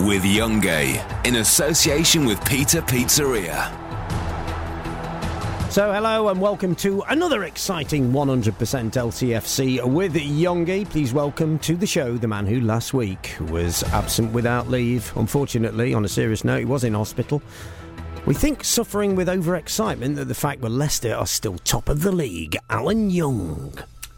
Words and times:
With 0.00 0.24
Youngie. 0.24 1.26
In 1.26 1.36
association 1.36 2.26
with 2.26 2.44
Peter 2.44 2.82
Pizzeria. 2.82 3.72
So, 5.72 5.90
hello 5.90 6.28
and 6.28 6.38
welcome 6.38 6.74
to 6.76 7.02
another 7.08 7.44
exciting 7.44 8.12
100% 8.12 8.52
LCFC 8.52 9.82
with 9.90 10.14
Youngie. 10.14 10.88
Please 10.90 11.14
welcome 11.14 11.58
to 11.60 11.76
the 11.76 11.86
show 11.86 12.18
the 12.18 12.28
man 12.28 12.46
who 12.46 12.60
last 12.60 12.92
week 12.92 13.36
was 13.48 13.82
absent 13.84 14.32
without 14.32 14.68
leave. 14.68 15.10
Unfortunately, 15.16 15.94
on 15.94 16.04
a 16.04 16.08
serious 16.08 16.44
note, 16.44 16.58
he 16.58 16.64
was 16.66 16.84
in 16.84 16.92
hospital. 16.92 17.42
We 18.26 18.34
think 18.34 18.64
suffering 18.64 19.16
with 19.16 19.28
overexcitement 19.28 20.20
at 20.20 20.28
the 20.28 20.34
fact 20.34 20.60
that 20.60 20.68
Leicester 20.68 21.14
are 21.14 21.26
still 21.26 21.56
top 21.58 21.88
of 21.88 22.02
the 22.02 22.12
league. 22.12 22.56
Alan 22.68 23.08
Young. 23.08 23.72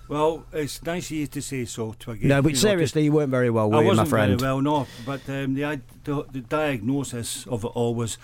Well, 0.09 0.45
it's 0.53 0.83
nice 0.83 1.06
of 1.11 1.17
you 1.19 1.27
to 1.27 1.42
say 1.42 1.64
so, 1.67 1.95
Twiggy. 1.98 2.27
No, 2.28 2.41
but 2.41 2.48
You 2.51 2.55
know, 2.55 2.61
seriously, 2.61 3.05
you 3.05 3.12
weren't 3.12 3.31
very 3.31 3.51
well, 3.51 3.73
I 3.73 3.77
were 3.77 3.83
you, 3.83 3.89
my 3.89 3.89
wasn't 3.91 4.09
friend? 4.09 4.41
very 4.41 4.53
well, 4.53 4.61
no. 4.62 4.87
But 5.05 5.20
um, 5.28 5.55
the, 5.55 5.81
the 6.05 6.25
the 6.33 6.41
diagnosis 6.41 7.47
of 7.47 7.65
it 7.65 7.69
all 7.75 7.95
was 7.95 8.17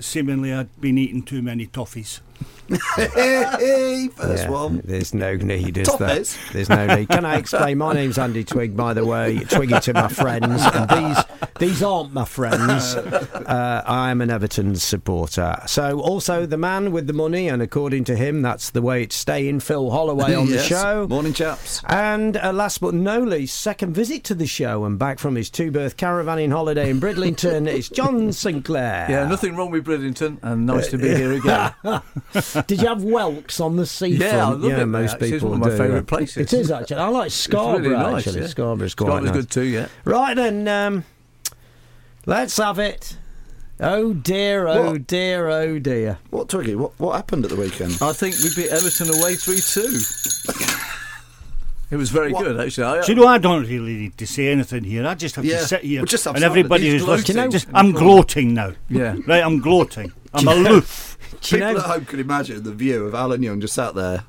seemingly 0.00 0.52
I'd 0.52 0.80
been 0.80 0.98
eating 0.98 1.22
too 1.22 1.42
many 1.42 1.66
toffees. 1.66 2.20
Hey, 2.68 4.08
first 4.16 4.44
Yeah, 4.44 4.50
one. 4.50 4.80
There's 4.84 5.12
no 5.14 5.34
need, 5.36 5.76
is 5.78 5.88
Top 5.88 5.98
there? 5.98 6.20
is. 6.20 6.36
There's 6.52 6.68
no 6.68 6.86
need. 6.96 7.08
Can 7.08 7.24
I 7.24 7.36
explain? 7.36 7.78
My 7.78 7.92
name's 7.92 8.18
Andy 8.18 8.42
Twig, 8.44 8.76
by 8.76 8.94
the 8.94 9.04
way. 9.04 9.38
Twiggy 9.40 9.78
to 9.80 9.92
my 9.94 10.08
friends. 10.08 10.62
And 10.62 10.88
these 10.90 11.24
these 11.58 11.82
aren't 11.82 12.12
my 12.12 12.24
friends. 12.24 12.94
Uh, 12.96 13.82
I 13.86 14.10
am 14.10 14.20
an 14.20 14.30
Everton 14.30 14.76
supporter. 14.76 15.56
So 15.66 16.00
also 16.00 16.46
the 16.46 16.56
man 16.56 16.90
with 16.90 17.06
the 17.06 17.12
money, 17.12 17.48
and 17.48 17.60
according 17.62 18.04
to 18.04 18.16
him, 18.16 18.42
that's 18.42 18.70
the 18.70 18.82
way 18.82 19.02
it's 19.02 19.16
staying. 19.16 19.60
Phil 19.60 19.90
Holloway 19.90 20.34
on 20.34 20.46
the 20.48 20.58
show. 20.62 21.06
Morning, 21.06 21.32
chaps. 21.34 21.82
And 21.86 22.36
uh, 22.38 22.52
last 22.52 22.80
but 22.80 22.94
no 22.94 23.20
least, 23.20 23.60
second 23.60 23.94
visit 23.94 24.24
to 24.24 24.34
the 24.34 24.46
show 24.46 24.84
and 24.84 24.98
back 24.98 25.18
from 25.18 25.34
his 25.36 25.50
two-berth 25.50 25.96
caravanning 25.96 26.50
holiday 26.50 26.90
in 26.90 26.98
Bridlington, 26.98 27.68
it's 27.68 27.88
John 27.88 28.32
Sinclair. 28.32 29.06
Yeah, 29.08 29.28
nothing 29.28 29.54
wrong 29.54 29.70
with 29.70 29.84
Bridlington, 29.84 30.38
and 30.42 30.66
nice 30.66 30.88
to 30.88 30.98
be 30.98 31.08
here 31.14 31.32
again. 31.34 31.72
Did 32.66 32.80
you 32.82 32.88
have 32.88 33.04
whelks 33.04 33.60
on 33.60 33.76
the 33.76 33.86
seafront? 33.86 34.32
Yeah, 34.32 34.46
I 34.46 34.50
love 34.50 34.64
yeah, 34.64 34.68
it, 34.82 34.86
mate, 34.86 35.02
most 35.02 35.12
actually. 35.12 35.28
It's 35.28 35.36
people 35.36 35.50
one 35.50 35.60
of 35.60 35.66
my 35.66 35.70
do. 35.70 35.76
favourite 35.78 36.06
places. 36.06 36.52
It 36.52 36.58
is 36.58 36.70
actually. 36.70 36.96
I 36.96 37.08
like 37.08 37.30
Scarborough. 37.30 37.78
really 37.90 37.94
nice, 37.96 38.26
actually, 38.26 38.40
yeah. 38.42 38.46
Scarborough's 38.48 38.94
quite 38.94 39.06
Scarborough's 39.06 39.24
nice. 39.26 39.34
good 39.36 39.50
too, 39.50 39.62
yeah. 39.62 39.86
Right 40.04 40.34
then, 40.34 40.66
um, 40.68 41.04
let's 42.26 42.56
have 42.56 42.78
it. 42.78 43.16
Oh 43.80 44.12
dear, 44.14 44.66
oh 44.68 44.92
What? 44.92 45.06
dear, 45.06 45.48
oh 45.48 45.78
dear. 45.78 46.18
What, 46.30 46.48
Twiggy? 46.48 46.74
What, 46.76 46.92
what 46.98 47.16
happened 47.16 47.44
at 47.44 47.50
the 47.50 47.56
weekend? 47.56 47.98
I 48.00 48.12
think 48.12 48.34
we 48.42 48.50
beat 48.54 48.70
Everton 48.70 49.08
away 49.20 49.34
3 49.34 49.56
2. 49.58 49.98
It 51.90 51.96
was 51.96 52.10
very 52.10 52.32
What? 52.32 52.44
good, 52.44 52.60
actually. 52.60 52.84
I, 52.84 53.02
Do 53.02 53.12
you 53.12 53.16
know, 53.16 53.26
I 53.26 53.38
don't 53.38 53.62
really 53.66 53.94
need 53.94 54.18
to 54.18 54.26
say 54.26 54.48
anything 54.48 54.84
here. 54.84 55.06
I 55.06 55.14
just 55.14 55.36
have 55.36 55.44
Yeah, 55.44 55.58
to 55.58 55.64
sit 55.66 55.82
here 55.82 56.02
we 56.02 56.08
just 56.08 56.26
and 56.26 56.42
everybody 56.42 56.88
who's 56.90 57.04
listening. 57.06 57.50
Just, 57.50 57.68
I'm 57.74 57.92
gloating 57.92 58.54
now. 58.54 58.72
Yeah. 58.88 59.16
Right, 59.26 59.42
I'm 59.42 59.60
gloating. 59.60 60.12
I'm 60.32 60.48
aloof. 60.56 61.13
Do 61.44 61.56
you 61.56 61.62
People 61.62 61.74
know? 61.74 61.80
at 61.80 61.86
home 61.86 62.04
can 62.06 62.20
imagine 62.20 62.62
the 62.62 62.72
view 62.72 63.06
of 63.06 63.14
Alan 63.14 63.42
Young 63.42 63.60
just 63.60 63.74
sat 63.74 63.94
there, 63.94 64.24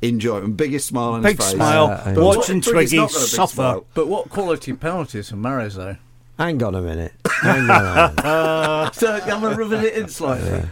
enjoying, 0.00 0.52
biggest 0.54 0.86
smile 0.88 1.10
on 1.12 1.22
Big 1.22 1.36
his 1.36 1.46
face. 1.46 1.54
smile, 1.56 1.86
Uh, 1.86 2.14
But 2.14 2.24
watching 2.24 2.60
Twiggy's 2.60 2.90
Twiggy 2.90 2.96
not 2.96 3.10
got 3.12 3.16
a 3.16 3.20
big 3.20 3.28
suffer. 3.28 3.54
smile. 3.54 3.86
But 3.94 4.08
what 4.08 4.28
quality 4.30 4.72
penalties 4.72 5.30
from 5.30 5.42
Mahrez, 5.42 5.74
though? 5.74 5.96
Hang 6.38 6.62
on 6.62 6.74
a 6.74 6.82
minute. 6.82 7.12
Hang 7.42 7.68
on 7.70 7.84
a 7.84 8.12
minute. 8.16 8.94
So 8.94 9.12
I'm 9.12 9.42
rubbing 9.56 9.82
it 9.84 9.94
in 9.94 10.08
slightly. 10.08 10.62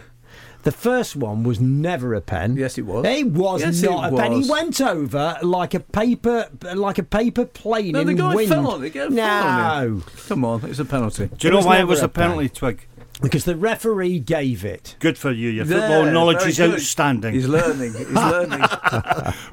The 0.63 0.71
first 0.71 1.15
one 1.15 1.41
was 1.43 1.59
never 1.59 2.13
a 2.13 2.21
pen. 2.21 2.55
Yes, 2.55 2.77
it 2.77 2.83
was. 2.85 3.03
It 3.05 3.27
was 3.27 3.61
Yes, 3.61 3.81
not 3.81 4.11
it 4.11 4.13
a 4.13 4.17
pen. 4.17 4.31
He 4.33 4.37
was. 4.39 4.49
went 4.49 4.79
over 4.81 5.37
like 5.41 5.73
a 5.73 5.79
paper, 5.79 6.49
like 6.75 6.99
a 6.99 7.03
paper 7.03 7.45
plane 7.45 7.93
No, 7.93 8.01
in 8.01 8.07
the 8.07 8.13
guy 8.13 8.35
wind. 8.35 8.49
fell 8.49 8.67
on 8.69 8.83
it. 8.83 8.91
Get 8.93 9.11
a 9.11 9.15
foul 9.15 9.61
on 9.81 9.95
no. 9.97 10.03
Come 10.27 10.45
on, 10.45 10.63
it's 10.65 10.77
a 10.77 10.85
penalty. 10.85 11.29
Do 11.35 11.47
you 11.47 11.49
It 11.49 11.51
know 11.51 11.57
was 11.57 11.65
why 11.65 11.79
it 11.79 11.87
was 11.87 12.01
a 12.01 12.05
a 12.05 12.09
penalty, 12.09 12.49
Twig? 12.49 12.85
Because 13.21 13.45
the 13.45 13.55
referee 13.55 14.19
gave 14.19 14.65
it. 14.65 14.95
Good 14.99 15.17
for 15.17 15.31
you. 15.31 15.49
Your 15.49 15.65
There, 15.65 15.79
football 15.79 16.11
knowledge 16.11 16.45
is 16.47 16.57
good. 16.57 16.73
outstanding. 16.73 17.33
He's 17.33 17.47
learning. 17.47 17.93
He's 17.93 18.09
learning. 18.11 18.61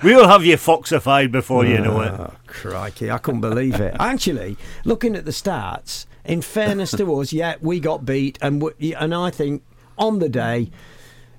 We'll 0.03 0.29
have 0.29 0.45
you 0.45 0.57
foxified 0.57 1.31
before 1.33 1.65
you 1.65 1.79
know 1.79 2.01
it. 2.01 2.13
Oh, 2.13 2.33
crikey, 2.47 3.11
I 3.11 3.19
couldn't 3.19 3.41
believe 3.41 3.75
it. 3.81 3.95
Actually, 4.01 4.57
looking 4.85 5.15
at 5.17 5.25
the 5.25 5.31
stats, 5.33 6.07
in 6.25 6.43
fairness 6.43 6.91
to 6.93 7.15
us, 7.21 7.33
yeah, 7.33 7.57
we 7.61 7.81
got 7.81 8.05
beat, 8.05 8.39
and 8.41 8.61
we, 8.63 8.95
and 8.95 9.15
I 9.15 9.31
think 9.31 9.63
on 9.99 10.19
the 10.19 10.29
day. 10.29 10.71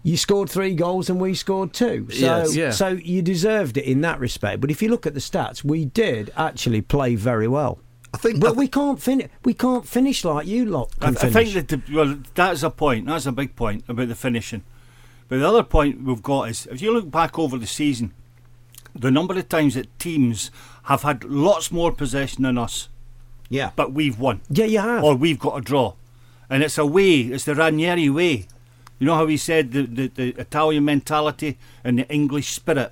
You 0.01 0.15
scored 0.15 0.49
three 0.49 0.75
goals 0.75 1.09
and 1.09 1.19
we 1.19 1.33
scored 1.33 1.73
two. 1.73 2.07
So, 2.09 2.17
Yes, 2.19 2.55
yeah. 2.55 2.71
so 2.71 2.87
you 2.87 3.21
deserved 3.21 3.75
it 3.75 3.83
in 3.83 3.99
that 4.01 4.17
respect. 4.21 4.61
But 4.61 4.71
if 4.71 4.81
you 4.81 4.87
look 4.87 5.05
at 5.05 5.13
the 5.13 5.19
stats, 5.19 5.61
we 5.61 5.83
did 5.83 6.31
actually 6.37 6.79
play 6.79 7.15
very 7.15 7.49
well. 7.49 7.79
I 8.13 8.17
think. 8.17 8.39
But 8.39 8.55
we 8.55 8.67
can't 8.67 9.01
finish. 9.01 9.29
We 9.43 9.53
can't 9.53 9.87
finish 9.87 10.23
like 10.23 10.47
you 10.47 10.65
lot 10.65 10.91
I, 10.99 11.09
I 11.09 11.11
think 11.11 11.53
that 11.53 11.67
the, 11.67 11.81
well, 11.93 12.17
that's 12.33 12.63
a 12.63 12.69
point. 12.69 13.05
That's 13.05 13.25
a 13.25 13.31
big 13.31 13.55
point 13.55 13.83
about 13.87 14.07
the 14.07 14.15
finishing. 14.15 14.63
But 15.27 15.39
the 15.39 15.47
other 15.47 15.63
point 15.63 16.03
we've 16.03 16.23
got 16.23 16.49
is 16.49 16.65
if 16.67 16.81
you 16.81 16.91
look 16.91 17.11
back 17.11 17.37
over 17.37 17.57
the 17.57 17.67
season, 17.67 18.13
the 18.95 19.11
number 19.11 19.37
of 19.37 19.47
times 19.47 19.75
that 19.75 19.99
teams 19.99 20.49
have 20.83 21.03
had 21.03 21.23
lots 21.23 21.71
more 21.71 21.91
possession 21.91 22.43
than 22.43 22.57
us, 22.57 22.89
yeah, 23.47 23.71
but 23.75 23.93
we've 23.93 24.19
won, 24.19 24.41
yeah, 24.49 24.65
you 24.65 24.79
have. 24.79 25.03
or 25.03 25.15
we've 25.15 25.39
got 25.39 25.57
a 25.57 25.61
draw, 25.61 25.93
and 26.49 26.63
it's 26.63 26.79
a 26.79 26.85
way. 26.85 27.21
It's 27.21 27.45
the 27.45 27.53
Ranieri 27.53 28.09
way. 28.09 28.47
You 28.97 29.05
know 29.05 29.15
how 29.15 29.27
he 29.27 29.37
said 29.37 29.71
the, 29.71 29.83
the, 29.83 30.07
the 30.07 30.29
Italian 30.39 30.83
mentality 30.83 31.57
and 31.83 31.99
the 31.99 32.09
English 32.09 32.49
spirit. 32.49 32.91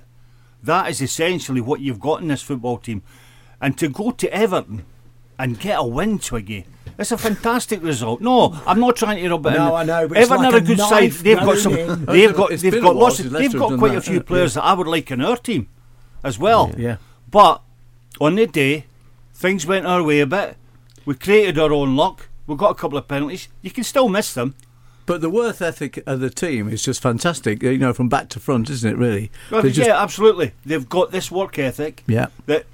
That 0.62 0.88
is 0.88 1.02
essentially 1.02 1.60
what 1.60 1.80
you've 1.80 2.00
got 2.00 2.22
in 2.22 2.28
this 2.28 2.42
football 2.42 2.78
team. 2.78 3.02
And 3.60 3.76
to 3.78 3.88
go 3.88 4.12
to 4.12 4.32
Everton 4.32 4.84
and 5.38 5.58
get 5.58 5.78
a 5.78 5.82
win, 5.84 6.18
Twiggy, 6.18 6.66
it's 6.98 7.12
a 7.12 7.18
fantastic 7.18 7.82
result. 7.82 8.20
No, 8.20 8.60
I'm 8.66 8.80
not 8.80 8.96
trying 8.96 9.22
to 9.22 9.30
rub 9.30 9.46
it 9.46 9.50
in. 9.50 9.54
No, 9.54 9.74
I 9.74 9.84
know, 9.84 10.08
but 10.08 10.18
it's 10.18 10.30
Everton 10.30 10.44
like 10.44 10.54
are 10.54 10.56
a 10.56 10.60
a 10.60 10.66
good 10.66 10.78
side. 10.78 11.12
They've 11.12 11.36
got 11.38 11.58
some. 11.58 11.74
in. 11.76 12.04
They've 12.06 12.34
got. 12.34 12.52
It's 12.52 12.62
They've 12.62 12.82
got 12.82 12.96
lots. 12.96 13.20
Of, 13.20 13.30
they've 13.30 13.52
got 13.52 13.70
done 13.70 13.78
quite 13.78 13.94
a 13.94 14.00
few 14.00 14.20
players 14.20 14.54
that 14.54 14.64
I 14.64 14.72
would 14.72 14.88
like 14.88 15.10
in 15.10 15.20
our 15.20 15.36
team, 15.36 15.68
as 16.24 16.38
well. 16.38 16.72
Yeah. 16.76 16.96
But 17.30 17.62
on 18.20 18.34
the 18.34 18.46
day, 18.46 18.86
things 19.32 19.64
went 19.66 19.86
our 19.86 20.02
way 20.02 20.20
a 20.20 20.26
bit. 20.26 20.56
We 21.04 21.14
created 21.14 21.58
our 21.58 21.72
own 21.72 21.96
luck. 21.96 22.28
We 22.46 22.56
got 22.56 22.70
a 22.70 22.74
couple 22.74 22.98
of 22.98 23.06
penalties. 23.06 23.48
You 23.62 23.70
can 23.70 23.84
still 23.84 24.08
miss 24.08 24.34
them. 24.34 24.54
But 25.06 25.22
the 25.22 25.30
worth 25.30 25.62
ethic 25.62 26.02
of 26.06 26.20
the 26.20 26.28
team 26.28 26.68
is 26.68 26.82
just 26.82 27.00
fantastic, 27.00 27.62
you 27.62 27.78
know, 27.78 27.94
from 27.94 28.10
back 28.10 28.28
to 28.30 28.40
front, 28.40 28.68
isn't 28.68 28.90
it, 28.90 28.96
really? 28.98 29.30
Well, 29.50 29.64
yeah, 29.64 29.72
just- 29.72 29.88
absolutely. 29.88 30.52
They've 30.66 30.86
got 30.86 31.12
this 31.12 31.30
work 31.30 31.58
ethic. 31.58 32.04
Yeah. 32.06 32.26
That 32.44 32.66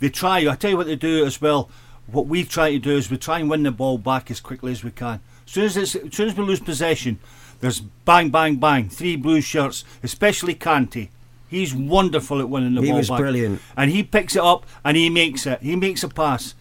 they 0.00 0.08
try. 0.08 0.38
I 0.48 0.54
tell 0.56 0.70
you 0.70 0.76
what 0.76 0.86
they 0.86 0.96
do 0.96 1.24
as 1.24 1.40
well. 1.40 1.70
What 2.06 2.26
we 2.26 2.44
try 2.44 2.72
to 2.72 2.78
do 2.78 2.96
is 2.96 3.10
we 3.10 3.18
try 3.18 3.38
and 3.38 3.50
win 3.50 3.62
the 3.64 3.70
ball 3.70 3.98
back 3.98 4.30
as 4.30 4.40
quickly 4.40 4.72
as 4.72 4.82
we 4.82 4.90
can. 4.90 5.20
As 5.46 5.52
soon 5.52 5.64
as 5.64 5.76
it's, 5.76 5.94
as 5.94 6.14
soon 6.14 6.28
as 6.28 6.36
we 6.36 6.44
lose 6.44 6.60
possession, 6.60 7.18
there's 7.60 7.80
bang, 7.80 8.30
bang, 8.30 8.56
bang, 8.56 8.88
three 8.88 9.16
blue 9.16 9.40
shirts. 9.40 9.84
Especially 10.02 10.54
Kanté. 10.54 11.08
He's 11.48 11.74
wonderful 11.74 12.40
at 12.40 12.48
winning 12.48 12.74
the 12.74 12.82
He 12.82 12.88
ball 12.88 12.98
was 12.98 13.08
back. 13.08 13.18
brilliant. 13.18 13.60
And 13.76 13.90
he 13.90 14.02
picks 14.02 14.36
it 14.36 14.42
up 14.42 14.66
and 14.84 14.96
he 14.96 15.08
makes 15.10 15.46
it. 15.46 15.60
He 15.62 15.76
makes 15.76 16.02
a 16.02 16.08
pass. 16.08 16.54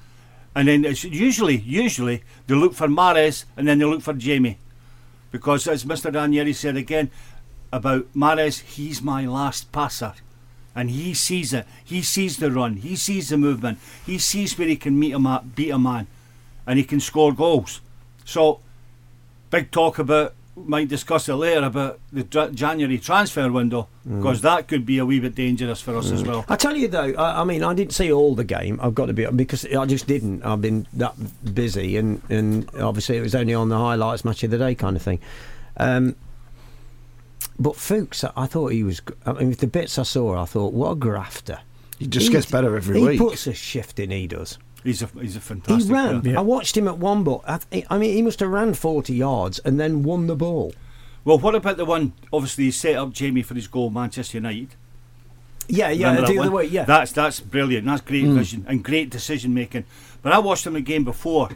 and 0.56 0.68
then 0.68 0.84
it's 0.86 1.04
usually 1.04 1.58
usually 1.58 2.24
they 2.48 2.56
look 2.56 2.74
for 2.74 2.88
Mahrez 2.88 3.46
and 3.56 3.68
then 3.68 3.78
they 3.80 3.86
look 3.86 4.02
for 4.02 4.14
Jamie, 4.14 4.58
because 5.32 5.68
as 5.68 5.86
Mr. 5.86 6.14
Ranieri 6.14 6.54
said 6.54 6.76
again 6.76 7.12
about 7.72 8.12
Mahrez, 8.16 8.62
he's 8.62 9.02
my 9.02 9.26
last 9.26 9.72
passer. 9.72 10.14
And 10.78 10.92
he 10.92 11.14
sees 11.16 11.54
it. 11.54 11.66
He 11.84 12.02
sees 12.04 12.38
the 12.38 12.52
run. 12.52 12.76
He 12.78 12.96
sees 12.96 13.30
the 13.30 13.38
movement. 13.38 13.80
He 14.06 14.20
sees 14.20 14.58
where 14.58 14.68
he 14.68 14.76
can 14.76 14.98
meet 15.00 15.12
a 15.14 15.20
man, 15.20 15.52
beat 15.56 15.72
a 15.72 15.80
man, 15.80 16.06
and 16.68 16.78
he 16.78 16.86
can 16.86 17.00
score 17.00 17.34
goals. 17.34 17.82
So, 18.26 18.60
big 19.50 19.72
talk 19.72 19.98
about. 19.98 20.36
Might 20.56 20.88
discuss 20.88 21.30
it 21.30 21.36
later 21.36 21.66
about 21.68 22.00
the 22.12 22.24
dra- 22.24 22.50
January 22.50 22.98
transfer 22.98 23.52
window 23.52 23.88
because 24.04 24.42
that 24.42 24.68
could 24.68 24.88
be 24.88 24.98
a 24.98 25.06
wee 25.06 25.20
bit 25.20 25.36
dangerous 25.36 25.82
for 25.82 25.96
us 25.96 26.10
as 26.12 26.24
well. 26.24 26.46
I 26.50 26.56
tell 26.56 26.76
you 26.76 26.88
though, 26.88 27.14
I, 27.14 27.42
I 27.42 27.44
mean, 27.44 27.64
I 27.64 27.76
didn't 27.76 27.94
see 27.94 28.12
all 28.12 28.34
the 28.34 28.44
game. 28.44 28.80
I've 28.82 28.96
got 28.96 29.06
to 29.06 29.14
be 29.14 29.28
because 29.28 29.66
I 29.66 29.86
just 29.86 30.08
didn't. 30.08 30.44
I've 30.44 30.62
been 30.62 30.88
that 30.94 31.14
busy, 31.54 31.96
and 31.98 32.24
and 32.30 32.68
obviously 32.76 33.18
it 33.18 33.22
was 33.22 33.36
only 33.36 33.54
on 33.54 33.70
the 33.70 33.78
highlights 33.78 34.26
match 34.26 34.44
of 34.44 34.50
the 34.50 34.58
day 34.58 34.74
kind 34.74 34.96
of 34.96 35.04
thing. 35.04 35.20
Um, 35.78 36.16
but 37.60 37.76
Fuchs, 37.76 38.24
I 38.24 38.46
thought 38.46 38.72
he 38.72 38.84
was. 38.84 39.02
I 39.26 39.34
mean, 39.34 39.50
with 39.50 39.60
the 39.60 39.68
bits 39.68 39.98
I 39.98 40.04
saw, 40.04 40.42
I 40.42 40.46
thought, 40.46 40.74
what 40.74 40.92
a 40.92 40.96
grafter. 40.96 41.60
He 42.00 42.06
just 42.08 42.32
gets 42.32 42.50
better 42.50 42.76
every 42.76 43.00
he 43.00 43.06
week. 43.06 43.12
He 43.14 43.18
puts 43.18 43.48
a 43.48 43.54
shift 43.54 44.00
in. 44.00 44.12
He 44.12 44.28
does. 44.28 44.60
He's 44.84 45.02
a 45.02 45.08
he's 45.20 45.36
a 45.36 45.42
fantastic. 45.42 45.88
He 45.88 45.94
ran. 45.94 46.22
player. 46.22 46.38
I 46.38 46.42
watched 46.42 46.78
him 46.78 46.88
at 46.88 46.98
one 46.98 47.24
ball. 47.24 47.44
I, 47.48 47.60
I 47.90 47.98
mean, 47.98 48.14
he 48.14 48.22
must 48.22 48.40
have 48.40 48.50
ran 48.50 48.74
forty 48.74 49.16
yards 49.16 49.60
and 49.60 49.80
then 49.80 50.04
won 50.04 50.28
the 50.28 50.36
ball. 50.36 50.74
Well, 51.26 51.40
what 51.40 51.56
about 51.56 51.78
the 51.78 51.86
one? 51.86 52.14
Obviously, 52.32 52.66
he 52.66 52.72
set 52.72 52.96
up 52.96 53.12
Jamie 53.12 53.42
for 53.42 53.56
his 53.56 53.68
goal, 53.68 53.90
Manchester 53.90 54.38
United. 54.38 54.76
Yeah, 55.68 55.90
yeah, 55.90 56.12
Remember 56.12 56.32
the 56.32 56.40
other 56.40 56.52
way. 56.52 56.66
Yeah, 56.66 56.86
That's 56.86 57.12
that's 57.12 57.40
brilliant. 57.40 57.86
That's 57.86 58.02
great 58.02 58.26
mm. 58.26 58.36
vision 58.36 58.66
and 58.68 58.84
great 58.84 59.10
decision 59.10 59.54
making. 59.54 59.86
But 60.22 60.32
I 60.32 60.40
watched 60.40 60.66
him 60.66 60.76
again 60.76 61.04
before, 61.04 61.50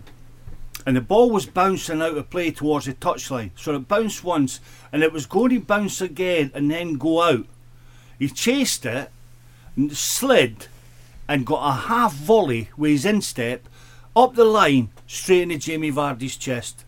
and 0.85 0.95
the 0.95 1.01
ball 1.01 1.29
was 1.29 1.45
bouncing 1.45 2.01
out 2.01 2.17
of 2.17 2.29
play 2.29 2.51
towards 2.51 2.85
the 2.85 2.93
touchline. 2.93 3.51
So 3.55 3.75
it 3.75 3.87
bounced 3.87 4.23
once, 4.23 4.59
and 4.91 5.03
it 5.03 5.13
was 5.13 5.25
going 5.25 5.51
to 5.51 5.59
bounce 5.59 6.01
again 6.01 6.51
and 6.53 6.69
then 6.71 6.93
go 6.93 7.21
out. 7.21 7.45
He 8.19 8.29
chased 8.29 8.85
it, 8.85 9.09
and 9.75 9.95
slid, 9.95 10.67
and 11.27 11.45
got 11.45 11.67
a 11.67 11.87
half 11.87 12.13
volley 12.13 12.69
with 12.75 12.91
his 12.91 13.05
instep 13.05 13.67
up 14.15 14.35
the 14.35 14.45
line 14.45 14.89
straight 15.07 15.43
into 15.43 15.57
Jamie 15.57 15.91
Vardy's 15.91 16.35
chest. 16.35 16.85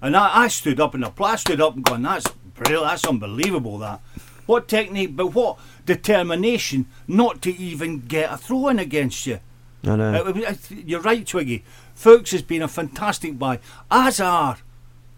And 0.00 0.16
I, 0.16 0.44
I 0.44 0.48
stood 0.48 0.80
up 0.80 0.94
and 0.94 1.02
the 1.02 1.12
I 1.22 1.36
stood 1.36 1.60
up 1.60 1.74
and 1.74 1.84
going, 1.84 2.02
that's 2.02 2.28
brilliant, 2.54 2.84
that's 2.84 3.06
unbelievable 3.06 3.78
that. 3.78 4.00
What 4.46 4.68
technique, 4.68 5.16
but 5.16 5.34
what 5.34 5.58
determination 5.84 6.86
not 7.06 7.42
to 7.42 7.54
even 7.54 8.00
get 8.00 8.32
a 8.32 8.36
throw 8.36 8.68
in 8.68 8.78
against 8.78 9.26
you. 9.26 9.40
I 9.84 9.96
know. 9.96 10.24
Uh, 10.26 10.40
uh, 10.48 10.54
You're 10.70 11.00
right, 11.00 11.26
Twiggy. 11.26 11.64
Fuchs 11.98 12.30
has 12.30 12.42
been 12.42 12.62
a 12.62 12.68
fantastic 12.68 13.38
buy, 13.38 13.58
as 13.90 14.20
are 14.20 14.56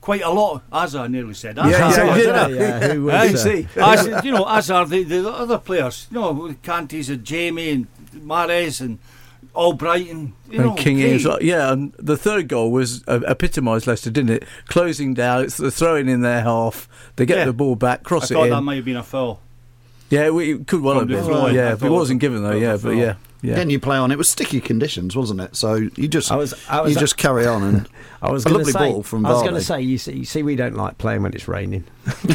quite 0.00 0.22
a 0.22 0.30
lot. 0.30 0.62
As 0.72 0.94
I 0.96 1.08
nearly 1.08 1.34
said. 1.34 1.58
As 1.58 1.70
Yeah, 1.70 1.86
are, 1.86 2.18
yeah, 2.18 2.48
yeah. 2.48 2.48
yeah, 2.80 2.94
who 2.94 3.04
was, 3.04 3.14
uh, 3.14 3.36
see. 3.36 3.66
as, 3.76 4.24
you 4.24 4.32
know, 4.32 4.46
as 4.48 4.70
are 4.70 4.86
the, 4.86 5.02
the 5.04 5.28
other 5.28 5.58
players. 5.58 6.06
You 6.10 6.20
know, 6.20 6.54
Kantés 6.62 7.10
and 7.10 7.22
Jamie 7.22 7.70
and 7.70 7.86
Mahrez 8.14 8.80
and 8.80 8.98
Albrighton. 9.54 10.32
You 10.50 10.58
know, 10.58 10.68
and 10.70 10.78
King 10.78 11.00
is 11.00 11.26
like, 11.26 11.42
yeah, 11.42 11.70
and 11.72 11.92
the 11.98 12.16
third 12.16 12.48
goal 12.48 12.70
was 12.72 13.04
uh, 13.06 13.20
epitomised 13.26 13.86
Leicester, 13.86 14.10
didn't 14.10 14.30
it? 14.30 14.44
Closing 14.68 15.12
down, 15.14 15.44
it's 15.44 15.56
the 15.58 15.70
throwing 15.70 16.08
in 16.08 16.22
their 16.22 16.42
half. 16.42 16.88
They 17.16 17.26
get 17.26 17.38
Yeah. 17.38 17.44
the 17.46 17.52
ball 17.52 17.76
back, 17.76 18.00
I 18.00 18.02
cross 18.04 18.30
it 18.30 18.34
thought 18.34 18.44
in. 18.44 18.50
that 18.50 18.62
might 18.62 18.76
have 18.76 18.84
been 18.84 18.96
a 18.96 19.02
foul. 19.02 19.40
yeah, 20.08 20.30
we, 20.30 20.54
it 20.54 20.66
could 20.66 20.80
well 20.80 20.98
From 21.00 21.08
have 21.10 21.26
been. 21.26 21.54
yeah, 21.54 21.74
thought 21.74 21.86
it 21.86 21.90
wasn't 21.90 22.20
given 22.20 22.42
though. 22.42 22.56
Yeah, 22.56 22.78
but 22.82 22.90
yeah, 22.96 23.16
yeah. 23.42 23.54
Again, 23.54 23.70
you 23.70 23.80
play 23.80 23.96
on. 23.96 24.10
It 24.10 24.18
was 24.18 24.28
sticky 24.28 24.60
conditions, 24.60 25.16
wasn't 25.16 25.40
it? 25.40 25.56
So 25.56 25.74
you 25.74 26.08
just 26.08 26.30
I 26.30 26.36
was- 26.36 26.54
I 26.68 26.80
was- 26.80 26.94
you 26.94 27.00
just 27.00 27.16
carry 27.16 27.46
on 27.46 27.62
and 27.62 27.88
I 28.22 28.30
was 28.30 28.44
a 28.44 28.48
going 28.50 28.58
lovely 28.58 28.72
to 28.72 28.78
say, 28.78 28.90
ball 28.92 29.02
from 29.02 29.24
I 29.24 29.30
was 29.32 29.42
going 29.42 29.54
to 29.54 29.62
say, 29.62 29.80
you 29.80 29.96
see, 29.98 30.12
you 30.12 30.24
see, 30.24 30.42
we 30.42 30.56
don't 30.56 30.76
like 30.76 30.98
playing 30.98 31.22
when 31.22 31.32
it's 31.32 31.48
raining. 31.48 31.84
we, 32.28 32.34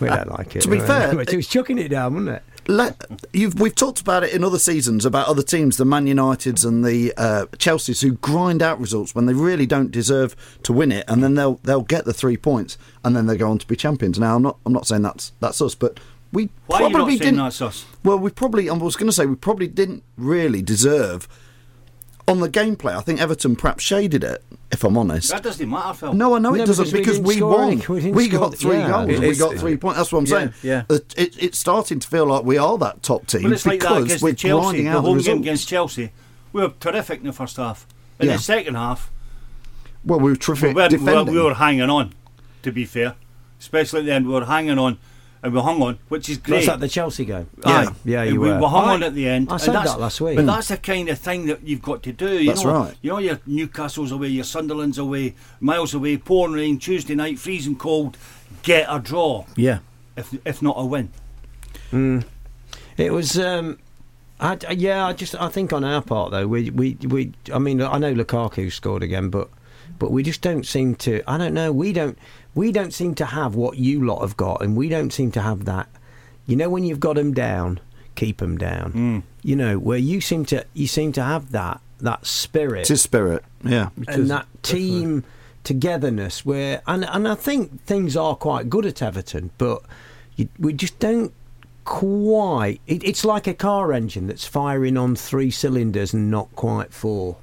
we 0.00 0.08
don't 0.08 0.30
like 0.30 0.54
it. 0.56 0.62
To 0.62 0.68
be 0.68 0.80
fair, 0.90 1.18
it 1.20 1.34
was 1.34 1.46
chucking 1.48 1.78
it 1.78 1.88
down, 1.88 2.14
wasn't 2.14 2.36
it? 2.36 2.42
Let, 2.68 2.94
you've, 3.32 3.58
we've 3.58 3.74
talked 3.74 4.00
about 4.00 4.22
it 4.22 4.32
in 4.32 4.44
other 4.44 4.58
seasons 4.58 5.04
about 5.04 5.26
other 5.26 5.42
teams, 5.42 5.78
the 5.78 5.84
Man 5.84 6.06
Uniteds 6.06 6.64
and 6.64 6.84
the 6.84 7.12
uh, 7.16 7.46
Chelsea's, 7.58 8.02
who 8.02 8.12
grind 8.12 8.62
out 8.62 8.78
results 8.78 9.16
when 9.16 9.26
they 9.26 9.34
really 9.34 9.66
don't 9.66 9.90
deserve 9.90 10.36
to 10.62 10.72
win 10.72 10.92
it, 10.92 11.04
and 11.08 11.24
then 11.24 11.34
they'll 11.34 11.58
they'll 11.64 11.82
get 11.82 12.04
the 12.04 12.12
three 12.12 12.36
points, 12.36 12.78
and 13.02 13.16
then 13.16 13.26
they 13.26 13.36
go 13.36 13.50
on 13.50 13.58
to 13.58 13.66
be 13.66 13.74
champions. 13.74 14.16
Now, 14.16 14.36
I'm 14.36 14.42
not 14.42 14.58
I'm 14.64 14.72
not 14.72 14.86
saying 14.86 15.02
that's 15.02 15.32
that's 15.40 15.60
us, 15.60 15.74
but 15.74 15.98
we 16.32 16.48
Why 16.66 16.78
are 16.78 16.88
you 16.88 16.94
probably 16.94 17.14
not 17.16 17.22
didn't. 17.24 17.36
that's 17.38 17.60
us? 17.62 17.84
Well, 18.04 18.18
we 18.18 18.30
probably 18.30 18.68
I 18.70 18.72
was 18.74 18.96
going 18.96 19.06
to 19.08 19.12
say 19.12 19.26
we 19.26 19.34
probably 19.36 19.68
didn't 19.68 20.02
really 20.16 20.62
deserve 20.62 21.28
on 22.28 22.40
the 22.40 22.48
gameplay. 22.48 22.96
I 22.96 23.00
think 23.00 23.20
Everton 23.20 23.56
perhaps 23.56 23.82
shaded 23.84 24.22
it, 24.24 24.42
if 24.70 24.84
I'm 24.84 24.96
honest. 24.96 25.30
That 25.30 25.42
doesn't 25.42 25.68
matter, 25.68 25.92
Phil. 25.94 26.14
No, 26.14 26.34
I 26.34 26.38
know 26.38 26.50
No, 26.52 26.62
it 26.62 26.66
doesn't 26.66 26.84
because 26.92 26.92
we 26.92 26.98
because 27.00 27.18
didn't 27.18 27.26
we, 27.26 27.42
won. 27.42 27.82
We 27.88 28.12
We, 28.12 28.28
didn't 28.28 28.30
score 28.30 28.48
got 28.50 28.58
three 28.58 28.76
yeah. 28.78 28.88
goals. 28.90 29.08
It- 29.10 29.18
we 29.20 29.24
it's- 29.30 29.38
got 29.38 29.56
three 29.56 29.76
points. 29.76 29.98
That's 29.98 30.12
what 30.12 30.18
I'm 30.20 30.26
Yeah, 30.26 30.30
saying. 30.38 30.52
yeah. 30.62 30.82
It, 30.96 31.14
it, 31.18 31.42
it's 31.42 31.58
starting 31.58 31.98
to 32.00 32.08
feel 32.08 32.26
like 32.26 32.44
we 32.44 32.58
are 32.58 32.78
that 32.78 33.02
top 33.02 33.26
team 33.26 33.42
Well, 33.42 33.52
it's 33.52 33.66
like 33.66 33.80
that 33.80 34.02
against 34.02 34.22
we're 34.22 34.32
Chelsea, 34.34 34.62
grinding 34.62 34.84
the 34.84 34.90
out 34.92 35.02
the 35.02 35.08
home 35.08 35.18
game 35.18 35.38
against 35.38 35.68
Chelsea. 35.68 36.12
We 36.52 36.62
were 36.62 36.72
terrific 36.80 37.20
in 37.20 37.26
the 37.26 37.32
first 37.32 37.56
half. 37.56 37.86
In 38.20 38.28
Yeah. 38.28 38.36
the 38.36 38.42
second 38.42 38.76
half, 38.76 39.10
Well, 40.04 40.20
we 40.20 40.30
were 40.30 40.36
terrific 40.36 40.76
we, 40.76 40.82
were, 40.82 40.88
defending. 40.88 41.34
we 41.34 41.42
were 41.42 41.54
hanging 41.54 41.90
on, 41.90 42.12
to 42.62 42.70
be 42.72 42.84
fair. 42.84 43.16
Especially 43.58 44.00
at 44.00 44.06
the 44.06 44.12
end, 44.12 44.26
we 44.28 44.32
were 44.34 44.44
hanging 44.44 44.78
on 44.78 44.98
and 45.42 45.52
we 45.52 45.60
hung 45.60 45.82
on, 45.82 45.98
which 46.08 46.28
is 46.28 46.38
great. 46.38 46.58
That's 46.58 46.68
at 46.68 46.80
the 46.80 46.88
Chelsea 46.88 47.24
game. 47.24 47.48
Yeah. 47.66 47.92
yeah, 48.04 48.22
you 48.22 48.40
we 48.40 48.48
were. 48.50 48.60
were 48.60 48.68
hung 48.68 48.84
I- 48.88 48.94
on 48.94 49.02
at 49.02 49.14
the 49.14 49.28
end. 49.28 49.48
I 49.50 49.56
said 49.56 49.74
that's- 49.74 49.92
that 49.94 50.00
last 50.00 50.20
week. 50.20 50.36
But 50.36 50.46
that's 50.46 50.68
the 50.68 50.76
kind 50.76 51.08
of 51.08 51.18
thing 51.18 51.46
that 51.46 51.62
you've 51.66 51.82
got 51.82 52.02
to 52.04 52.12
do. 52.12 52.38
You 52.38 52.46
That's 52.48 52.64
know, 52.64 52.72
right. 52.72 52.94
You 53.02 53.10
know, 53.10 53.18
your 53.18 53.40
Newcastle's 53.46 54.12
away, 54.12 54.28
your 54.28 54.44
Sunderland's 54.44 54.98
away, 54.98 55.34
miles 55.60 55.94
away, 55.94 56.16
pouring 56.16 56.54
rain, 56.54 56.78
Tuesday 56.78 57.14
night, 57.14 57.38
freezing 57.38 57.76
cold. 57.76 58.16
Get 58.62 58.86
a 58.88 59.00
draw, 59.00 59.44
yeah. 59.56 59.78
if 60.16 60.32
if 60.44 60.62
not 60.62 60.76
a 60.78 60.84
win. 60.86 61.10
It 62.96 63.12
was. 63.12 63.38
Um, 63.38 63.78
I, 64.40 64.58
yeah, 64.72 65.06
I 65.06 65.12
just 65.12 65.34
I 65.40 65.48
think 65.48 65.72
on 65.72 65.84
our 65.84 66.02
part 66.02 66.30
though 66.32 66.46
we 66.48 66.70
we 66.70 66.96
we 67.06 67.32
I 67.52 67.58
mean 67.58 67.80
I 67.80 67.98
know 67.98 68.12
Lukaku 68.14 68.72
scored 68.72 69.02
again, 69.02 69.30
but 69.30 69.48
but 69.98 70.10
we 70.10 70.22
just 70.22 70.40
don't 70.42 70.66
seem 70.66 70.94
to. 70.96 71.22
I 71.28 71.38
don't 71.38 71.54
know. 71.54 71.72
We 71.72 71.92
don't 71.92 72.18
we 72.54 72.72
don't 72.72 72.92
seem 72.92 73.14
to 73.16 73.26
have 73.26 73.54
what 73.54 73.78
you 73.78 74.04
lot 74.04 74.20
have 74.20 74.36
got, 74.36 74.62
and 74.62 74.76
we 74.76 74.88
don't 74.88 75.12
seem 75.12 75.30
to 75.32 75.40
have 75.40 75.64
that. 75.64 75.88
You 76.46 76.56
know, 76.56 76.68
when 76.68 76.84
you've 76.84 77.00
got 77.00 77.16
them 77.16 77.32
down, 77.32 77.80
keep 78.14 78.38
them 78.38 78.58
down. 78.58 79.24
You 79.42 79.56
know, 79.56 79.78
where 79.78 79.98
you 79.98 80.20
seem 80.20 80.44
to 80.46 80.64
you 80.74 80.86
seem 80.86 81.12
to 81.12 81.22
have 81.22 81.52
that 81.52 81.80
that 82.00 82.26
spirit 82.26 82.80
It's 82.80 82.90
a 82.90 82.96
spirit. 82.96 83.44
Yeah. 83.64 83.90
and 84.08 84.28
that 84.30 84.46
team 84.62 85.24
togetherness 85.64 86.44
where 86.44 86.82
and 86.86 87.04
and 87.04 87.28
I 87.28 87.34
think 87.36 87.84
things 87.84 88.16
are 88.16 88.34
quite 88.34 88.68
good 88.68 88.84
at 88.84 89.00
Everton, 89.02 89.50
but 89.58 89.82
you, 90.36 90.48
we 90.58 90.72
just 90.72 90.98
don't 90.98 91.32
quite. 91.84 92.80
It, 92.86 93.04
it's 93.04 93.24
like 93.24 93.46
a 93.46 93.54
car 93.54 93.92
engine 93.92 94.26
that's 94.26 94.46
firing 94.46 94.96
on 94.96 95.16
three 95.16 95.50
cylinders 95.50 96.12
and 96.12 96.30
not 96.30 96.54
quite 96.56 96.92
four. 96.92 97.36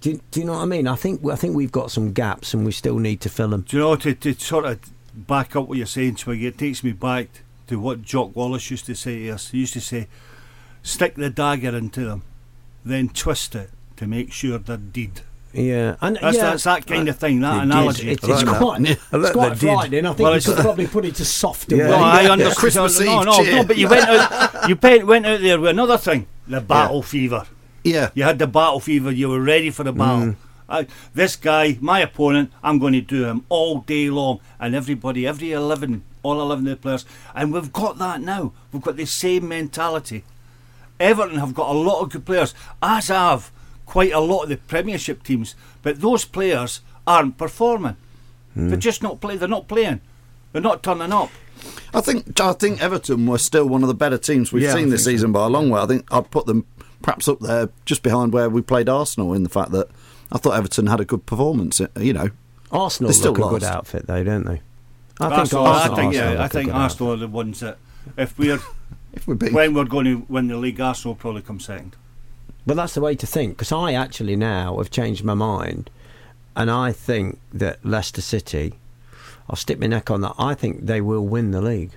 Do 0.00 0.10
you, 0.10 0.20
do 0.30 0.40
you 0.40 0.46
know 0.46 0.52
what 0.52 0.60
I 0.62 0.64
mean? 0.66 0.86
I 0.86 0.94
think 0.94 1.24
I 1.26 1.36
think 1.36 1.56
we've 1.56 1.72
got 1.72 1.90
some 1.90 2.12
gaps 2.12 2.54
and 2.54 2.64
we 2.64 2.72
still 2.72 2.98
need 2.98 3.20
to 3.22 3.28
fill 3.28 3.48
them. 3.48 3.62
Do 3.62 3.76
you 3.76 3.82
know 3.82 3.96
to, 3.96 4.14
to 4.14 4.34
sort 4.34 4.64
of 4.66 4.78
back 5.14 5.56
up 5.56 5.68
what 5.68 5.78
you're 5.78 5.86
saying, 5.86 6.16
Twiggy? 6.16 6.46
It 6.46 6.58
takes 6.58 6.84
me 6.84 6.92
back 6.92 7.28
to 7.68 7.80
what 7.80 8.02
Jock 8.02 8.36
Wallace 8.36 8.70
used 8.70 8.86
to 8.86 8.94
say 8.94 9.24
to 9.24 9.30
us. 9.30 9.50
He 9.50 9.58
used 9.58 9.72
to 9.72 9.80
say, 9.80 10.06
"Stick 10.82 11.14
the 11.16 11.30
dagger 11.30 11.74
into 11.76 12.04
them, 12.04 12.22
then 12.84 13.08
twist 13.08 13.54
it 13.54 13.70
to 13.96 14.06
make 14.06 14.32
sure 14.32 14.58
they're 14.58 14.76
dead." 14.76 15.22
Yeah, 15.52 15.96
and 16.02 16.18
That's, 16.20 16.36
yeah, 16.36 16.42
that's 16.50 16.64
that 16.64 16.86
kind 16.86 17.08
of 17.08 17.16
thing. 17.16 17.40
That 17.40 17.54
It 17.54 17.56
is. 17.56 17.62
analogy. 17.64 18.10
It's, 18.10 18.24
I 18.28 18.28
like 18.28 18.42
it's 18.42 18.50
that. 18.50 18.58
quite, 18.60 18.80
Yeah. 18.82 18.90
it's 18.92 19.02
I 19.30 19.32
quite 19.32 19.48
that 19.48 19.58
did. 19.58 19.66
frightening. 19.74 20.04
I 20.04 20.08
think 20.10 20.18
Well, 20.20 20.34
you 20.36 20.42
could 20.42 20.56
probably 20.58 20.86
put 20.86 21.04
it 21.06 21.14
to 21.14 21.24
soft. 21.24 21.72
Yeah. 21.72 21.78
way. 21.84 21.90
No, 21.90 21.96
I 21.96 22.24
understand. 22.30 22.56
Christmas 22.58 23.00
no, 23.00 23.20
Eve 23.20 23.24
no, 23.26 23.32
cheer. 23.42 23.54
no, 23.56 23.64
but 23.64 23.78
you 23.78 23.88
went 23.88 24.06
out. 24.06 24.68
You 24.68 24.76
pe- 24.76 25.02
went 25.02 25.24
out 25.24 25.40
there 25.40 25.58
with 25.58 25.70
another 25.70 25.96
thing: 25.96 26.26
the 26.46 26.60
battle 26.60 27.02
fever. 27.02 27.46
Yeah. 27.86 28.10
You 28.14 28.24
had 28.24 28.38
the 28.38 28.46
battle 28.46 28.80
fever. 28.80 29.10
You 29.10 29.28
were 29.28 29.40
ready 29.40 29.70
for 29.70 29.84
the 29.84 29.92
battle. 29.92 30.32
Mm. 30.32 30.36
I, 30.68 30.86
this 31.14 31.36
guy, 31.36 31.78
my 31.80 32.00
opponent, 32.00 32.50
I'm 32.62 32.78
going 32.80 32.92
to 32.94 33.00
do 33.00 33.24
him 33.24 33.44
all 33.48 33.80
day 33.82 34.10
long, 34.10 34.40
and 34.58 34.74
everybody, 34.74 35.24
every 35.26 35.52
eleven, 35.52 36.02
all 36.24 36.40
eleven 36.40 36.66
of 36.66 36.70
the 36.70 36.76
players, 36.76 37.04
and 37.36 37.52
we've 37.52 37.72
got 37.72 37.98
that 37.98 38.20
now. 38.20 38.52
We've 38.72 38.82
got 38.82 38.96
the 38.96 39.06
same 39.06 39.46
mentality. 39.48 40.24
Everton 40.98 41.38
have 41.38 41.54
got 41.54 41.70
a 41.70 41.78
lot 41.78 42.00
of 42.02 42.10
good 42.10 42.24
players, 42.24 42.52
as 42.82 43.08
have 43.08 43.52
quite 43.84 44.12
a 44.12 44.18
lot 44.18 44.42
of 44.42 44.48
the 44.48 44.56
Premiership 44.56 45.22
teams, 45.22 45.54
but 45.82 46.00
those 46.00 46.24
players 46.24 46.80
aren't 47.06 47.38
performing. 47.38 47.96
Hmm. 48.54 48.68
They're 48.70 48.78
just 48.78 49.02
not 49.04 49.20
play. 49.20 49.36
They're 49.36 49.46
not 49.48 49.68
playing. 49.68 50.00
They're 50.52 50.62
not 50.62 50.82
turning 50.82 51.12
up. 51.12 51.30
I 51.94 52.00
think 52.00 52.40
I 52.40 52.52
think 52.54 52.82
Everton 52.82 53.26
were 53.26 53.38
still 53.38 53.68
one 53.68 53.82
of 53.82 53.88
the 53.88 53.94
better 53.94 54.18
teams 54.18 54.52
we've 54.52 54.64
Yeah, 54.64 54.72
seen 54.74 54.88
this 54.90 55.04
think 55.04 55.04
so. 55.04 55.10
season 55.18 55.32
by 55.32 55.44
a 55.46 55.48
long 55.48 55.70
way. 55.70 55.80
I 55.80 55.86
think 55.86 56.06
I'd 56.12 56.30
put 56.30 56.46
them 56.46 56.66
perhaps 57.02 57.28
up 57.28 57.40
there 57.40 57.68
just 57.84 58.02
behind 58.02 58.32
where 58.32 58.48
we 58.48 58.62
played 58.62 58.88
Arsenal 58.88 59.32
in 59.34 59.42
the 59.42 59.48
fact 59.48 59.70
that 59.72 59.88
I 60.32 60.38
thought 60.38 60.52
Everton 60.52 60.86
had 60.86 61.00
a 61.00 61.04
good 61.04 61.26
performance. 61.26 61.80
You 61.98 62.12
know, 62.12 62.30
Arsenal 62.72 63.08
They 63.08 63.14
still 63.14 63.32
look 63.32 63.52
a 63.52 63.54
good 63.54 63.64
outfit 63.64 64.06
though, 64.06 64.24
don't 64.24 64.44
they? 64.44 64.60
I 65.18 65.28
think 65.28 65.38
Arsenal, 65.38 65.64
think 65.64 65.66
I 65.66 65.78
Arsenal, 65.78 65.96
think, 65.96 66.14
yeah, 66.14 66.30
look 66.30 66.40
I 66.40 66.44
a 66.44 66.48
think 66.48 66.74
Arsenal 66.74 67.12
are 67.12 67.16
the 67.16 67.28
ones 67.28 67.60
that, 67.60 67.78
if 68.16 68.38
we're 68.38 68.60
if 69.12 69.26
we're 69.26 69.34
being 69.34 69.54
when 69.54 69.74
we're 69.74 69.84
going 69.84 70.04
to 70.04 70.26
win 70.28 70.48
the 70.48 70.56
league, 70.56 70.80
Arsenal 70.80 71.14
will 71.14 71.20
probably 71.20 71.42
come 71.42 71.60
second. 71.60 71.96
But 72.66 72.76
that's 72.76 72.94
the 72.94 73.00
way 73.00 73.14
to 73.14 73.26
think 73.26 73.56
because 73.56 73.72
I 73.72 73.92
actually 73.92 74.36
now 74.36 74.78
have 74.78 74.90
changed 74.90 75.24
my 75.24 75.34
mind, 75.34 75.90
and 76.54 76.70
I 76.70 76.92
think 76.92 77.38
that 77.52 77.84
Leicester 77.84 78.20
City. 78.20 78.74
I'll 79.48 79.54
stick 79.54 79.78
my 79.78 79.86
neck 79.86 80.10
on 80.10 80.22
that. 80.22 80.34
I 80.40 80.54
think 80.54 80.86
they 80.86 81.00
will 81.00 81.24
win 81.24 81.52
the 81.52 81.60
league. 81.60 81.92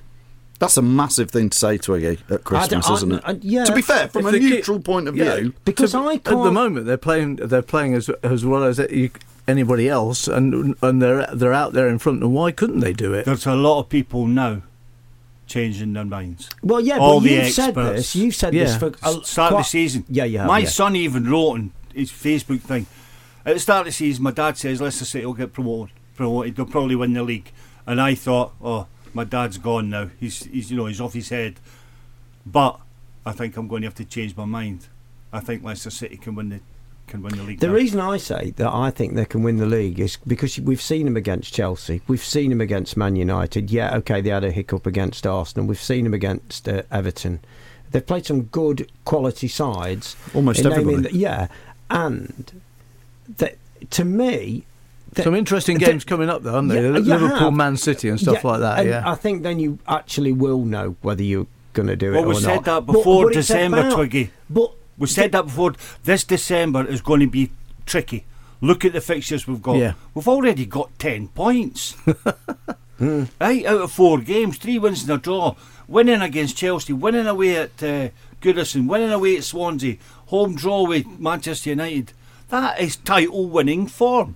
That's 0.59 0.75
a 0.77 0.81
massive 0.81 1.31
thing 1.31 1.49
to 1.49 1.57
say, 1.57 1.77
to 1.77 1.83
Twiggy, 1.83 2.19
at 2.29 2.43
Christmas, 2.43 2.87
I- 2.89 2.93
isn't 2.93 3.11
it? 3.13 3.21
I- 3.25 3.37
yeah. 3.41 3.63
To 3.63 3.73
be 3.73 3.81
fair, 3.81 4.09
from 4.09 4.23
If 4.25 4.27
a 4.27 4.31
they 4.33 4.39
keep- 4.39 4.49
neutral 4.55 4.79
point 4.81 5.07
of 5.07 5.15
Yeah. 5.15 5.37
view, 5.37 5.53
Because 5.65 5.91
So, 5.91 6.07
I 6.09 6.15
At 6.15 6.23
the 6.25 6.51
moment, 6.51 6.85
they're 6.85 6.97
playing. 6.97 7.37
They're 7.37 7.61
playing 7.61 7.93
as 7.93 8.09
as 8.23 8.45
well 8.45 8.63
as 8.65 8.77
you, 8.91 9.09
anybody 9.47 9.87
else, 9.89 10.27
and 10.27 10.75
and 10.81 11.01
they're 11.01 11.27
they're 11.33 11.53
out 11.53 11.73
there 11.73 11.87
in 11.87 11.97
front. 11.97 12.21
And 12.21 12.33
why 12.33 12.51
couldn't 12.51 12.81
they 12.81 12.93
do 12.93 13.13
it? 13.13 13.25
There's 13.25 13.45
a 13.47 13.55
lot 13.55 13.79
of 13.79 13.89
people 13.89 14.27
now 14.27 14.61
changing 15.47 15.93
their 15.93 16.05
minds. 16.05 16.49
Well, 16.61 16.79
yeah, 16.81 16.97
All 16.97 17.19
but 17.19 17.23
the 17.29 17.33
you've 17.35 17.53
said 17.53 17.75
this. 17.75 18.15
You've 18.15 18.35
said 18.35 18.53
this 18.53 18.75
for 18.77 18.91
a, 19.01 19.13
start 19.23 19.53
of 19.53 19.59
the 19.59 19.63
season. 19.63 20.03
Yeah, 20.09 20.25
you 20.25 20.39
have. 20.39 20.47
My 20.47 20.59
yeah. 20.59 20.67
son 20.69 20.95
even 20.95 21.29
wrote 21.29 21.51
on 21.51 21.71
his 21.93 22.11
Facebook 22.11 22.61
thing. 22.61 22.85
At 23.45 23.55
the 23.55 23.59
start 23.59 23.81
of 23.81 23.85
the 23.87 23.91
season, 23.93 24.23
my 24.23 24.31
dad 24.31 24.57
says 24.57 24.81
Leicester 24.81 25.05
City 25.05 25.25
will 25.25 25.33
get 25.33 25.53
promoted. 25.53 25.95
Promoted, 26.15 26.55
they'll 26.55 26.65
probably 26.65 26.95
win 26.95 27.13
the 27.13 27.23
league. 27.23 27.51
And 27.87 27.99
I 27.99 28.13
thought, 28.13 28.51
oh, 28.61 28.85
my 29.13 29.23
dad's 29.23 29.57
gone 29.57 29.89
now. 29.89 30.09
He's, 30.19 30.43
he's, 30.45 30.71
you 30.71 30.77
know, 30.77 30.85
he's 30.85 31.01
off 31.01 31.13
his 31.13 31.29
head. 31.29 31.59
But 32.45 32.79
I 33.25 33.31
think 33.31 33.57
I'm 33.57 33.67
going 33.67 33.81
to 33.81 33.87
have 33.87 33.95
to 33.95 34.05
change 34.05 34.35
my 34.35 34.45
mind. 34.45 34.87
I 35.31 35.39
think 35.39 35.63
Leicester 35.63 35.89
City 35.89 36.17
can 36.17 36.35
win 36.35 36.49
the 36.49 36.59
can 37.07 37.23
win 37.23 37.35
the 37.35 37.43
league. 37.43 37.59
The 37.59 37.67
now. 37.67 37.73
reason 37.73 37.99
I 37.99 38.17
say 38.17 38.51
that 38.57 38.71
I 38.71 38.91
think 38.91 39.15
they 39.15 39.25
can 39.25 39.41
win 39.43 39.57
the 39.57 39.65
league 39.65 39.99
is 39.99 40.17
because 40.27 40.59
we've 40.59 40.81
seen 40.81 41.05
them 41.05 41.17
against 41.17 41.53
Chelsea, 41.53 42.01
we've 42.07 42.23
seen 42.23 42.49
them 42.51 42.61
against 42.61 42.95
Man 42.95 43.15
United. 43.15 43.71
Yeah, 43.71 43.95
okay, 43.97 44.21
they 44.21 44.29
had 44.29 44.43
a 44.43 44.51
hiccup 44.51 44.85
against 44.85 45.25
Arsenal. 45.25 45.65
We've 45.67 45.81
seen 45.81 46.03
them 46.03 46.13
against 46.13 46.67
uh, 46.67 46.83
Everton. 46.91 47.39
They've 47.91 48.05
played 48.05 48.25
some 48.27 48.43
good 48.43 48.91
quality 49.05 49.47
sides. 49.47 50.15
Almost 50.35 50.59
in 50.59 50.69
naming 50.69 50.81
everybody. 50.81 51.13
the- 51.13 51.17
yeah, 51.17 51.47
and 51.89 52.61
that 53.37 53.57
to 53.89 54.05
me, 54.05 54.65
that- 55.13 55.23
Some 55.23 55.35
interesting 55.35 55.77
that- 55.79 55.85
games 55.85 56.03
coming 56.03 56.29
up, 56.29 56.43
though, 56.43 56.55
aren't 56.55 56.69
they? 56.69 56.81
Yeah, 56.81 56.89
Liverpool. 56.97 57.51
Man 57.51 57.77
City, 57.77 58.09
and 58.09 58.19
stuff 58.19 58.43
Yeah, 58.43 58.49
like 58.49 58.59
that. 58.61 58.85
Yeah. 58.85 59.03
I 59.09 59.15
think 59.15 59.43
then 59.43 59.59
you 59.59 59.79
actually 59.87 60.31
will 60.31 60.63
know 60.65 60.95
whether 61.01 61.23
you're 61.23 61.47
going 61.73 61.87
to 61.87 61.95
do 61.95 62.09
it 62.13 62.15
Well, 62.15 62.23
or 62.25 62.27
we 62.27 62.33
not. 62.33 62.41
said 62.41 62.63
that 62.65 62.85
before 62.85 63.25
but 63.25 63.35
it's 63.37 63.47
December, 63.47 63.79
about- 63.79 63.93
Twiggy. 63.93 64.31
But 64.49 64.71
We 64.97 65.07
said 65.07 65.31
that 65.31 65.45
before. 65.45 65.75
This 66.03 66.23
December 66.25 66.85
is 66.85 67.01
going 67.01 67.21
to 67.21 67.27
be 67.27 67.51
tricky. 67.85 68.25
Look 68.61 68.83
at 68.83 68.91
the 68.91 68.99
fixtures 68.99 69.47
we've 69.47 69.61
got. 69.61 69.77
Yeah. 69.77 69.93
We've 70.13 70.27
already 70.27 70.65
got 70.65 70.89
10 70.99 71.29
points. 71.29 71.95
Hmm. 72.97 73.23
Right, 73.39 73.65
out 73.65 73.79
of 73.79 73.93
four 73.93 74.19
games, 74.19 74.57
three 74.57 74.77
wins 74.77 75.03
and 75.03 75.11
a 75.11 75.17
draw. 75.17 75.55
Winning 75.87 76.21
against 76.21 76.57
Chelsea, 76.57 76.91
winning 76.91 77.27
away 77.27 77.55
at 77.55 77.81
uh, 77.81 78.09
Goodison, 78.41 78.89
winning 78.89 79.11
away 79.13 79.37
at 79.37 79.45
Swansea, 79.45 79.95
home 80.25 80.53
draw 80.53 80.85
with 80.85 81.07
Manchester 81.17 81.69
United. 81.69 82.11
That 82.49 82.81
is 82.81 82.97
title 82.97 83.45
winning 83.47 83.87
form. 83.87 84.35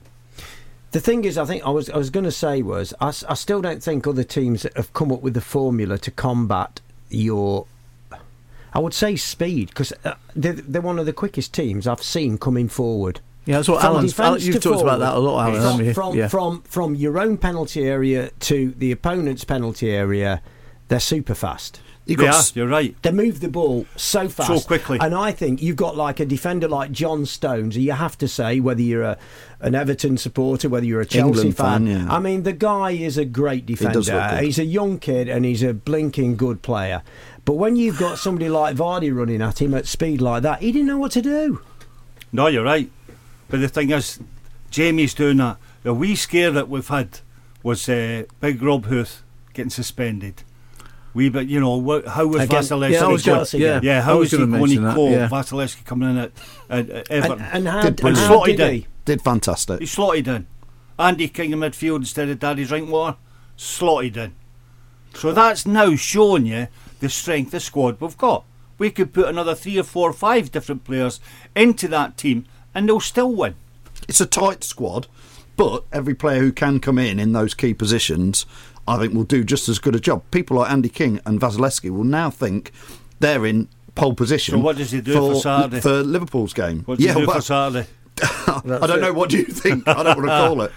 The 0.93 0.99
thing 1.01 1.25
is, 1.25 1.39
I 1.39 1.45
think 1.45 1.65
I 1.65 1.71
was 1.71 1.89
I 1.89 1.97
was 1.97 2.11
going 2.11 2.23
to 2.23 2.31
say 2.31 2.61
was 2.61 2.93
I 3.01 3.09
still 3.11 3.61
don't 3.63 3.81
think 3.81 4.05
other 4.05 4.23
teams 4.23 4.67
have 4.75 4.93
come 4.93 5.11
up 5.11 5.21
with 5.21 5.33
the 5.33 5.41
formula 5.41 5.97
to 5.97 6.11
combat 6.11 6.81
your. 7.09 7.65
I 8.75 8.79
would 8.79 8.93
say 8.93 9.15
speed 9.15 9.69
because 9.69 9.91
uh, 10.05 10.13
they're, 10.35 10.53
they're 10.53 10.81
one 10.81 10.99
of 10.99 11.07
the 11.07 11.13
quickest 11.13 11.51
teams 11.51 11.87
I've 11.87 12.01
seen 12.03 12.37
coming 12.37 12.69
forward. 12.69 13.21
Yeah, 13.45 13.57
that's 13.57 13.69
what 13.69 13.81
From 13.81 13.95
Alan's. 13.95 14.19
Alan, 14.19 14.41
you've 14.41 14.61
talked 14.61 14.81
about 14.81 14.99
that 14.99 15.15
a 15.15 15.19
lot, 15.19 15.49
Alan, 15.49 15.77
From, 15.77 15.85
you? 15.85 15.93
from, 15.93 16.15
yeah. 16.15 16.27
from 16.27 16.61
from 16.61 16.93
your 16.93 17.17
own 17.17 17.37
penalty 17.37 17.87
area 17.87 18.29
to 18.41 18.71
the 18.77 18.91
opponent's 18.91 19.43
penalty 19.43 19.89
area, 19.89 20.43
they're 20.89 20.99
super 20.99 21.33
fast. 21.33 21.81
You 22.05 22.17
Yeah, 22.17 22.25
got 22.31 22.35
s- 22.35 22.55
you're 22.55 22.67
right. 22.67 22.95
They 23.01 23.11
move 23.11 23.39
the 23.39 23.47
ball 23.47 23.85
so 23.95 24.27
fast, 24.27 24.49
so 24.49 24.59
quickly. 24.67 24.97
and 25.01 25.13
I 25.15 25.31
think 25.31 25.61
you've 25.61 25.77
got 25.77 25.95
like 25.95 26.19
a 26.19 26.25
defender 26.25 26.67
like 26.67 26.91
John 26.91 27.25
Stones. 27.25 27.77
You 27.77 27.93
have 27.93 28.17
to 28.17 28.27
say 28.27 28.59
whether 28.59 28.81
you're 28.81 29.03
a, 29.03 29.17
an 29.61 29.73
Everton 29.75 30.17
supporter, 30.17 30.67
whether 30.67 30.85
you're 30.85 30.99
a 31.01 31.05
Chelsea 31.05 31.27
England 31.29 31.57
fan, 31.57 31.87
yeah. 31.87 32.07
I 32.13 32.19
mean, 32.19 32.43
the 32.43 32.51
guy 32.53 32.91
is 32.91 33.17
a 33.17 33.23
great 33.25 33.65
does 33.65 33.77
defender. 33.79 33.99
look 33.99 34.29
good. 34.31 34.43
He's 34.43 34.59
a 34.59 34.65
young 34.65 34.99
kid 34.99 35.29
and 35.29 35.45
he's 35.45 35.63
a 35.63 35.73
blinking 35.73 36.35
good 36.35 36.61
player. 36.61 37.03
But 37.45 37.53
when 37.53 37.75
you've 37.75 37.97
got 37.99 38.17
somebody 38.19 38.49
like 38.49 38.75
Vardy 38.75 39.13
running 39.15 39.41
at 39.41 39.61
him 39.61 39.73
at 39.73 39.85
speed 39.85 40.21
like 40.21 40.43
that, 40.43 40.61
he 40.61 40.71
didn't 40.71 40.87
know 40.87 40.97
what 40.97 41.11
to 41.13 41.21
do. 41.21 41.61
No, 42.31 42.47
you're 42.47 42.63
right. 42.63 42.89
But 43.49 43.59
the 43.61 43.67
thing 43.67 43.91
is, 43.91 44.19
Jamie's 44.71 45.13
doing 45.13 45.37
that. 45.37 45.57
The 45.83 45.93
wee 45.93 46.15
scare 46.15 46.51
that 46.51 46.67
we've 46.69 46.87
had 46.87 47.19
was 47.61 47.87
uh, 47.87 48.23
Big 48.39 48.61
Rob 48.61 48.85
Huth 48.87 49.23
getting 49.53 49.69
suspended. 49.69 50.43
We, 51.13 51.29
but 51.29 51.47
you 51.47 51.59
know, 51.59 51.77
wha- 51.77 52.07
how 52.09 52.25
was 52.25 52.43
Again- 52.43 52.63
Wasilewski? 52.63 52.91
yeah, 52.91 53.03
I 53.03 53.07
was 53.07 53.23
going- 53.25 53.37
Chelsea 53.37 53.57
yeah, 53.59 53.79
game. 53.79 53.83
yeah, 53.83 53.97
I 53.99 54.01
how 54.01 54.17
was 54.19 54.31
he 54.31 54.37
gonna 54.37 54.57
going 54.57 54.61
to 54.61 54.67
mention 54.67 54.83
that, 54.85 54.95
cope? 54.95 55.11
yeah. 55.11 55.29
Wasilewski 55.29 55.85
coming 55.85 56.09
in 56.09 56.17
at, 56.17 56.31
at, 56.69 56.89
at 56.89 57.11
Everton. 57.11 57.45
and 57.51 57.67
how, 57.67 57.81
Did 57.83 58.03
and 58.03 58.17
how 58.17 58.27
Slotted 58.27 58.57
did 58.57 58.67
it. 58.67 58.73
he? 58.73 58.87
did 59.05 59.21
fantastic. 59.21 59.79
he 59.79 59.85
slotted 59.85 60.27
in. 60.27 60.47
Andy 60.97 61.27
King 61.27 61.51
in 61.51 61.59
midfield 61.59 61.97
instead 61.97 62.29
of 62.29 62.39
Danny 62.39 62.65
Drinkwater, 62.65 63.17
slotted 63.57 64.17
in. 64.17 64.33
So 65.13 65.31
that's 65.33 65.65
now 65.65 65.95
showing 65.95 66.45
you 66.47 66.67
the 66.99 67.09
strength 67.09 67.47
of 67.47 67.51
the 67.51 67.59
squad 67.59 67.99
we've 68.01 68.17
got. 68.17 68.45
We 68.79 68.89
could 68.89 69.13
put 69.13 69.27
another 69.27 69.53
three 69.55 69.77
or 69.79 69.83
four 69.83 70.09
or 70.09 70.13
five 70.13 70.51
different 70.51 70.83
players 70.83 71.19
into 71.55 71.87
that 71.89 72.17
team 72.17 72.45
and 72.73 72.89
they'll 72.89 72.99
still 72.99 73.33
win. 73.33 73.55
It's 74.07 74.19
a 74.21 74.25
tight 74.25 74.63
squad, 74.63 75.07
but 75.55 75.83
every 75.91 76.15
player 76.15 76.39
who 76.39 76.51
can 76.51 76.79
come 76.79 76.97
in 76.97 77.19
in 77.19 77.31
those 77.33 77.53
key 77.53 77.73
positions, 77.75 78.45
I 78.87 78.97
think, 78.97 79.13
will 79.13 79.23
do 79.23 79.43
just 79.43 79.69
as 79.69 79.79
good 79.79 79.95
a 79.95 79.99
job. 79.99 80.23
People 80.31 80.57
like 80.57 80.71
Andy 80.71 80.89
King 80.89 81.19
and 81.25 81.39
Wasilewski 81.39 81.89
will 81.89 82.03
now 82.03 82.29
think 82.29 82.71
they're 83.19 83.45
in 83.45 83.69
pole 83.95 84.13
position. 84.13 84.55
So 84.55 84.59
what 84.59 84.77
does 84.77 84.91
he 84.91 85.01
do 85.01 85.13
for 85.13 85.35
Saturday? 85.35 85.79
for 85.79 86.03
Liverpool's 86.03 86.53
game? 86.53 86.83
What 86.83 86.97
do 86.97 87.05
yeah, 87.05 87.13
you 87.13 87.21
do 87.21 87.27
well, 87.27 87.35
for 87.37 87.41
Saturday? 87.41 87.87
I 88.21 88.61
don't 88.63 89.01
know. 89.01 89.13
What 89.13 89.29
do 89.29 89.37
you 89.37 89.45
think? 89.45 89.87
I 89.87 90.03
don't 90.03 90.17
want 90.17 90.21
to 90.21 90.27
call 90.47 90.61
it. 90.61 90.71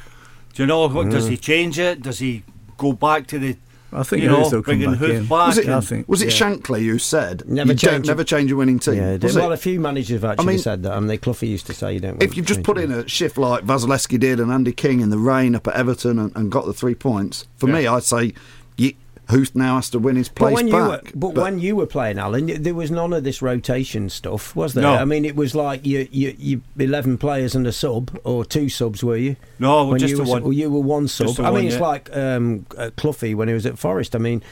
Do 0.54 0.62
you 0.62 0.66
know 0.66 0.86
what? 0.86 1.06
Mm. 1.06 1.10
Does 1.10 1.26
he 1.26 1.36
change 1.36 1.78
it? 1.78 2.02
Does 2.02 2.18
he 2.18 2.44
go 2.78 2.92
back 2.92 3.26
to 3.28 3.38
the? 3.38 3.56
I 3.92 4.02
think 4.02 4.22
you 4.22 4.28
Huth 4.28 4.38
know, 4.38 4.44
will 4.44 4.50
come 4.50 4.78
bringing 4.78 4.92
back 4.92 5.02
in. 5.10 5.22
back. 5.26 5.46
Was 5.46 5.58
it, 5.58 5.68
I 5.68 5.80
think, 5.80 6.08
was 6.08 6.20
it 6.20 6.26
yeah. 6.38 6.46
Shankly 6.48 6.84
who 6.84 6.98
said 6.98 7.48
Never 7.48 7.72
you 7.72 7.78
don't 7.78 7.92
change 7.92 8.06
a- 8.06 8.10
never 8.10 8.24
change 8.24 8.50
a 8.52 8.56
winning 8.56 8.78
team? 8.78 8.94
Yeah, 8.96 9.12
Was 9.12 9.20
did. 9.20 9.30
it? 9.30 9.34
well, 9.36 9.52
a 9.52 9.56
few 9.56 9.78
managers 9.80 10.20
have 10.20 10.24
actually 10.24 10.46
mean- 10.46 10.58
said 10.58 10.82
that. 10.82 10.92
I 10.92 11.00
mean, 11.00 11.18
Cloughy 11.18 11.48
used 11.48 11.66
to 11.68 11.74
say 11.74 11.94
you 11.94 12.00
don't. 12.00 12.22
if 12.22 12.36
you 12.36 12.42
to 12.42 12.48
just 12.48 12.62
put 12.64 12.78
in 12.78 12.90
a 12.92 13.08
shift 13.08 13.38
like 13.38 13.64
Wasilewski 13.64 14.18
did 14.18 14.40
and 14.40 14.50
Andy 14.52 14.72
King 14.72 15.00
in 15.00 15.10
the 15.10 15.18
rain 15.18 15.54
up 15.54 15.66
at 15.68 15.74
Everton 15.74 16.18
and, 16.18 16.34
and 16.36 16.50
got 16.50 16.66
the 16.66 16.72
three 16.74 16.94
points, 16.96 17.46
for 17.56 17.68
me, 17.68 17.86
I'd 17.86 18.02
say 18.02 18.34
you, 18.76 18.92
Huth 19.28 19.56
now 19.56 19.74
has 19.76 19.90
to 19.90 19.98
win 19.98 20.14
his 20.16 20.28
But 20.28 20.36
place 20.36 20.54
when 20.54 20.68
you 20.68 20.74
were, 20.76 20.88
back. 20.98 21.12
but, 21.14 21.34
when 21.34 21.58
you 21.58 21.74
were 21.74 21.86
playing, 21.86 22.18
Alan, 22.18 22.62
there 22.62 22.74
was 22.74 22.90
none 22.92 23.12
of 23.12 23.24
this 23.24 23.42
rotation 23.42 24.08
stuff, 24.08 24.54
was 24.54 24.74
there? 24.74 24.82
No. 24.82 24.94
I 24.94 25.04
mean, 25.04 25.24
it 25.24 25.34
was 25.34 25.54
like 25.54 25.84
you, 25.84 26.06
you, 26.12 26.36
you 26.38 26.62
eleven 26.78 27.18
players 27.18 27.54
and 27.56 27.66
a 27.66 27.72
sub, 27.72 28.18
or 28.22 28.44
two 28.44 28.68
subs, 28.68 29.02
were 29.02 29.16
you? 29.16 29.34
No, 29.58 29.86
when 29.86 29.98
just 29.98 30.12
you 30.12 30.16
the 30.18 30.30
one. 30.30 30.42
Well, 30.44 30.52
you 30.52 30.70
were 30.70 30.80
one 30.80 31.08
sub. 31.08 31.40
I 31.40 31.44
mean, 31.46 31.52
one, 31.54 31.64
it's 31.66 31.74
yeah. 31.74 31.80
like 31.80 32.16
um, 32.16 32.66
uh, 32.78 32.90
Cloughy 32.96 33.34
when 33.34 33.48
he 33.48 33.54
was 33.54 33.66
at 33.66 33.78
Forest. 33.78 34.14
I 34.14 34.18
mean, 34.18 34.42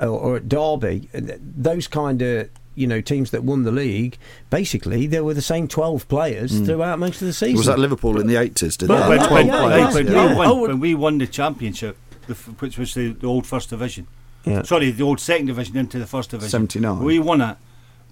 or, 0.00 0.08
or 0.08 0.36
at 0.36 0.48
Derby. 0.48 1.10
uh, 1.14 1.20
Those 1.38 1.86
kind 1.86 2.22
of 2.22 2.48
you 2.74 2.86
know 2.86 3.02
teams 3.02 3.32
that 3.32 3.44
won 3.44 3.64
the 3.64 3.70
league. 3.70 4.16
Basically, 4.48 5.06
there 5.06 5.24
were 5.24 5.34
the 5.34 5.42
same 5.42 5.68
twelve 5.68 6.08
players 6.08 6.58
throughout 6.60 6.98
most 6.98 7.20
of 7.20 7.26
the 7.26 7.34
season. 7.34 7.56
was 7.58 7.66
that 7.66 7.78
Liverpool 7.78 8.18
in 8.18 8.28
the 8.28 8.36
eighties? 8.36 8.78
Did 8.78 8.88
But 8.88 9.08
they? 9.10 9.16
Yeah, 9.44 9.90
yeah, 9.90 9.98
yeah, 9.98 10.38
would- 10.52 10.68
when 10.70 10.80
we 10.80 10.94
won 10.94 11.18
the 11.18 11.26
championship, 11.26 11.98
the, 12.28 12.34
which 12.34 12.78
was 12.78 12.94
the, 12.94 13.12
the 13.12 13.26
old 13.26 13.46
first 13.46 13.68
division. 13.68 14.06
Yeah. 14.44 14.62
Sorry, 14.62 14.90
the 14.90 15.02
old 15.04 15.20
second 15.20 15.46
division 15.46 15.76
into 15.76 15.98
the 15.98 16.06
first 16.06 16.30
division. 16.30 16.50
79. 16.50 16.98
We 17.00 17.18
won 17.18 17.40
it. 17.40 17.56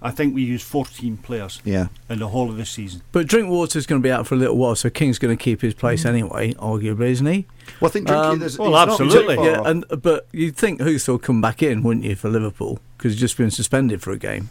I 0.03 0.09
think 0.09 0.33
we 0.33 0.41
used 0.41 0.65
14 0.65 1.17
players 1.17 1.61
Yeah. 1.63 1.87
in 2.09 2.17
the 2.17 2.29
whole 2.29 2.49
of 2.49 2.57
the 2.57 2.65
season. 2.65 3.03
But 3.11 3.27
Drinkwater's 3.27 3.85
going 3.85 4.01
to 4.01 4.03
be 4.03 4.11
out 4.11 4.25
for 4.25 4.33
a 4.33 4.37
little 4.37 4.57
while, 4.57 4.75
so 4.75 4.89
King's 4.89 5.19
going 5.19 5.37
to 5.37 5.41
keep 5.43 5.61
his 5.61 5.75
place 5.75 6.05
anyway, 6.05 6.53
arguably, 6.55 7.09
isn't 7.11 7.27
he? 7.27 7.45
Well, 7.79 7.89
I 7.89 7.91
think 7.91 8.07
Drinky, 8.07 8.31
Um, 8.31 8.39
there's, 8.39 8.57
well, 8.57 8.75
absolutely. 8.75 9.35
Yeah, 9.35 9.61
and 9.63 9.85
but 10.01 10.27
you'd 10.31 10.55
think 10.55 10.81
Huth 10.81 11.07
will 11.07 11.19
come 11.19 11.39
back 11.39 11.61
in, 11.61 11.83
wouldn't 11.83 12.03
you, 12.05 12.15
for 12.15 12.29
Liverpool? 12.29 12.79
Because 12.97 13.13
he's 13.13 13.21
just 13.21 13.37
been 13.37 13.51
suspended 13.51 14.01
for 14.01 14.11
a 14.11 14.17
game. 14.17 14.49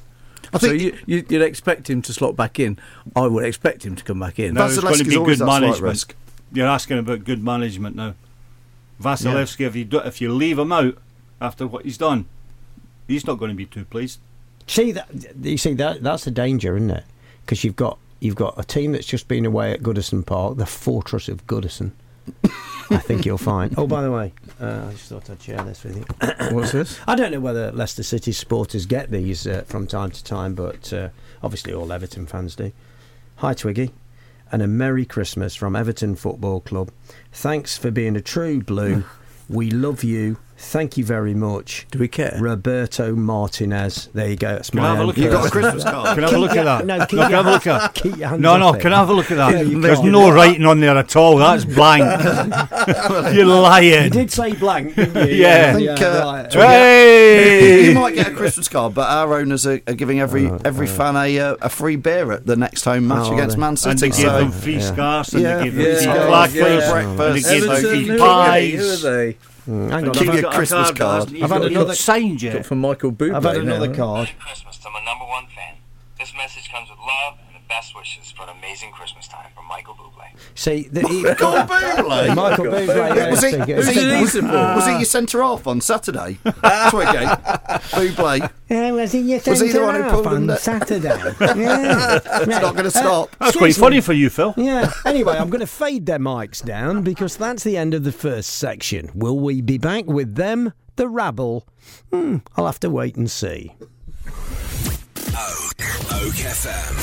I 0.55 0.59
so 0.59 0.69
think 0.69 0.83
you, 0.83 0.97
you, 1.07 1.25
you'd 1.29 1.43
expect 1.43 1.91
him 1.91 2.01
to 2.03 2.13
slot 2.13 2.37
back 2.37 2.61
in. 2.61 2.79
I 3.17 3.27
would 3.27 3.45
expect 3.45 3.85
him 3.85 3.97
to 3.97 4.05
come 4.05 4.21
back 4.21 4.39
in. 4.39 4.55
No, 4.55 4.67
it's 4.67 4.79
going 4.79 4.95
to 4.95 5.03
Wasilewski's 5.05 5.09
be 5.09 5.25
good 5.25 5.39
that 5.39 5.47
management. 5.47 5.83
risk. 5.83 6.15
You're 6.53 6.69
asking 6.69 6.99
about 6.99 7.25
good 7.25 7.43
management 7.43 7.97
now. 7.97 8.15
Wasilewski, 9.03 9.67
if 9.67 9.75
you 9.77 9.85
do, 9.85 9.99
if 9.99 10.21
you 10.21 10.33
leave 10.33 10.59
him 10.59 10.73
out 10.73 10.97
after 11.41 11.67
what 11.67 11.85
he's 11.85 11.99
done, 11.99 12.27
he's 13.09 13.27
not 13.27 13.39
going 13.39 13.51
to 13.51 13.57
be 13.57 13.67
too 13.67 13.85
pleased. 13.85 14.21
See 14.67 14.93
that 14.93 15.09
you 15.43 15.59
see 15.59 15.75
that 15.75 16.03
that's 16.03 16.25
the 16.25 16.31
danger, 16.31 16.77
isn't 16.77 16.91
it? 16.91 17.05
Because 17.45 17.65
you've 17.65 17.77
got 17.77 17.99
you've 18.21 18.37
got 18.37 18.55
a 18.57 18.65
team 18.65 18.93
that's 18.93 19.07
just 19.07 19.27
been 19.27 19.45
away 19.45 19.73
at 19.73 19.83
Goodison 19.83 20.25
Park, 20.25 20.57
the 20.57 20.67
fortress 20.67 21.29
of 21.29 21.47
Goodison. 21.47 21.93
I 22.91 22.99
think 22.99 23.25
you'll 23.25 23.39
find. 23.39 23.73
Oh, 23.79 23.87
by 23.87 24.03
the 24.03 24.11
way, 24.11 24.33
uh, 24.61 24.87
I 24.89 24.93
just 24.93 25.09
thought 25.09 25.31
I'd 25.31 25.41
share 25.41 25.63
this 25.63 25.85
with 25.85 25.97
you. 25.97 26.05
What's 26.51 26.73
this? 26.73 26.99
I 27.07 27.15
don't 27.15 27.31
know 27.31 27.41
whether 27.41 27.71
Leicester 27.73 28.03
City 28.03 28.33
supporters 28.33 28.85
get 28.87 29.11
these 29.11 29.47
uh, 29.47 29.63
from 29.67 29.87
time 29.87 30.11
to 30.11 30.25
time, 30.25 30.55
but 30.55 30.93
uh, 30.93 31.11
obviously 31.43 31.73
all 31.73 31.93
Everton 31.93 32.27
fans 32.27 32.57
do. 32.57 32.73
Hi, 33.37 33.55
Twiggy, 33.55 33.93
and 34.51 34.61
a 34.61 34.67
Merry 34.67 35.05
Christmas 35.05 35.55
from 35.55 35.77
Everton 35.77 36.17
Football 36.17 36.61
Club. 36.61 36.91
Thanks 37.33 37.79
for 37.79 37.91
being 37.91 38.17
a 38.17 38.21
true 38.21 38.61
blue. 38.61 39.05
we 39.49 39.71
love 39.71 40.03
you. 40.03 40.39
Thank 40.63 40.99
you 40.99 41.05
very 41.07 41.33
much. 41.35 41.87
Do 41.91 41.99
we 41.99 42.07
care? 42.07 42.37
Roberto 42.39 43.17
Martinez. 43.17 44.11
There 44.13 44.29
you 44.29 44.37
go. 44.37 44.53
That's 44.57 44.69
Can 44.71 44.81
my 44.83 44.89
I 44.91 44.91
have 44.95 45.01
a 45.01 45.05
look 45.05 45.17
at 45.19 45.25
You 45.25 45.31
got 45.31 45.41
a 45.41 45.43
that? 45.45 45.53
Christmas 45.53 45.85
card? 45.85 46.15
Can 46.15 46.25
I 46.25 46.27
have 46.29 46.37
a 46.37 46.39
look 46.39 46.51
at 46.57 46.65
that? 46.65 46.87
No, 46.87 46.99
keep 47.07 47.09
can 47.09 47.19
I 47.23 47.31
have 47.31 47.47
a 47.47 47.51
look 47.51 47.67
at 47.67 47.95
keep 47.95 48.17
your 48.19 48.29
hands 48.29 48.43
No, 48.43 48.57
no, 48.59 48.73
can 48.75 48.93
I 48.93 48.99
have 48.99 49.09
a 49.09 49.13
look 49.15 49.31
at 49.31 49.37
that? 49.39 49.67
Yeah, 49.67 49.79
There's 49.81 50.03
no 50.03 50.31
writing 50.31 50.67
on 50.67 50.81
there 50.81 50.97
at 50.99 51.17
all. 51.17 51.39
That's 51.39 51.65
blank. 51.65 52.05
You're 53.35 53.47
lying. 53.47 54.05
You 54.05 54.11
did 54.11 54.31
say 54.31 54.53
blank, 54.53 54.95
didn't 54.95 55.29
you? 55.31 55.35
Yeah. 55.37 55.73
I 55.75 55.79
think, 55.79 56.01
uh, 56.03 56.23
right. 56.25 56.53
Hey! 56.53 57.87
You 57.89 57.95
might 57.95 58.15
get 58.15 58.29
a 58.29 58.35
Christmas 58.35 58.69
card, 58.69 58.95
but 58.95 59.09
our 59.09 59.39
owners 59.41 59.67
are, 59.67 59.81
are 59.87 59.95
giving 59.95 60.21
every 60.21 60.51
every 60.65 60.87
fan 60.87 61.17
a 61.17 61.39
uh, 61.39 61.57
a 61.63 61.69
free 61.71 61.97
beer 61.97 62.31
at 62.33 62.47
the 62.47 62.55
next 62.57 62.85
home 62.85 63.09
match 63.09 63.29
Oh, 63.29 63.35
against 63.35 63.57
they- 63.57 63.61
Man 63.61 63.69
and 63.71 63.79
City. 63.79 64.01
they 64.01 64.09
gave 64.09 64.15
so 64.27 64.39
them 64.39 64.53
free 64.53 64.81
scarves 64.81 65.33
and 65.35 65.45
they 65.45 65.65
gave 65.65 65.75
them 65.75 65.97
free 65.97 66.27
black 66.29 66.53
Breakfast. 66.53 67.19
and 67.21 67.35
they 67.35 67.41
gave 67.41 67.63
them 67.65 67.77
free 67.81 68.07
who 68.07 68.13
are 68.13 68.17
they? 68.17 68.19
pies. 68.73 68.79
Who 69.03 69.09
are 69.09 69.11
they? 69.17 69.37
Mm, 69.71 69.91
hang 69.91 70.09
on, 70.09 70.13
Keep 70.15 70.21
I've 70.23 70.27
your 70.27 70.35
had, 70.35 70.43
got 70.43 70.53
a 70.53 70.57
Christmas 70.57 70.87
card, 70.91 70.97
card. 70.99 71.23
I've 71.23 71.31
You've 71.33 71.41
had 71.43 71.49
got- 71.63 71.71
another- 71.71 71.87
not 71.89 71.97
signed 71.97 72.43
yet. 72.43 72.55
Got 72.55 72.67
from 72.67 72.81
Michael 72.81 73.13
Bublé. 73.13 73.35
I've 73.35 73.45
had 73.45 73.57
another 73.59 73.81
haven't 73.87 73.97
card. 73.97 74.25
Merry 74.29 74.37
Christmas 74.41 74.77
to 74.79 74.91
my 74.91 75.05
number 75.05 75.25
one 75.27 75.47
fan. 75.55 75.75
This 76.19 76.33
message 76.37 76.71
comes 76.71 76.89
with 76.91 76.99
love 76.99 77.35
and 77.47 77.50
the 77.50 77.50
best 77.71 77.95
wishes 77.95 78.33
for 78.33 78.43
an 78.43 78.49
amazing 78.49 78.91
Christmas 78.91 79.29
time 79.29 79.49
from 79.55 79.67
Michael 79.67 79.95
Bublé. 79.95 80.27
See, 80.57 80.89
the, 80.91 81.07
he, 81.07 81.23
Michael 81.23 81.53
Bublé. 81.53 82.35
Michael 82.35 82.65
Bublé. 82.67 83.31
Was 83.31 83.43
he, 83.43 83.57
was, 83.57 83.89
it's 83.89 83.97
he, 83.97 84.21
was, 84.21 84.33
support? 84.33 84.53
was 84.53 84.87
he 84.87 84.93
your 84.95 85.05
centre 85.05 85.41
half 85.41 85.67
on 85.69 85.81
Saturday? 85.81 86.39
Twigate. 86.43 87.29
Bublé. 87.95 88.51
Yeah, 88.69 88.91
was 88.91 89.13
he 89.13 89.21
your 89.21 89.41
Was 89.47 89.61
he 89.61 89.69
the 89.69 89.83
one 89.83 89.95
who 89.95 90.01
centre 90.01 90.15
pulled 90.15 90.27
half 90.27 90.35
him 90.35 90.51
on? 90.51 90.59
Saturday? 90.59 91.09
yeah. 91.61 92.19
It's 92.25 92.47
not 92.49 92.75
going 92.75 92.85
to 92.85 92.91
stop. 92.91 93.37
That's 93.39 93.57
quite 93.57 93.77
funny 93.77 94.01
for 94.01 94.13
you, 94.13 94.29
Phil. 94.29 94.53
Yeah. 94.57 94.91
Anyway, 95.11 95.37
I'm 95.37 95.51
going 95.51 95.61
to 95.61 95.67
fade 95.67 96.07
their 96.07 96.19
mics 96.19 96.65
down 96.65 97.03
because 97.03 97.37
that's 97.37 97.65
the 97.65 97.77
end 97.77 97.95
of 97.95 98.05
the 98.05 98.13
first 98.13 98.51
section. 98.51 99.11
Will 99.15 99.39
we 99.39 99.61
be 99.61 99.77
back 99.77 100.07
with 100.07 100.35
them, 100.37 100.73
the 100.97 101.09
rabble? 101.09 101.67
Hmm, 102.13 102.39
I'll 102.57 102.67
have 102.67 102.81
to 102.81 102.91
wait 102.91 103.17
and 103.17 103.31
see. 103.31 103.75
Oak 105.37 106.35
FM. 106.35 106.95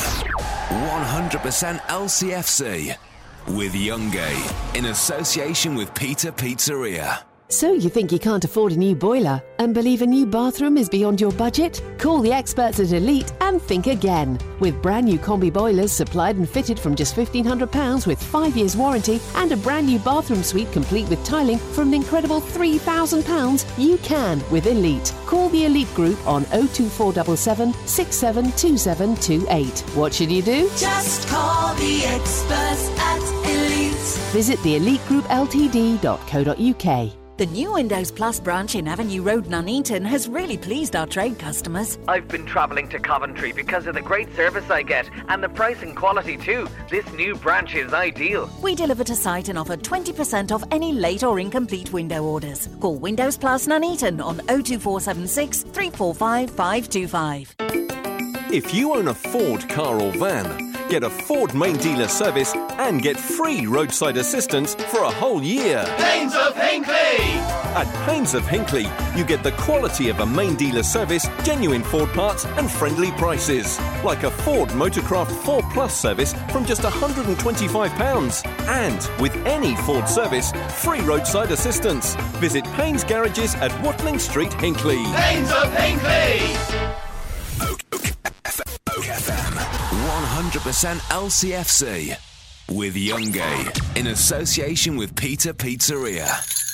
100% 0.68 1.80
LCFC. 1.88 2.96
With 3.56 3.72
Youngie. 3.72 4.76
In 4.76 4.86
association 4.86 5.74
with 5.74 5.94
Peter 5.94 6.30
Pizzeria. 6.30 7.27
So 7.50 7.72
you 7.72 7.88
think 7.88 8.12
you 8.12 8.18
can't 8.18 8.44
afford 8.44 8.72
a 8.72 8.76
new 8.76 8.94
boiler 8.94 9.42
and 9.58 9.72
believe 9.72 10.02
a 10.02 10.06
new 10.06 10.26
bathroom 10.26 10.76
is 10.76 10.90
beyond 10.90 11.18
your 11.18 11.32
budget? 11.32 11.80
Call 11.96 12.20
the 12.20 12.30
experts 12.30 12.78
at 12.78 12.92
Elite 12.92 13.32
and 13.40 13.62
think 13.62 13.86
again. 13.86 14.38
With 14.60 14.82
brand 14.82 15.06
new 15.06 15.18
combi 15.18 15.50
boilers 15.50 15.90
supplied 15.90 16.36
and 16.36 16.46
fitted 16.46 16.78
from 16.78 16.94
just 16.94 17.16
£1,500 17.16 18.06
with 18.06 18.22
5 18.22 18.54
years 18.54 18.76
warranty 18.76 19.18
and 19.36 19.50
a 19.50 19.56
brand 19.56 19.86
new 19.86 19.98
bathroom 20.00 20.42
suite 20.42 20.70
complete 20.72 21.08
with 21.08 21.24
tiling 21.24 21.56
from 21.56 21.88
an 21.88 21.94
incredible 21.94 22.42
£3,000, 22.42 23.78
you 23.78 23.96
can 23.98 24.42
with 24.50 24.66
Elite. 24.66 25.14
Call 25.24 25.48
the 25.48 25.64
Elite 25.64 25.94
Group 25.94 26.18
on 26.26 26.44
02477 26.50 27.72
672728. 27.86 29.80
What 29.96 30.12
should 30.12 30.30
you 30.30 30.42
do? 30.42 30.68
Just 30.76 31.26
call 31.28 31.74
the 31.76 32.04
experts 32.04 32.90
at 32.98 33.22
Elite. 33.48 33.94
Visit 34.34 34.58
theelitegroupLtd.co.uk. 34.58 37.17
The 37.38 37.46
new 37.46 37.74
Windows 37.74 38.10
Plus 38.10 38.40
branch 38.40 38.74
in 38.74 38.88
Avenue 38.88 39.22
Road, 39.22 39.46
Nuneaton 39.46 40.04
has 40.04 40.26
really 40.26 40.58
pleased 40.58 40.96
our 40.96 41.06
trade 41.06 41.38
customers. 41.38 41.96
I've 42.08 42.26
been 42.26 42.44
travelling 42.44 42.88
to 42.88 42.98
Coventry 42.98 43.52
because 43.52 43.86
of 43.86 43.94
the 43.94 44.00
great 44.00 44.34
service 44.34 44.68
I 44.70 44.82
get 44.82 45.08
and 45.28 45.40
the 45.40 45.48
price 45.48 45.80
and 45.82 45.96
quality 45.96 46.36
too. 46.36 46.66
This 46.90 47.08
new 47.12 47.36
branch 47.36 47.76
is 47.76 47.92
ideal. 47.92 48.50
We 48.60 48.74
deliver 48.74 49.04
to 49.04 49.14
site 49.14 49.50
and 49.50 49.56
offer 49.56 49.76
20% 49.76 50.50
off 50.50 50.64
any 50.72 50.92
late 50.92 51.22
or 51.22 51.38
incomplete 51.38 51.92
window 51.92 52.24
orders. 52.24 52.68
Call 52.80 52.96
Windows 52.96 53.38
Plus 53.38 53.68
Nuneaton 53.68 54.20
on 54.20 54.38
02476 54.48 55.62
345 55.62 56.50
525. 56.50 57.54
If 58.52 58.74
you 58.74 58.94
own 58.94 59.06
a 59.06 59.14
Ford 59.14 59.68
car 59.68 60.02
or 60.02 60.10
van, 60.10 60.67
get 60.88 61.04
a 61.04 61.10
Ford 61.10 61.54
main 61.54 61.76
dealer 61.76 62.08
service 62.08 62.54
and 62.54 63.02
get 63.02 63.18
free 63.18 63.66
roadside 63.66 64.16
assistance 64.16 64.74
for 64.74 65.02
a 65.02 65.10
whole 65.10 65.42
year. 65.42 65.84
Pains 65.98 66.34
of 66.34 66.56
Hinckley! 66.56 66.94
At 67.76 67.86
Pains 68.06 68.34
of 68.34 68.46
Hinckley, 68.46 68.86
you 69.14 69.24
get 69.24 69.42
the 69.42 69.52
quality 69.52 70.08
of 70.08 70.20
a 70.20 70.26
main 70.26 70.56
dealer 70.56 70.82
service, 70.82 71.28
genuine 71.44 71.82
Ford 71.82 72.10
parts, 72.10 72.44
and 72.44 72.70
friendly 72.70 73.10
prices. 73.12 73.78
Like 74.02 74.22
a 74.22 74.30
Ford 74.30 74.70
Motorcraft 74.70 75.30
4 75.44 75.62
Plus 75.72 75.94
service 75.94 76.32
from 76.50 76.64
just 76.64 76.82
£125. 76.82 78.46
And 78.68 79.20
with 79.20 79.34
any 79.46 79.76
Ford 79.76 80.08
service, 80.08 80.52
free 80.82 81.00
roadside 81.00 81.50
assistance. 81.50 82.14
Visit 82.40 82.64
Pains 82.72 83.04
Garages 83.04 83.54
at 83.56 83.78
Watling 83.82 84.18
Street, 84.18 84.52
Hinckley. 84.54 85.04
Pains 85.14 85.50
of 85.52 85.72
Hinckley! 85.76 86.87
100% 90.38 91.00
LCFC. 91.10 92.16
With 92.70 92.94
Youngie. 92.94 93.96
In 93.96 94.06
association 94.06 94.96
with 94.96 95.16
Peter 95.16 95.52
Pizzeria. 95.52 96.67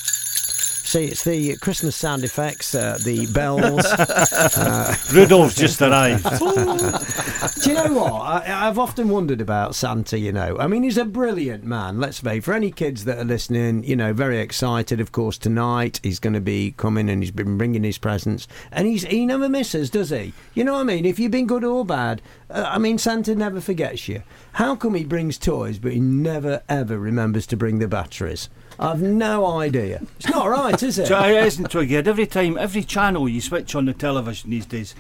See, 0.95 1.07
it's 1.07 1.25
the 1.25 1.57
Christmas 1.57 1.97
sound 1.97 2.23
effects, 2.23 2.73
uh, 2.73 2.97
the 3.03 3.27
bells. 3.27 3.85
uh, 4.57 4.95
Rudolph's 5.13 5.57
just 5.57 5.83
arrived. 5.83 6.23
Do 7.65 7.69
you 7.69 7.75
know 7.75 7.93
what? 7.93 8.13
I, 8.13 8.69
I've 8.69 8.79
often 8.79 9.09
wondered 9.09 9.41
about 9.41 9.75
Santa, 9.75 10.17
you 10.17 10.31
know. 10.31 10.57
I 10.57 10.69
mean, 10.69 10.85
he's 10.85 10.97
a 10.97 11.05
brilliant 11.05 11.65
man, 11.65 11.99
let's 11.99 12.19
say. 12.19 12.39
For 12.39 12.55
any 12.55 12.71
kids 12.71 13.07
that 13.07 13.19
are 13.19 13.25
listening, 13.25 13.83
you 13.83 13.97
know, 13.97 14.13
very 14.13 14.39
excited, 14.39 15.01
of 15.01 15.11
course, 15.11 15.37
tonight. 15.37 15.99
He's 16.05 16.21
going 16.21 16.35
to 16.35 16.41
be 16.41 16.71
coming 16.77 17.11
and 17.11 17.25
he's 17.25 17.33
been 17.33 17.59
bringing 17.59 17.83
his 17.83 17.99
presents. 17.99 18.47
And 18.71 18.87
he's 18.87 19.03
he 19.03 19.27
never 19.27 19.49
misses, 19.49 19.91
does 19.91 20.11
he? 20.11 20.33
You 20.55 20.63
know 20.63 20.75
what 20.75 20.83
I 20.83 20.85
mean? 20.85 21.07
If 21.07 21.19
you've 21.19 21.33
been 21.33 21.49
good 21.49 21.65
or 21.65 21.85
bad, 21.85 22.23
uh, 22.49 22.67
I 22.69 22.79
mean, 22.79 22.99
Santa 22.99 23.35
never 23.35 23.61
forgets 23.61 24.07
you. 24.07 24.23
How 24.53 24.77
come 24.77 24.95
he 24.95 25.05
brings 25.05 25.39
toys, 25.39 25.81
but 25.81 25.91
he 25.91 25.99
never, 25.99 26.63
ever 26.69 27.01
remembers 27.01 27.49
to 27.49 27.57
bring 27.57 27.81
the 27.81 27.89
batteries? 27.89 28.49
I've 28.79 29.01
no 29.03 29.47
idea. 29.59 30.03
It's 30.17 30.29
not 30.29 30.49
right, 30.49 30.83
is 30.83 30.99
it? 30.99 31.11
Uh, 31.15 31.25
it 31.27 31.47
isn't 31.47 31.71
Twiggy. 31.71 31.97
Every 31.97 32.27
time, 32.27 32.59
every 32.59 32.83
channel 32.83 33.29
you 33.29 33.41
switch 33.41 33.75
on 33.75 33.85
the 33.85 33.93
television 33.93 34.51
these 34.51 34.67
days, 34.67 34.95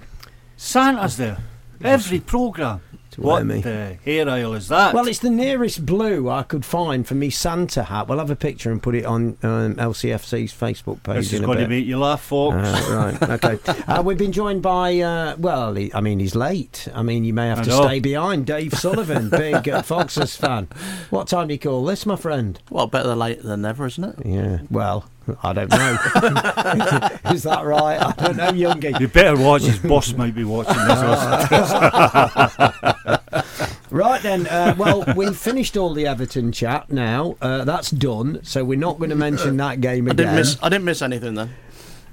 Santa's 0.56 1.16
there. 1.16 1.38
Every 1.82 2.20
programme. 2.20 2.80
What 3.18 3.44
me. 3.46 3.60
the 3.60 3.96
hair 4.04 4.28
oil 4.28 4.54
is 4.54 4.68
that? 4.68 4.94
Well, 4.94 5.06
it's 5.08 5.18
the 5.20 5.30
nearest 5.30 5.84
blue 5.86 6.28
I 6.28 6.42
could 6.42 6.64
find 6.64 7.06
for 7.06 7.14
me 7.14 7.30
Santa 7.30 7.84
hat. 7.84 8.08
We'll 8.08 8.18
have 8.18 8.30
a 8.30 8.36
picture 8.36 8.70
and 8.70 8.82
put 8.82 8.94
it 8.94 9.04
on 9.04 9.36
um, 9.42 9.76
LCFC's 9.76 10.52
Facebook 10.52 11.02
page. 11.02 11.16
this 11.16 11.26
is 11.32 11.34
in 11.40 11.44
a 11.44 11.46
going 11.46 11.58
to 11.58 11.64
bit. 11.64 11.70
make 11.70 11.86
you 11.86 11.98
laugh, 11.98 12.22
folks. 12.22 12.56
Uh, 12.56 13.18
right, 13.20 13.30
okay. 13.44 13.72
Uh, 13.86 14.02
we've 14.02 14.18
been 14.18 14.32
joined 14.32 14.62
by, 14.62 14.98
uh, 15.00 15.36
well, 15.38 15.74
he, 15.74 15.92
I 15.94 16.00
mean, 16.00 16.18
he's 16.18 16.34
late. 16.34 16.88
I 16.94 17.02
mean, 17.02 17.24
you 17.24 17.32
may 17.34 17.48
have 17.48 17.60
I 17.60 17.62
to 17.64 17.68
know. 17.70 17.82
stay 17.86 18.00
behind. 18.00 18.46
Dave 18.46 18.74
Sullivan, 18.74 19.30
big 19.30 19.68
uh, 19.68 19.82
Foxes 19.82 20.36
fan. 20.36 20.68
What 21.10 21.28
time 21.28 21.48
do 21.48 21.54
you 21.54 21.60
call 21.60 21.84
this, 21.84 22.06
my 22.06 22.16
friend? 22.16 22.60
Well, 22.70 22.86
better 22.86 23.14
late 23.14 23.42
than 23.42 23.62
never, 23.62 23.86
isn't 23.86 24.04
it? 24.04 24.26
Yeah, 24.26 24.58
well, 24.70 25.08
I 25.42 25.52
don't 25.52 25.70
know. 25.70 25.98
is 27.32 27.42
that 27.44 27.62
right? 27.64 27.98
I 28.00 28.12
don't 28.12 28.36
know, 28.36 28.52
Youngie. 28.52 28.98
You 29.00 29.08
better 29.08 29.36
watch. 29.40 29.62
His 29.62 29.78
boss 29.78 30.12
might 30.14 30.34
be 30.34 30.44
watching 30.44 30.74
this. 30.86 31.00
Right 33.90 34.20
then, 34.22 34.46
uh, 34.48 34.74
well, 34.76 35.04
we've 35.16 35.36
finished 35.36 35.76
all 35.76 35.94
the 35.94 36.04
Everton 36.08 36.50
chat 36.50 36.90
now. 36.90 37.36
Uh, 37.40 37.64
that's 37.64 37.92
done, 37.92 38.40
so 38.42 38.64
we're 38.64 38.76
not 38.78 38.98
going 38.98 39.10
to 39.10 39.14
mention 39.16 39.56
that 39.58 39.80
game 39.80 40.08
I 40.08 40.10
again. 40.10 40.16
didn't 40.16 40.34
miss. 40.34 40.58
I 40.60 40.68
didn't 40.68 40.84
miss 40.84 41.00
anything 41.00 41.34
then. 41.34 41.54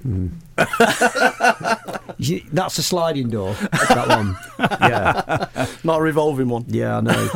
You- 2.17 2.43
That's 2.51 2.77
a 2.77 2.83
sliding 2.83 3.29
door. 3.31 3.53
That 3.55 4.07
one. 4.07 4.37
Yeah. 4.59 5.47
Not 5.83 5.99
a 5.99 6.01
revolving 6.03 6.49
one. 6.49 6.65
Yeah, 6.67 6.97
I 6.97 7.01
know. 7.01 7.27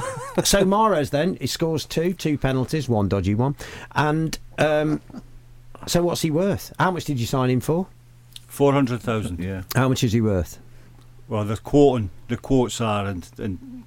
so 0.44 0.64
Mahrez 0.64 1.10
then 1.10 1.38
he 1.42 1.48
scores 1.48 1.86
two, 1.86 2.14
two 2.14 2.38
penalties, 2.38 2.88
one 2.88 3.08
dodgy 3.10 3.34
one, 3.34 3.56
and 3.96 4.38
um, 4.60 5.02
so 5.88 6.04
what's 6.04 6.22
he 6.22 6.32
worth? 6.32 6.74
How 6.80 6.92
much 6.92 7.06
did 7.06 7.20
you 7.20 7.26
sign 7.26 7.50
him 7.50 7.60
for? 7.62 7.88
Four 8.48 8.74
hundred 8.74 9.02
thousand. 9.02 9.40
Yeah. 9.40 9.64
How 9.76 9.90
much 9.90 10.04
is 10.04 10.14
he 10.14 10.22
worth? 10.22 10.60
Well, 11.28 11.44
the 11.44 11.58
quoting, 11.58 12.12
the 12.28 12.38
quotes 12.38 12.80
are, 12.80 13.06
and, 13.06 13.28
and 13.38 13.84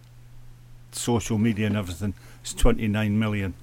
social 0.93 1.39
media 1.39 1.67
and 1.67 1.77
everything, 1.77 2.15
it's 2.41 2.53
twenty 2.55 2.89
nine 2.89 3.19
million. 3.19 3.55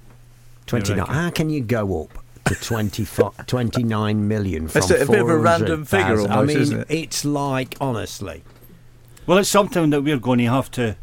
Twenty 0.66 0.94
nine. 0.94 1.06
How 1.06 1.30
can 1.30 1.50
you 1.50 1.60
go 1.60 2.02
up? 2.02 2.22
To 2.46 2.54
20, 2.54 3.04
29 3.48 4.28
million 4.28 4.68
from 4.68 4.80
That's 4.80 4.90
a 4.92 5.04
bit 5.04 5.20
of 5.20 5.28
a 5.28 5.36
random 5.36 5.84
figure 5.84 6.16
400,000? 6.16 6.30
I 6.30 6.44
mean, 6.44 6.56
isn't 6.58 6.80
it? 6.82 6.86
it's 6.88 7.24
like 7.24 7.74
honestly. 7.80 8.44
Well, 9.26 9.38
it's 9.38 9.48
something 9.48 9.90
that 9.90 10.02
we're 10.02 10.20
going 10.20 10.38
to 10.38 10.44
have 10.44 10.70
to. 10.70 10.96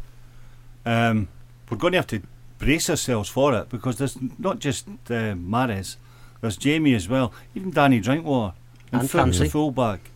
Um, 0.86 1.28
we're 1.68 1.76
going 1.76 1.92
to 1.92 1.98
have 1.98 2.06
to 2.06 2.22
brace 2.58 2.88
ourselves 2.88 3.28
for 3.28 3.54
it 3.54 3.68
because 3.68 3.98
there's 3.98 4.16
not 4.38 4.58
just 4.58 4.88
uh, 4.88 5.34
Mahrez, 5.34 5.96
there's 6.44 6.56
Jamie 6.56 6.94
as 6.94 7.08
well, 7.08 7.32
even 7.54 7.70
Danny 7.70 8.00
Drinkwater 8.00 8.54
And 8.92 9.10
full, 9.10 9.20
Kanté. 9.24 9.50
fullback. 9.50 10.10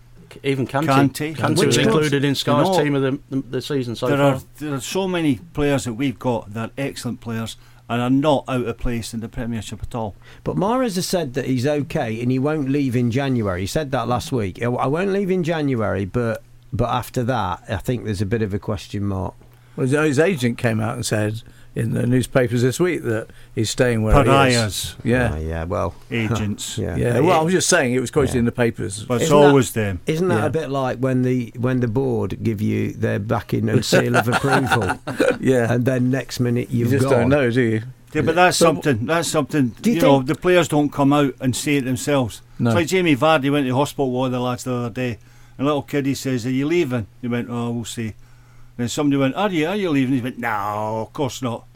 Even 0.44 0.66
Kante. 0.66 0.86
Kante. 0.86 1.34
Kante 1.36 1.66
was 1.66 1.76
included 1.78 2.22
in 2.22 2.34
Sky's 2.34 2.66
You 2.66 2.72
know, 2.74 2.84
team 2.84 2.94
of 2.96 3.02
the, 3.02 3.18
the, 3.30 3.42
the 3.48 3.62
season 3.62 3.96
so 3.96 4.06
there 4.08 4.18
far. 4.18 4.34
are 4.34 4.40
there 4.58 4.74
are 4.74 4.80
so 4.80 5.08
many 5.08 5.36
players 5.54 5.84
that 5.84 5.94
we've 5.94 6.18
got 6.18 6.52
that 6.52 6.68
are 6.70 6.72
excellent 6.76 7.20
players, 7.20 7.56
and 7.88 8.02
are 8.02 8.10
not 8.10 8.44
out 8.46 8.66
of 8.66 8.76
place 8.76 9.14
in 9.14 9.20
the 9.20 9.28
Premiership 9.30 9.82
at 9.82 9.94
all. 9.94 10.14
But 10.44 10.56
Mahrez 10.56 10.96
has 10.96 11.06
said 11.06 11.32
that 11.32 11.46
he's 11.46 11.66
okay 11.66 12.20
and 12.20 12.30
he 12.30 12.38
won't 12.38 12.68
leave 12.68 12.94
in 12.94 13.10
January. 13.10 13.62
He 13.62 13.66
said 13.66 13.90
that 13.92 14.06
last 14.06 14.30
week. 14.30 14.62
I 14.62 14.68
won't 14.86 15.12
leave 15.12 15.30
in 15.30 15.42
January, 15.42 16.04
but 16.04 16.42
but 16.74 16.90
after 16.90 17.24
that, 17.24 17.62
I 17.66 17.78
think 17.78 18.04
there's 18.04 18.20
a 18.20 18.26
bit 18.26 18.42
of 18.42 18.52
a 18.52 18.58
question 18.58 19.04
mark. 19.06 19.32
Well, 19.76 19.86
his- 19.86 19.98
his 19.98 20.18
agent 20.18 20.58
came 20.58 20.78
out 20.80 20.94
and 20.96 21.06
said 21.06 21.42
in 21.78 21.92
the 21.94 22.06
newspapers 22.06 22.62
this 22.62 22.80
week 22.80 23.02
that 23.04 23.28
he's 23.54 23.70
staying 23.70 24.02
where 24.02 24.12
Pariahs. 24.14 24.96
he 25.02 25.10
is. 25.10 25.12
Yeah. 25.12 25.30
Ah, 25.34 25.38
yeah, 25.38 25.64
well, 25.64 25.94
Agents. 26.10 26.76
yeah. 26.76 26.96
Yeah, 26.96 27.20
well, 27.20 27.40
I 27.40 27.42
was 27.42 27.52
just 27.54 27.68
saying 27.68 27.94
it 27.94 28.00
was 28.00 28.10
quoted 28.10 28.34
Yeah. 28.34 28.40
in 28.40 28.44
the 28.44 28.52
papers. 28.52 29.04
But 29.04 29.14
it's 29.16 29.24
Isn't 29.24 29.40
that- 29.40 29.46
always 29.46 29.72
them. 29.72 30.00
Isn't 30.06 30.28
that 30.28 30.38
Yeah. 30.40 30.46
a 30.46 30.50
bit 30.50 30.70
like 30.70 30.98
when 30.98 31.22
the 31.22 31.52
when 31.56 31.80
the 31.80 31.88
board 31.88 32.38
give 32.42 32.60
you 32.60 32.92
their 32.92 33.18
backing 33.18 33.68
and 33.68 33.84
seal 33.92 34.16
of 34.16 34.28
approval, 34.28 34.98
yeah, 35.40 35.72
and 35.72 35.84
then 35.84 36.10
next 36.10 36.40
minute 36.40 36.70
you 36.70 36.80
you've 36.80 36.90
just 36.90 37.04
gone? 37.04 37.12
don't 37.20 37.28
know, 37.30 37.50
do 37.50 37.60
you? 37.62 37.82
Yeah, 38.12 38.22
but 38.22 38.34
that's 38.34 38.56
So- 38.56 38.66
something. 38.66 39.06
That's 39.06 39.28
something. 39.28 39.68
Do 39.82 39.90
you 39.90 39.96
You, 39.96 40.02
know, 40.02 40.22
the 40.22 40.34
players 40.34 40.66
don't 40.68 40.88
come 40.90 41.12
out 41.12 41.34
and 41.40 41.54
say 41.54 41.76
it 41.76 41.84
themselves. 41.84 42.40
No. 42.58 42.70
It's 42.70 42.74
like 42.76 42.86
Jamie 42.88 43.14
Vardy 43.14 43.52
went 43.52 43.66
to 43.66 43.74
hospital 43.74 44.10
with 44.10 44.18
one 44.18 44.26
of 44.26 44.32
the 44.32 44.40
lads 44.40 44.64
the 44.64 44.74
other 44.74 44.90
day, 44.90 45.18
and 45.58 45.60
a 45.60 45.64
little 45.64 45.82
kid 45.82 46.06
he 46.06 46.14
says, 46.14 46.44
"Are 46.46 46.50
you 46.50 46.66
leaving?" 46.66 47.06
He 47.20 47.28
went, 47.28 47.48
"Oh, 47.50 47.70
we'll 47.70 47.84
see." 47.84 48.14
Then 48.78 48.88
somebody 48.88 49.18
went, 49.18 49.34
"Are 49.34 49.50
you? 49.50 49.66
Are 49.68 49.76
you 49.76 49.90
leaving?" 49.90 50.14
He 50.14 50.20
went, 50.22 50.38
"No, 50.38 51.02
of 51.02 51.12
course 51.12 51.42
not." 51.42 51.66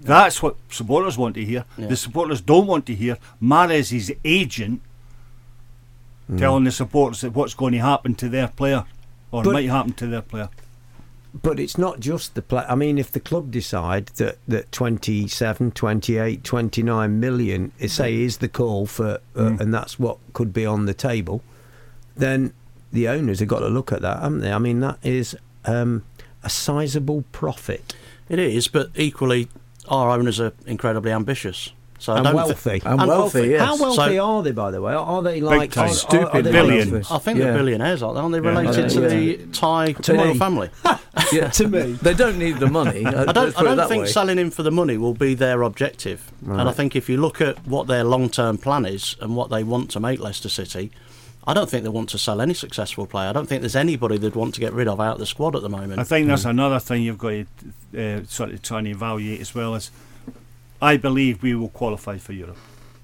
That's 0.00 0.42
what 0.42 0.56
supporters 0.70 1.16
want 1.18 1.34
to 1.36 1.44
hear. 1.44 1.64
Yeah. 1.78 1.86
The 1.88 1.96
supporters 1.96 2.40
don't 2.40 2.66
want 2.68 2.86
to 2.86 2.94
hear 2.94 3.18
Mahrez' 3.42 4.16
agent 4.24 4.80
telling 6.38 6.64
the 6.64 6.72
supporters 6.72 7.20
that 7.22 7.34
what's 7.34 7.54
going 7.54 7.72
to 7.72 7.78
happen 7.78 8.14
to 8.16 8.28
their 8.28 8.48
player 8.48 8.84
or 9.30 9.42
But- 9.42 9.52
might 9.52 9.68
happen 9.68 9.92
to 9.94 10.06
their 10.06 10.22
player. 10.22 10.48
But 11.42 11.58
it's 11.58 11.76
not 11.76 11.98
just 11.98 12.34
the 12.36 12.42
play. 12.42 12.64
I 12.68 12.76
mean, 12.76 12.96
if 12.96 13.10
the 13.10 13.18
club 13.18 13.50
decide 13.50 14.06
that, 14.16 14.38
that 14.46 14.70
27, 14.70 15.72
28, 15.72 16.44
29 16.44 17.18
million, 17.18 17.72
is, 17.80 17.92
say, 17.92 18.20
is 18.22 18.36
the 18.38 18.48
call 18.48 18.86
for, 18.86 19.18
uh, 19.34 19.40
Mm. 19.40 19.60
and 19.60 19.74
that's 19.74 19.98
what 19.98 20.18
could 20.32 20.52
be 20.52 20.64
on 20.64 20.86
the 20.86 20.94
table, 20.94 21.42
then 22.16 22.52
the 22.92 23.08
owners 23.08 23.40
have 23.40 23.48
got 23.48 23.58
to 23.60 23.68
look 23.68 23.90
at 23.90 24.00
that, 24.02 24.20
haven't 24.22 24.40
they? 24.42 24.52
I 24.52 24.58
mean, 24.60 24.78
that 24.80 24.98
is 25.02 25.36
um, 25.66 26.02
a 26.42 26.50
sizable 26.50 27.24
profit 27.32 27.94
It 28.28 28.38
is, 28.38 28.68
but 28.68 28.90
equally, 28.96 29.48
our 29.88 30.10
owners 30.10 30.40
are 30.40 30.52
incredibly 30.66 31.12
ambitious. 31.12 31.72
So 31.98 32.12
and 32.14 32.24
don't 32.24 32.32
thi- 32.32 32.36
wealthy. 32.36 32.82
And 32.84 32.98
wealthy, 33.08 33.48
yes. 33.50 33.60
How 33.60 33.76
wealthy 33.78 34.16
So- 34.16 34.24
are 34.26 34.42
they, 34.42 34.50
by 34.50 34.70
the 34.70 34.80
way? 34.82 34.92
Are 34.94 35.22
they 35.22 35.40
like 35.40 35.70
time. 35.72 35.84
are- 35.84 35.86
are- 35.86 35.90
are 35.90 35.94
Stupid 35.94 36.44
they 36.44 36.52
billions. 36.52 36.90
wealthy? 36.92 37.14
I 37.14 37.18
think 37.18 37.38
Yeah. 37.38 37.44
they're 37.46 37.54
billionaires, 37.58 38.02
aren't 38.02 38.16
they? 38.16 38.20
Aren't 38.20 38.32
they 38.32 38.40
Yeah. 38.40 38.58
related 38.58 38.84
Uh, 38.84 38.88
to 38.88 39.00
yeah. 39.02 39.08
the 39.08 39.36
Thai 39.52 39.92
To 39.92 40.12
royal 40.14 40.32
me. 40.34 40.38
family? 40.38 40.70
Yeah, 41.32 41.48
to 41.48 41.68
me. 41.68 41.92
They 42.02 42.12
don't 42.14 42.38
need 42.38 42.58
the 42.58 42.66
money. 42.68 43.06
I 43.06 43.10
don't, 43.10 43.16
I 43.16 43.22
Let's 43.44 43.56
put 43.56 43.66
it 43.66 43.74
don't 43.76 43.88
think 43.88 44.02
way. 44.04 44.08
selling 44.10 44.38
him 44.38 44.50
for 44.50 44.62
the 44.62 44.70
money 44.70 44.98
will 44.98 45.14
be 45.14 45.34
their 45.34 45.62
objective. 45.62 46.30
And 46.46 46.68
I 46.68 46.72
think 46.72 46.94
if 46.96 47.08
you 47.08 47.16
look 47.16 47.40
at 47.40 47.56
what 47.66 47.86
their 47.86 48.04
long 48.04 48.28
term 48.28 48.58
plan 48.58 48.84
is 48.84 49.16
and 49.20 49.34
what 49.36 49.48
they 49.50 49.62
want 49.64 49.90
to 49.92 50.00
make 50.00 50.20
Leicester 50.20 50.48
City, 50.50 50.90
I 51.46 51.52
don't 51.54 51.68
think 51.68 51.82
they 51.82 51.90
want 51.90 52.08
to 52.10 52.18
sell 52.18 52.40
any 52.40 52.54
successful 52.54 53.06
player. 53.06 53.28
I 53.28 53.32
don't 53.32 53.46
think 53.46 53.60
there's 53.60 53.76
anybody 53.76 54.16
they'd 54.16 54.34
want 54.34 54.54
to 54.54 54.60
get 54.60 54.72
rid 54.72 54.88
of 54.88 54.98
out 55.00 55.14
of 55.14 55.18
the 55.18 55.26
squad 55.26 55.54
at 55.54 55.62
the 55.62 55.68
moment. 55.68 55.98
I 56.00 56.04
think 56.04 56.26
that's 56.26 56.46
another 56.46 56.78
thing 56.80 57.02
you've 57.02 57.18
got 57.18 57.30
to 57.92 58.20
uh, 58.22 58.24
sort 58.26 58.50
of 58.52 58.62
try 58.62 58.78
and 58.78 58.88
evaluate 58.88 59.40
as 59.40 59.54
well 59.54 59.74
as 59.74 59.90
I 60.80 60.96
believe 60.96 61.42
we 61.42 61.54
will 61.54 61.68
qualify 61.68 62.16
for 62.18 62.32
Europe, 62.32 62.56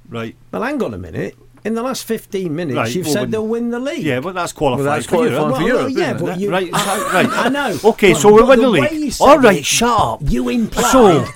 right? 0.08 0.34
Well, 0.52 0.62
hang 0.62 0.82
on 0.82 0.94
a 0.94 0.98
minute. 0.98 1.36
In 1.62 1.74
the 1.74 1.82
last 1.82 2.04
15 2.04 2.54
minutes, 2.56 2.74
Right, 2.76 2.94
you've 2.94 3.04
well, 3.04 3.12
said 3.12 3.20
when- 3.24 3.30
they'll 3.32 3.46
win 3.46 3.70
the 3.70 3.78
league. 3.78 4.02
Yeah, 4.02 4.20
but 4.20 4.34
that's 4.34 4.52
qualifying 4.52 4.86
Well, 4.86 4.94
that's 4.96 5.06
for 5.06 5.16
Europe. 5.26 5.32
qualifying 5.38 5.68
for 5.68 5.74
Well, 5.74 5.88
Europe, 5.90 5.98
yeah, 5.98 6.12
but 6.14 6.40
you, 6.40 6.50
Right, 6.50 6.70
I, 6.72 7.12
right. 7.12 7.28
I 7.30 7.48
know. 7.50 7.78
Okay, 7.84 8.12
But- 8.14 8.20
so 8.22 8.32
we 8.32 8.40
but 8.40 8.48
win 8.48 8.60
the 8.62 8.70
way 8.70 8.90
league. 8.98 9.12
All 9.20 9.38
right, 9.38 9.58
it, 9.58 9.66
shut 9.66 10.00
up. 10.00 10.20
You 10.24 10.48
implied. 10.48 10.90
So, 10.90 11.26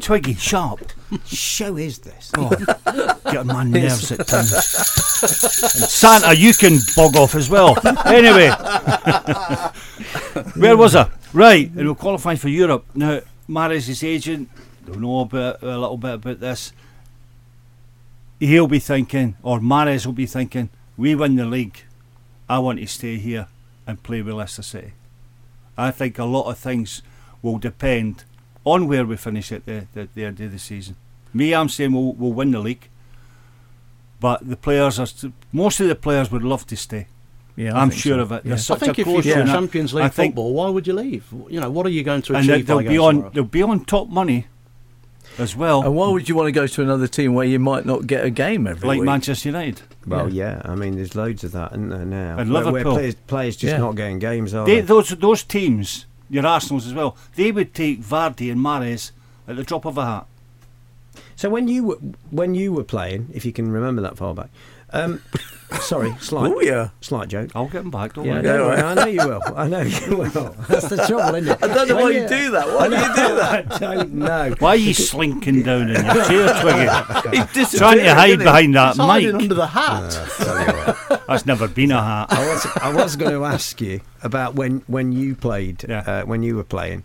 Twiggy, 0.00 0.34
sharp. 0.34 0.80
show 1.24 1.76
is 1.76 1.98
this? 1.98 2.30
Oh, 2.36 2.50
get 3.30 3.46
my 3.46 3.64
nerves 3.64 4.12
at 4.12 4.18
times. 4.26 4.52
And 4.52 5.90
Santa, 5.90 6.34
you 6.36 6.52
can 6.54 6.78
bog 6.96 7.16
off 7.16 7.34
as 7.34 7.50
well. 7.50 7.76
Anyway, 8.06 8.48
where 10.56 10.76
was 10.76 10.94
I? 10.94 11.10
Right, 11.32 11.70
and 11.70 11.88
we're 11.88 11.94
qualifying 11.94 12.36
for 12.36 12.48
Europe. 12.48 12.84
Now, 12.94 13.20
Mahrez' 13.48 14.06
agent, 14.06 14.48
don't 14.86 15.00
know 15.00 15.28
a, 15.32 15.58
a 15.62 15.78
little 15.78 15.96
bit 15.96 16.14
about 16.14 16.40
this. 16.40 16.72
He'll 18.38 18.68
be 18.68 18.78
thinking, 18.78 19.36
or 19.42 19.60
Mahrez 19.60 20.06
will 20.06 20.12
be 20.12 20.26
thinking, 20.26 20.70
we 20.96 21.14
win 21.14 21.36
the 21.36 21.44
league. 21.44 21.82
I 22.48 22.58
want 22.58 22.80
to 22.80 22.86
stay 22.86 23.18
here 23.18 23.46
and 23.86 24.02
play 24.02 24.22
with 24.22 24.34
Leicester 24.34 24.62
City. 24.62 24.92
I 25.76 25.90
think 25.90 26.18
a 26.18 26.24
lot 26.24 26.50
of 26.50 26.58
things 26.58 27.02
will 27.42 27.58
depend 27.58 28.24
on 28.72 28.86
where 28.88 29.04
we 29.06 29.16
finish 29.16 29.52
at 29.52 29.64
the, 29.66 29.86
the, 29.94 30.08
the 30.14 30.24
end 30.24 30.40
of 30.40 30.52
the 30.52 30.58
season. 30.58 30.96
Me, 31.32 31.54
I'm 31.54 31.68
saying 31.68 31.92
we'll, 31.92 32.12
we'll 32.14 32.32
win 32.32 32.50
the 32.50 32.58
league, 32.60 32.88
but 34.20 34.48
the 34.48 34.56
players 34.56 34.98
are 34.98 35.06
most 35.52 35.80
of 35.80 35.88
the 35.88 35.94
players 35.94 36.30
would 36.30 36.42
love 36.42 36.66
to 36.66 36.76
stay. 36.76 37.06
Yeah, 37.56 37.76
I 37.76 37.82
I'm 37.82 37.90
sure 37.90 38.16
so. 38.16 38.20
of 38.22 38.32
it. 38.32 38.34
Yeah. 38.44 38.48
There's 38.50 38.70
I 38.70 38.74
such 38.74 38.80
think 38.80 38.98
a 38.98 39.00
if 39.02 39.06
you 39.06 39.12
close 39.14 39.24
play 39.24 39.32
unit. 39.32 39.46
Champions 39.48 39.94
League 39.94 40.04
I 40.04 40.08
think, 40.08 40.32
football, 40.34 40.54
why 40.54 40.68
would 40.68 40.86
you 40.86 40.92
leave? 40.94 41.26
You 41.48 41.60
know, 41.60 41.70
what 41.70 41.84
are 41.86 41.90
you 41.90 42.02
going 42.02 42.22
to 42.22 42.32
achieve? 42.34 42.40
and 42.42 42.50
achieve 42.50 42.66
they, 42.66 42.72
by 42.74 42.82
will 42.82 42.88
be 42.88 42.98
on. 42.98 43.14
somewhere? 43.14 43.30
They'll 43.30 43.44
be 43.44 43.62
on 43.62 43.84
top 43.84 44.08
money 44.08 44.46
as 45.38 45.54
well, 45.56 45.82
And 45.82 45.94
why 45.94 46.08
would 46.08 46.28
you 46.28 46.34
want 46.34 46.48
to 46.48 46.52
go 46.52 46.66
to 46.66 46.82
another 46.82 47.06
team 47.06 47.34
where 47.34 47.46
you 47.46 47.58
might 47.58 47.86
not 47.86 48.06
get 48.06 48.24
a 48.24 48.30
game 48.30 48.66
every 48.66 48.86
like 48.88 48.98
week? 49.00 49.06
Manchester 49.06 49.48
United. 49.50 49.82
Well, 50.06 50.32
yeah. 50.32 50.60
I 50.64 50.74
mean, 50.74 50.96
there's 50.96 51.14
loads 51.14 51.44
of 51.44 51.52
that, 51.52 51.72
isn't 51.72 51.88
there 51.90 52.04
now? 52.04 52.38
And 52.38 52.52
Where- 52.52 52.64
where 52.64 52.72
Liverpool. 52.72 52.94
players, 52.94 53.14
players 53.14 53.56
just 53.56 53.72
Yeah. 53.72 53.78
not 53.78 53.94
getting 53.94 54.18
games, 54.18 54.52
are 54.54 54.66
They, 54.66 54.76
they? 54.76 54.80
those 54.82 55.10
those 55.10 55.42
teams, 55.44 56.06
your 56.30 56.46
Arsenal's 56.46 56.86
as 56.86 56.94
well. 56.94 57.16
They 57.34 57.52
would 57.52 57.74
take 57.74 58.00
Vardy 58.00 58.50
and 58.50 58.60
Mahrez 58.60 59.10
at 59.46 59.56
the 59.56 59.64
drop 59.64 59.84
of 59.84 59.98
a 59.98 60.06
hat. 60.06 60.26
So 61.36 61.50
when 61.50 61.68
you 61.68 61.84
were 61.84 61.96
when 62.30 62.54
you 62.54 62.72
were 62.72 62.84
playing, 62.84 63.30
if 63.32 63.44
you 63.44 63.52
can 63.52 63.70
remember 63.72 64.00
that 64.02 64.16
far 64.16 64.34
back, 64.34 64.50
um, 64.92 65.22
sorry, 65.80 66.14
slight, 66.20 66.52
Oh, 66.52 66.60
yeah. 66.60 66.88
slight 67.00 67.28
joke. 67.28 67.50
I'll 67.54 67.66
get 67.66 67.82
them 67.82 67.90
back. 67.90 68.14
Don't 68.14 68.24
Yeah, 68.24 68.34
worry. 68.34 68.42
don't 68.42 68.66
worry, 68.66 68.80
I 68.82 68.94
know 68.94 69.06
you 69.06 69.28
will. 69.28 69.42
I 69.56 69.68
know 69.68 69.80
you 69.82 70.16
will. 70.16 70.28
That's 70.68 70.88
the 70.88 70.96
trouble, 71.06 71.34
isn't 71.36 71.48
it? 71.52 71.58
I 71.62 71.74
don't 71.74 71.88
know 71.88 71.94
When 71.96 72.04
why 72.04 72.10
you 72.10 72.28
do 72.28 72.50
that. 72.52 72.66
Why 72.68 72.88
do 72.88 72.94
you 72.96 73.28
do 73.28 73.34
that? 73.36 73.72
I 73.72 73.78
don't 73.78 74.12
know. 74.14 74.54
Why 74.58 74.70
are 74.70 74.76
you 74.76 74.94
slinking 74.94 75.62
down 75.62 75.90
in 75.90 76.04
your 76.04 76.24
chair, 76.24 76.60
Twiggy? 76.60 77.60
He 77.70 77.78
Trying 77.78 77.98
to 77.98 78.14
hide 78.14 78.38
behind 78.38 78.74
that 78.74 78.90
It's 78.90 78.98
hiding 78.98 79.32
mic. 79.32 79.42
under 79.42 79.54
the 79.54 79.66
hat. 79.66 81.20
That's 81.26 81.46
never 81.46 81.68
been 81.68 81.92
a 81.92 82.02
hat. 82.02 82.26
I 82.32 82.48
was 82.48 82.66
I 82.82 82.92
was 82.92 83.16
going 83.16 83.32
to 83.32 83.44
ask 83.44 83.80
you 83.80 84.00
about 84.22 84.54
when 84.54 84.82
when 84.86 85.12
you 85.12 85.34
played 85.34 85.84
Yeah. 85.88 86.00
uh, 86.06 86.22
when 86.24 86.42
you 86.42 86.56
were 86.56 86.64
playing. 86.64 87.04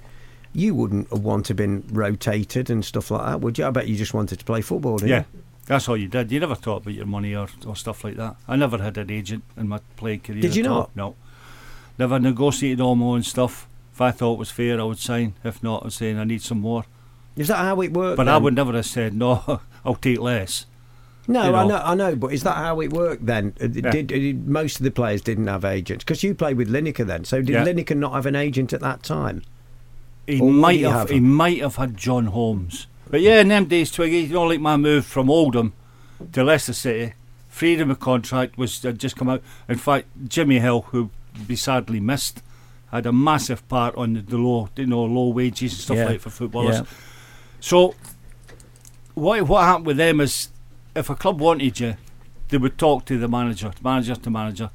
You 0.58 0.74
wouldn't 0.74 1.12
want 1.12 1.48
to 1.48 1.50
have 1.50 1.58
been 1.58 1.84
rotated 1.91 2.69
and 2.69 2.84
stuff 2.86 3.12
like 3.12 3.26
that, 3.26 3.41
would 3.41 3.58
you? 3.58 3.65
I 3.65 3.71
bet 3.71 3.89
you 3.89 3.98
just 3.98 4.13
wanted 4.13 4.39
to 4.39 4.45
play 4.45 4.62
football, 4.62 4.98
didn't 5.00 5.10
Yeah, 5.10 5.19
you? 5.34 5.41
That's 5.65 5.89
all 5.89 5.97
you 5.97 6.08
did. 6.08 6.32
You 6.32 6.39
never 6.39 6.56
thought 6.56 6.84
about 6.84 6.93
your 6.93 7.06
money 7.08 7.36
or, 7.36 7.47
or 7.65 7.75
stuff 7.75 8.04
like 8.04 8.15
that. 8.17 8.36
I 8.47 8.56
never 8.56 8.78
had 8.78 8.97
an 8.97 9.10
agent 9.10 9.43
in 9.58 9.67
my 9.67 9.80
playing 9.97 10.19
career. 10.21 10.41
Did 10.41 10.56
you 10.56 10.63
not? 10.63 10.95
No. 10.95 11.15
Never 11.97 12.19
negotiated 12.19 12.82
all 12.82 12.95
my 12.95 13.06
own 13.06 13.23
stuff. 13.23 13.67
If 13.93 14.01
I 14.01 14.12
thought 14.12 14.34
it 14.34 14.39
was 14.39 14.51
fair, 14.51 14.80
I 14.80 14.84
would 14.84 14.99
sign. 14.99 15.34
If 15.43 15.63
not, 15.63 15.86
I'd 15.86 15.93
say 15.93 16.13
I 16.15 16.23
need 16.23 16.41
some 16.41 16.60
more. 16.62 16.86
Is 17.36 17.47
that 17.47 17.58
how 17.58 17.82
it 17.82 17.93
worked? 17.93 18.17
But 18.17 18.28
I 18.28 18.38
would 18.38 18.54
never 18.54 18.73
have 18.73 18.86
said 18.86 19.13
no. 19.13 19.62
I'll 19.86 19.95
take 19.95 20.19
less. 20.19 20.65
No, 21.28 21.43
you 21.49 21.56
I 21.56 21.63
know. 21.63 21.69
know, 21.69 21.82
I 21.84 21.95
know, 21.95 22.15
but 22.15 22.34
is 22.34 22.43
that 22.43 22.56
how 22.56 22.80
it 22.82 22.93
worked 22.93 23.25
then? 23.25 23.54
Uh, 23.60 23.67
Yeah. 23.71 23.89
Did, 23.89 24.08
did 24.08 24.47
most 24.47 24.78
of 24.80 24.84
the 24.84 24.91
players 24.91 25.21
didn't 25.21 25.47
have 25.47 25.65
agents? 25.65 26.04
Because 26.04 26.21
you 26.21 26.36
played 26.36 26.58
with 26.58 26.69
Lineker 26.69 27.06
then, 27.08 27.25
so 27.25 27.41
did 27.41 27.49
Yeah. 27.49 27.65
Lineker 27.65 27.97
not 27.97 28.13
have 28.13 28.28
an 28.28 28.36
agent 28.36 28.73
at 28.73 28.82
that 28.82 29.01
time? 29.01 29.41
He 30.28 30.39
Or 30.39 30.51
might 30.51 30.78
he 30.78 30.82
have, 30.84 30.93
have 30.93 31.10
He 31.10 31.19
might 31.19 31.62
have 31.62 31.78
had 31.78 31.97
Jon 31.97 32.28
Holmes. 32.28 32.86
But 33.09 33.21
yeah, 33.21 33.39
in 33.41 33.47
them 33.49 33.65
days, 33.65 33.91
Twiggy, 33.91 34.21
you 34.21 34.33
know, 34.33 34.43
like 34.43 34.59
my 34.59 34.77
move 34.77 35.05
from 35.05 35.29
Oldham 35.29 35.73
to 36.33 36.43
Leicester 36.43 36.73
City, 36.73 37.13
freedom 37.47 37.91
of 37.91 37.99
contract 37.99 38.57
was 38.57 38.81
had 38.81 38.99
just 38.99 39.15
come 39.15 39.29
out. 39.29 39.41
In 39.69 39.77
fact, 39.77 40.07
Jimmy 40.27 40.59
Hill, 40.59 40.81
who 40.89 41.11
be 41.47 41.55
sadly 41.55 41.99
missed, 41.99 42.41
had 42.91 43.05
a 43.05 43.11
massive 43.13 43.67
part 43.67 43.95
on 43.95 44.13
the, 44.13 44.21
the 44.21 44.37
low, 44.37 44.69
you 44.75 44.85
know, 44.87 45.03
low 45.03 45.29
wages 45.29 45.73
and 45.73 45.81
stuff 45.81 45.97
Yeah. 45.97 46.05
like 46.05 46.19
for 46.21 46.29
footballers. 46.29 46.77
Yeah. 46.77 46.85
So, 47.59 47.95
what 49.13 49.41
what 49.43 49.63
happened 49.63 49.85
with 49.85 49.97
them 49.97 50.19
is, 50.19 50.49
if 50.95 51.09
a 51.09 51.15
club 51.15 51.39
wanted 51.39 51.79
you, 51.79 51.95
they 52.49 52.57
would 52.57 52.77
talk 52.77 53.05
to 53.05 53.17
the 53.17 53.27
manager, 53.27 53.71
manager 53.83 54.15
to 54.15 54.29
manager, 54.29 54.69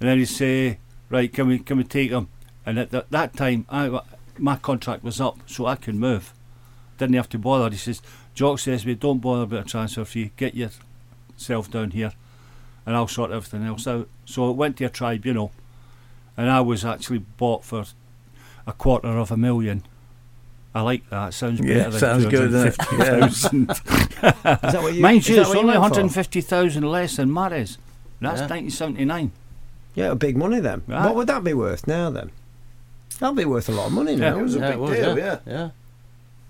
and 0.00 0.08
then 0.08 0.18
he'd 0.18 0.26
say, 0.26 0.78
"Right, 1.10 1.32
can 1.32 1.46
we 1.48 1.58
can 1.58 1.76
we 1.78 1.84
take 1.84 2.10
him?" 2.10 2.28
And 2.64 2.78
at 2.78 2.90
that, 2.90 3.10
that 3.10 3.36
time, 3.36 3.64
I, 3.70 4.00
my 4.38 4.56
contract 4.56 5.04
was 5.04 5.20
up, 5.20 5.38
so 5.46 5.66
I 5.66 5.76
could 5.76 5.94
move. 5.94 6.32
Didn't 6.98 7.16
have 7.16 7.28
to 7.30 7.38
bother. 7.38 7.70
He 7.70 7.76
says, 7.76 8.02
"Jock 8.34 8.58
says 8.58 8.84
we 8.86 8.94
don't 8.94 9.20
bother 9.20 9.42
about 9.42 9.66
a 9.66 9.68
transfer 9.68 10.04
fee. 10.04 10.32
Get 10.36 10.54
yourself 10.54 11.70
down 11.70 11.90
here, 11.90 12.12
and 12.84 12.96
I'll 12.96 13.08
sort 13.08 13.30
everything 13.30 13.64
else 13.64 13.86
out." 13.86 14.08
So 14.24 14.50
it 14.50 14.56
went 14.56 14.76
to 14.78 14.84
a 14.84 14.90
tribunal, 14.90 15.52
and 16.36 16.50
I 16.50 16.60
was 16.60 16.84
actually 16.84 17.18
bought 17.18 17.64
for 17.64 17.84
a 18.66 18.72
quarter 18.72 19.08
of 19.08 19.30
a 19.30 19.36
million. 19.36 19.82
I 20.74 20.82
like 20.82 21.08
that. 21.08 21.32
Sounds 21.32 21.60
Yeah, 21.60 21.88
better 21.88 21.90
than 21.90 22.00
sounds 22.00 22.26
good, 22.26 22.52
doesn't 22.52 22.76
250,000. 22.90 23.70
Is 23.70 23.76
that 24.72 24.82
what 24.82 24.92
you- 24.94 25.00
Mind 25.00 25.18
is 25.20 25.28
you, 25.30 25.40
it's 25.40 25.50
only 25.54 25.72
150,000 25.72 26.84
less 26.84 27.16
than 27.16 27.30
Mahrez. 27.30 27.78
That's 28.20 28.40
Yeah. 28.40 28.48
1979. 28.48 29.32
Yeah, 29.94 30.12
big 30.12 30.36
money 30.36 30.60
then. 30.60 30.82
Right. 30.86 31.06
What 31.06 31.14
would 31.16 31.28
that 31.28 31.42
be 31.42 31.54
worth 31.54 31.86
now 31.86 32.10
then? 32.10 32.30
That'll 33.18 33.34
be 33.34 33.46
worth 33.46 33.70
a 33.70 33.72
lot 33.72 33.86
of 33.86 33.92
money 33.92 34.16
now. 34.16 34.34
Yeah, 34.34 34.40
it 34.40 34.42
was 34.42 34.56
a 34.56 34.58
yeah, 34.58 34.70
big 34.72 34.78
was, 34.78 34.90
deal, 34.90 35.18
yeah. 35.18 35.38
yeah. 35.46 35.70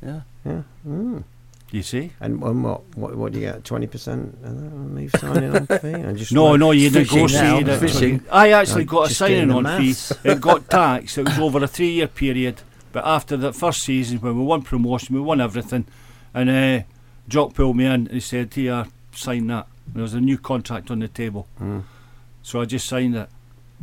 yeah. 0.02 0.20
Yeah. 0.46 0.52
Yeah. 0.52 0.62
Mm. 0.92 1.24
You 1.72 1.82
see? 1.82 2.12
And, 2.20 2.40
and 2.42 2.62
what, 2.64 2.82
what 2.96 3.16
what 3.16 3.32
do 3.32 3.40
you 3.40 3.46
get? 3.46 3.64
Twenty 3.64 3.88
percent 3.88 4.38
on 4.44 4.94
me 4.94 5.08
signing 5.08 5.54
on 5.54 5.66
fee? 5.66 5.92
And 5.92 6.16
just 6.16 6.32
No, 6.32 6.54
no, 6.56 6.70
you 6.70 6.90
negotiated 6.90 7.68
it. 7.82 8.22
I 8.30 8.52
actually 8.52 8.82
I'm 8.82 8.86
got 8.86 9.10
a 9.10 9.14
signing 9.14 9.50
on 9.50 9.64
fee. 9.80 9.94
It 10.24 10.40
got 10.40 10.70
taxed. 10.70 11.18
It 11.18 11.24
was 11.24 11.38
over 11.38 11.62
a 11.64 11.66
three 11.66 11.90
year 11.90 12.06
period. 12.06 12.62
But 12.92 13.04
after 13.04 13.36
the 13.36 13.52
first 13.52 13.82
season, 13.82 14.18
when 14.20 14.38
we 14.38 14.44
won 14.44 14.62
promotion, 14.62 15.16
we 15.16 15.20
won 15.20 15.40
everything. 15.40 15.86
And 16.32 16.48
uh, 16.48 16.84
Jock 17.28 17.52
pulled 17.54 17.76
me 17.76 17.84
in 17.84 17.92
and 17.92 18.10
he 18.10 18.20
said, 18.20 18.54
Here, 18.54 18.86
sign 19.12 19.48
that. 19.48 19.66
There 19.92 20.02
was 20.02 20.14
a 20.14 20.20
new 20.20 20.38
contract 20.38 20.90
on 20.90 21.00
the 21.00 21.08
table. 21.08 21.46
Mm. 21.60 21.82
So 22.42 22.60
I 22.60 22.64
just 22.64 22.86
signed 22.86 23.16
it. 23.16 23.28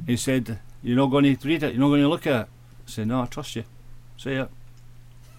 He 0.08 0.18
said, 0.18 0.60
You're 0.82 0.98
not 0.98 1.08
going 1.08 1.36
to 1.36 1.48
read 1.48 1.64
it, 1.64 1.74
you're 1.74 1.82
not 1.82 1.90
going 1.90 2.02
to 2.02 2.08
look 2.08 2.26
at 2.26 2.42
it. 2.42 2.48
I 2.88 2.90
said, 2.90 3.08
No, 3.08 3.22
I 3.22 3.26
trust 3.26 3.56
you. 3.56 3.66
Say 4.18 4.36
it. 4.38 4.50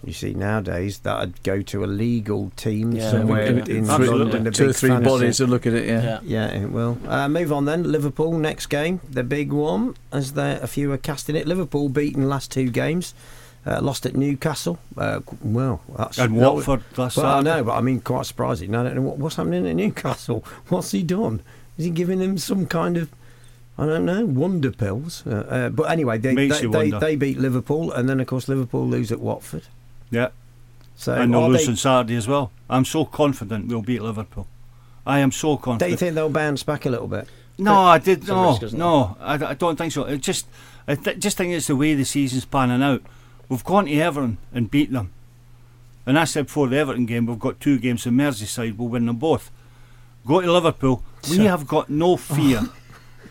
You 0.03 0.13
see, 0.13 0.33
nowadays 0.35 0.99
that'd 0.99 1.41
go 1.41 1.61
to 1.63 1.83
a 1.83 1.87
legal 1.87 2.51
team 2.55 2.91
Yeah, 2.91 3.09
somewhere 3.09 3.43
yeah. 3.45 3.65
in 3.65 3.89
Absolutely. 3.89 4.19
London. 4.19 4.47
a 4.47 4.51
Two 4.51 4.69
or 4.69 4.73
three 4.73 4.89
fantasy. 4.89 5.09
bodies 5.09 5.41
are 5.41 5.47
looking 5.47 5.75
at 5.75 5.81
it, 5.81 5.87
yeah. 5.87 6.19
yeah, 6.23 6.47
it 6.47 6.67
will. 6.71 6.97
Uh, 7.07 7.27
move 7.27 7.51
on 7.51 7.65
then. 7.65 7.91
Liverpool 7.91 8.37
next 8.37 8.67
game, 8.67 9.01
the 9.09 9.23
big 9.23 9.51
one, 9.51 9.95
as 10.11 10.33
there 10.33 10.59
a 10.61 10.67
few 10.67 10.91
are 10.91 10.97
casting 10.97 11.35
it. 11.35 11.47
Liverpool 11.47 11.89
beaten 11.89 12.29
last 12.29 12.51
two 12.51 12.69
games. 12.69 13.13
Uh, 13.65 13.81
lost 13.81 14.05
at 14.05 14.15
Newcastle. 14.15 14.77
Uh, 14.95 15.21
well, 15.41 15.81
that's 15.97 16.19
And 16.19 16.35
Watford 16.35 16.83
last 16.97 17.17
Well, 17.17 17.25
I 17.25 17.41
know, 17.41 17.63
but 17.63 17.71
I 17.73 17.81
mean, 17.81 17.99
quite 17.99 18.27
surprising. 18.27 18.75
I 18.75 18.83
don't 18.83 18.93
know 18.93 19.01
what, 19.01 19.17
what's 19.17 19.37
happening 19.37 19.65
at 19.67 19.75
Newcastle. 19.75 20.45
What's 20.69 20.91
he 20.91 21.01
done? 21.01 21.41
Is 21.79 21.85
he 21.85 21.89
giving 21.91 22.19
them 22.19 22.37
some 22.37 22.67
kind 22.67 22.95
of 22.95 23.09
I 23.77 23.87
don't 23.87 24.05
know, 24.05 24.23
wonder 24.25 24.71
pills. 24.71 25.23
Uh, 25.27 25.31
uh, 25.49 25.69
but 25.69 25.89
anyway, 25.89 26.17
they 26.19 26.33
they, 26.35 26.47
they, 26.47 26.91
they 26.91 27.15
beat 27.15 27.39
Liverpool, 27.39 27.91
and 27.91 28.07
then 28.07 28.19
of 28.19 28.27
course 28.27 28.47
Liverpool 28.47 28.87
lose 28.87 29.11
at 29.11 29.19
Watford. 29.19 29.63
Yeah. 30.15 30.29
So 30.95 31.13
and 31.13 31.33
they'll 31.33 31.49
lose 31.49 31.65
they- 31.65 31.71
on 31.71 31.75
Saturday 31.77 32.15
as 32.15 32.27
well. 32.27 32.51
I'm 32.69 32.85
so 32.85 33.05
confident 33.05 33.67
we'll 33.67 33.81
beat 33.81 34.01
Liverpool. 34.01 34.47
I 35.05 35.19
am 35.19 35.31
so 35.31 35.57
confident. 35.57 35.89
Do 35.89 35.91
you 35.91 35.97
think 35.97 36.15
they'll 36.15 36.29
bounce 36.29 36.63
back 36.63 36.85
a 36.85 36.89
little 36.89 37.07
bit? 37.07 37.27
No, 37.57 37.75
I 37.75 37.99
did 37.99 38.27
no, 38.27 38.57
risk, 38.59 38.73
no. 38.75 39.15
I, 39.21 39.33
I 39.35 39.53
don't 39.53 39.77
think 39.77 39.93
so. 39.93 40.03
It 40.05 40.17
just, 40.21 40.45
I 40.87 40.95
th- 40.95 41.19
just 41.19 41.37
think 41.37 41.53
it's 41.53 41.67
the 41.67 41.75
way 41.75 41.93
the 41.93 42.03
season's 42.03 42.43
panning 42.45 42.81
out. 42.81 43.01
We've 43.47 43.63
gone 43.63 43.85
to 43.85 43.93
Everton 43.93 44.39
and 44.53 44.69
beat 44.71 44.91
them, 44.91 45.11
and 46.05 46.17
I 46.19 46.23
said 46.25 46.47
before 46.47 46.67
the 46.67 46.77
Everton 46.77 47.05
game, 47.05 47.27
we've 47.27 47.39
got 47.39 47.59
two 47.59 47.77
games 47.77 48.05
in 48.05 48.15
Merseyside. 48.15 48.75
We'll 48.77 48.89
win 48.89 49.05
them 49.05 49.17
both. 49.17 49.51
Go 50.25 50.41
to 50.41 50.51
Liverpool. 50.51 51.03
We 51.29 51.35
So- 51.37 51.43
have 51.43 51.67
got 51.67 51.89
no 51.89 52.17
fear. 52.17 52.61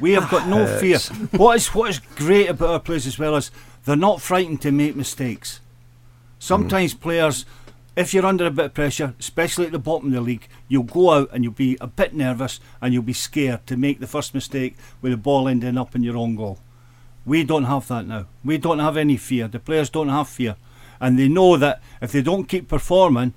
we 0.01 0.13
have 0.13 0.31
got 0.31 0.49
no 0.49 0.67
fear. 0.81 0.99
What 1.33 1.57
is 1.57 1.67
what 1.75 1.91
is 1.91 1.99
great 1.99 2.49
about 2.49 2.71
our 2.71 2.81
players 2.81 3.07
as 3.07 3.19
well 3.19 3.35
is 3.37 3.51
they're 3.85 3.97
not 3.97 4.23
frightened 4.23 4.63
to 4.63 4.71
make 4.73 4.95
mistakes. 4.97 5.61
Sometimes 6.45 6.93
mm-hmm. 6.93 7.03
players, 7.03 7.47
if 7.97 8.13
you're 8.13 8.27
under 8.27 8.45
a 8.45 8.51
bit 8.51 8.67
of 8.67 8.75
pressure, 8.75 9.15
especially 9.19 9.65
at 9.65 9.73
the 9.73 9.79
bottom 9.79 10.09
of 10.09 10.13
the 10.13 10.21
league, 10.21 10.47
you'll 10.69 10.83
go 10.83 11.11
out 11.11 11.31
and 11.33 11.43
you'll 11.43 11.55
be 11.55 11.79
a 11.81 11.87
bit 11.87 12.13
nervous 12.13 12.61
and 12.83 12.93
you'll 12.93 13.03
be 13.03 13.15
scared 13.15 13.67
to 13.67 13.79
make 13.79 13.99
the 13.99 14.07
first 14.07 14.35
mistake 14.35 14.77
with 15.01 15.11
the 15.11 15.17
ball 15.17 15.49
ending 15.49 15.79
up 15.79 15.95
in 15.95 16.03
your 16.03 16.19
own 16.19 16.37
goal. 16.37 16.59
We 17.25 17.45
don't 17.45 17.65
have 17.65 17.89
that 17.89 18.07
now. 18.07 18.27
We 18.45 18.59
don't 18.59 18.81
have 18.81 18.99
any 18.99 19.17
fear. 19.17 19.49
The 19.49 19.59
players 19.59 19.89
don't 19.89 20.11
have 20.11 20.29
fear. 20.29 20.57
And 21.01 21.19
they 21.19 21.29
know 21.29 21.57
that 21.57 21.81
if 22.03 22.13
they 22.13 22.21
don't 22.21 22.45
keep 22.45 22.69
performing, 22.69 23.33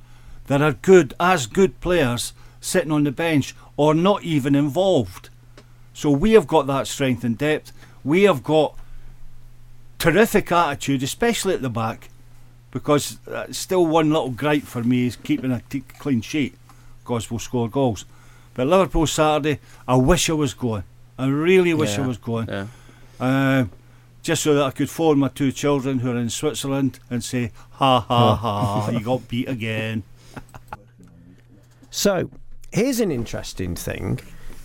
there 0.48 0.62
are 0.62 0.74
good, 0.74 1.14
as 1.18 1.48
good 1.48 1.80
players 1.80 2.34
sitting 2.60 2.92
on 2.92 3.06
the 3.06 3.14
bench 3.14 3.56
or 3.78 3.94
not 3.94 4.24
even 4.24 4.54
involved. 4.54 5.30
So 5.94 6.12
we 6.12 6.34
have 6.34 6.46
got 6.46 6.68
that 6.68 6.88
strength 6.88 7.24
and 7.24 7.38
depth. 7.38 7.72
We 8.04 8.24
have 8.24 8.44
got 8.44 8.76
terrific 9.98 10.52
attitude, 10.52 11.04
especially 11.04 11.54
at 11.54 11.62
the 11.62 11.70
back, 11.70 12.10
because 12.78 13.20
uh, 13.28 13.46
still 13.52 13.86
one 13.86 14.10
little 14.12 14.30
gripe 14.30 14.64
for 14.64 14.84
me 14.84 15.08
is 15.08 15.16
keeping 15.16 15.52
a 15.52 15.62
t- 15.70 15.84
clean 16.00 16.22
sheet, 16.22 16.56
because 17.04 17.30
we'll 17.32 17.40
score 17.40 17.70
goals. 17.70 18.06
But 18.54 18.68
Liverpool 18.68 19.08
Saturday, 19.08 19.60
I 19.88 19.96
wish 19.96 20.30
I 20.30 20.34
was 20.34 20.54
going. 20.54 20.84
I 21.18 21.28
really 21.28 21.74
wish 21.74 21.98
I 21.98 22.06
was 22.06 22.18
going. 22.18 22.48
yeah. 22.48 22.68
Uh, 23.20 23.66
just 24.22 24.44
so 24.44 24.54
that 24.56 24.64
I 24.64 24.72
could 24.72 24.90
phone 24.90 25.20
my 25.20 25.30
two 25.30 25.52
children 25.52 26.00
who 26.00 26.12
are 26.12 26.18
in 26.18 26.30
Switzerland 26.30 27.00
and 27.10 27.24
say, 27.24 27.52
ha 27.72 28.00
ha 28.02 28.36
ha, 28.44 28.90
you 28.92 29.00
got 29.00 29.28
beat 29.28 29.48
again. 29.48 30.04
So 31.90 32.30
here's 32.72 33.00
an 33.00 33.12
interesting 33.12 33.76
thing 33.76 34.20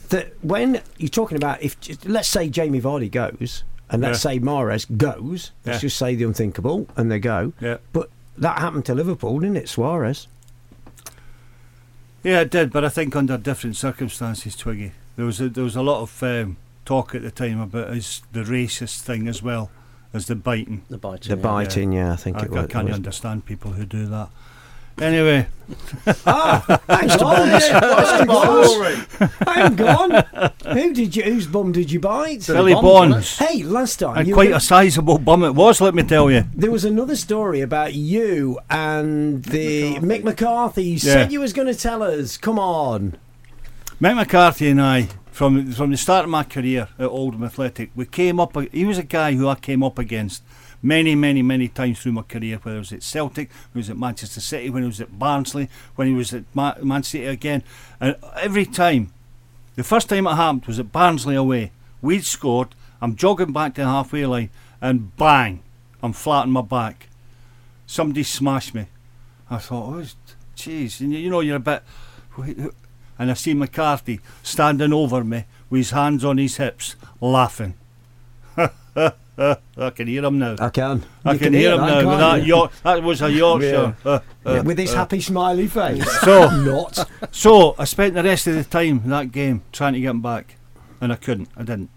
that 0.08 0.32
when 0.42 0.82
you're 0.98 1.08
talking 1.08 1.36
about 1.36 1.62
if 1.62 1.76
let's 2.04 2.28
say 2.28 2.48
Jamie 2.48 2.80
Vardy 2.80 3.10
goes 3.10 3.64
and 3.92 4.02
let's 4.02 4.24
Yeah. 4.24 4.30
say 4.32 4.40
Mahrez 4.40 4.96
goes, 4.96 5.52
let's 5.64 5.76
Yeah. 5.76 5.78
just 5.78 5.96
say 5.98 6.14
the 6.16 6.24
unthinkable 6.24 6.88
and 6.96 7.10
they 7.12 7.20
go. 7.20 7.52
Yeah. 7.60 7.76
But 7.92 8.10
that 8.36 8.58
happened 8.58 8.84
to 8.86 8.94
Liverpool, 8.94 9.38
didn't 9.38 9.56
it, 9.58 9.68
Suarez? 9.68 10.26
Yeah, 12.24 12.40
it 12.40 12.50
did, 12.50 12.72
but 12.72 12.84
I 12.84 12.88
think 12.88 13.16
under 13.16 13.36
different 13.36 13.76
circumstances, 13.76 14.54
Twiggy. 14.56 14.92
There 15.16 15.26
was 15.26 15.40
a, 15.40 15.48
there 15.48 15.64
was 15.64 15.76
a 15.76 15.82
lot 15.82 16.02
of 16.02 16.22
um, 16.22 16.56
talk 16.84 17.14
at 17.14 17.22
the 17.22 17.30
time 17.30 17.60
about 17.60 17.92
his, 17.94 18.22
the 18.32 18.42
racist 18.42 19.00
thing 19.00 19.26
as 19.28 19.42
well 19.42 19.70
as 20.14 20.26
the 20.26 20.36
biting. 20.36 20.82
The 20.88 20.98
biting. 20.98 21.30
The 21.30 21.36
biting, 21.36 21.92
yeah, 21.92 22.12
I 22.12 22.16
think 22.16 22.36
I, 22.38 22.42
it 22.46 22.52
I 22.52 22.66
can't 22.66 22.86
was- 22.88 22.94
understand 22.94 23.44
people 23.44 23.72
who 23.72 23.84
do 23.84 24.06
that. 24.06 24.28
Anyway, 25.00 25.46
Hang 26.04 26.14
on, 26.26 27.48
hang 27.48 28.28
on. 28.30 29.06
Hang 29.46 29.80
on. 29.80 30.50
Who 30.76 30.92
did 30.94 31.16
you? 31.16 31.22
Whose 31.22 31.46
bum 31.46 31.72
did 31.72 31.90
you 31.90 31.98
bite? 32.00 32.46
Billy 32.46 32.74
Bonds. 32.74 33.38
Hey, 33.38 33.62
last 33.62 33.98
time 34.00 34.18
and 34.18 34.28
you 34.28 34.34
quite 34.34 34.50
were- 34.50 34.56
a 34.56 34.60
sizable 34.60 35.18
bum 35.18 35.44
it 35.44 35.54
was, 35.54 35.80
let 35.80 35.94
me 35.94 36.02
tell 36.02 36.30
you. 36.30 36.44
There 36.54 36.70
was 36.70 36.84
another 36.84 37.16
story 37.16 37.60
about 37.62 37.94
you 37.94 38.58
and 38.70 39.42
the 39.44 39.94
Mick 39.96 40.24
McCarthy. 40.24 40.84
You 40.84 40.92
Yeah. 40.94 40.98
said 40.98 41.32
you 41.32 41.40
was 41.40 41.52
going 41.52 41.68
to 41.68 41.74
tell 41.74 42.02
us. 42.02 42.36
Come 42.36 42.58
on. 42.58 43.16
Mick 44.00 44.16
McCarthy 44.16 44.68
and 44.68 44.80
I, 44.80 45.08
from 45.30 45.72
from 45.72 45.90
the 45.90 45.96
start 45.96 46.24
of 46.24 46.30
my 46.30 46.42
career 46.44 46.88
at 46.98 47.06
Oldham 47.06 47.44
Athletic, 47.44 47.90
we 47.94 48.04
came 48.04 48.38
up. 48.40 48.56
He 48.72 48.84
was 48.84 48.98
a 48.98 49.02
guy 49.04 49.32
who 49.34 49.48
I 49.48 49.54
came 49.54 49.82
up 49.82 49.98
against 49.98 50.42
many, 50.82 51.14
many, 51.14 51.42
many 51.42 51.68
times 51.68 52.00
through 52.00 52.12
my 52.12 52.22
career. 52.22 52.58
Whether 52.62 52.76
it 52.76 52.80
was 52.80 52.92
at 52.92 53.02
Celtic, 53.02 53.50
when 53.50 53.74
he 53.74 53.78
was 53.78 53.90
at 53.90 53.98
Manchester 53.98 54.40
City, 54.40 54.70
when 54.70 54.82
he 54.82 54.88
was 54.88 55.00
at 55.00 55.18
Barnsley, 55.18 55.68
when 55.94 56.08
he 56.08 56.14
was 56.14 56.34
at 56.34 56.44
Ma- 56.54 56.74
Man 56.82 57.02
City 57.02 57.26
again, 57.26 57.62
and 58.00 58.16
every 58.40 58.66
time, 58.66 59.12
the 59.76 59.84
first 59.84 60.08
time 60.08 60.26
it 60.26 60.34
happened 60.34 60.66
was 60.66 60.78
at 60.78 60.92
Barnsley 60.92 61.36
away. 61.36 61.72
We'd 62.00 62.24
scored. 62.24 62.74
I'm 63.00 63.16
jogging 63.16 63.52
back 63.52 63.74
to 63.74 63.82
the 63.82 63.86
halfway 63.86 64.26
line, 64.26 64.50
and 64.80 65.16
bang, 65.16 65.62
I'm 66.02 66.12
flat 66.12 66.42
on 66.42 66.50
my 66.50 66.62
back. 66.62 67.08
Somebody 67.86 68.22
smashed 68.22 68.74
me. 68.74 68.86
I 69.50 69.58
thought, 69.58 69.94
oh, 69.94 70.04
jeez, 70.56 71.00
you 71.00 71.30
know 71.30 71.40
you're 71.40 71.56
a 71.56 71.60
bit. 71.60 71.82
And 73.18 73.30
I 73.30 73.34
see 73.34 73.54
McCarthy 73.54 74.18
standing 74.42 74.92
over 74.92 75.22
me 75.22 75.44
with 75.70 75.78
his 75.78 75.90
hands 75.90 76.24
on 76.24 76.38
his 76.38 76.56
hips, 76.56 76.96
laughing. 77.20 77.74
I 79.38 79.90
can 79.90 80.06
hear 80.06 80.24
him 80.24 80.38
now. 80.38 80.56
I 80.58 80.68
can. 80.68 81.02
I 81.24 81.32
You 81.32 81.38
can, 81.38 81.54
hear 81.54 81.72
him 81.72 81.80
now. 81.80 82.08
With 82.08 82.18
that. 82.18 82.44
York, 82.44 82.72
that 82.82 83.02
was 83.02 83.22
a 83.22 83.30
Yorkshire. 83.30 83.96
Yeah. 84.04 84.10
Uh, 84.10 84.20
Yeah, 84.44 84.52
uh, 84.52 84.62
with 84.62 84.78
his 84.78 84.92
uh. 84.92 84.96
happy 84.96 85.20
smiley 85.20 85.68
face. 85.68 86.04
So 86.20 86.50
not. 86.50 87.08
So 87.30 87.74
I 87.78 87.84
spent 87.84 88.14
the 88.14 88.22
rest 88.22 88.46
of 88.46 88.54
the 88.54 88.64
time 88.64 89.00
in 89.04 89.10
that 89.10 89.32
game 89.32 89.62
trying 89.72 89.94
to 89.94 90.00
get 90.00 90.10
him 90.10 90.20
back, 90.20 90.56
and 91.00 91.12
I 91.12 91.16
couldn't. 91.16 91.48
I 91.56 91.62
didn't. 91.62 91.90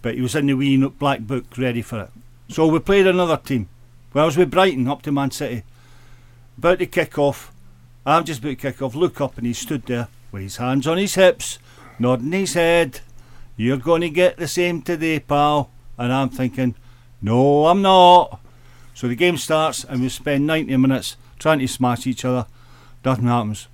But 0.00 0.14
he 0.14 0.20
was 0.20 0.34
in 0.34 0.46
the 0.46 0.54
wee 0.54 0.76
black 0.86 1.20
book, 1.20 1.44
ready 1.58 1.82
for 1.82 2.02
it. 2.02 2.10
So 2.48 2.66
we 2.66 2.78
played 2.78 3.06
another 3.06 3.36
team. 3.36 3.68
Well, 4.12 4.24
I 4.24 4.26
was 4.26 4.36
with 4.36 4.50
Brighton 4.50 4.86
up 4.86 5.02
to 5.02 5.12
Man 5.12 5.30
City. 5.30 5.64
About 6.56 6.78
to 6.78 6.86
kick 6.86 7.18
off. 7.18 7.52
I'm 8.06 8.24
just 8.24 8.40
about 8.40 8.50
to 8.50 8.56
kick 8.56 8.80
off. 8.80 8.94
Look 8.94 9.20
up, 9.20 9.38
and 9.38 9.46
he 9.46 9.54
stood 9.54 9.86
there 9.86 10.08
with 10.30 10.42
his 10.42 10.58
hands 10.58 10.86
on 10.86 10.98
his 10.98 11.14
hips, 11.14 11.58
nodding 11.98 12.32
his 12.32 12.54
head. 12.54 13.00
You're 13.56 13.76
going 13.76 14.02
to 14.02 14.10
get 14.10 14.36
the 14.36 14.46
same 14.46 14.82
today, 14.82 15.20
pal. 15.20 15.70
And 15.98 16.12
I'm 16.12 16.28
thinking, 16.28 16.74
no, 17.22 17.66
I'm 17.66 17.82
not. 17.82 18.40
So 18.94 19.08
the 19.08 19.14
game 19.14 19.36
starts, 19.36 19.84
and 19.84 20.00
we 20.00 20.08
spend 20.08 20.46
90 20.46 20.76
minutes 20.76 21.16
trying 21.38 21.58
to 21.58 21.66
smash 21.66 22.06
each 22.06 22.24
other. 22.24 22.46
Nothing 23.04 23.26
happens. 23.26 23.68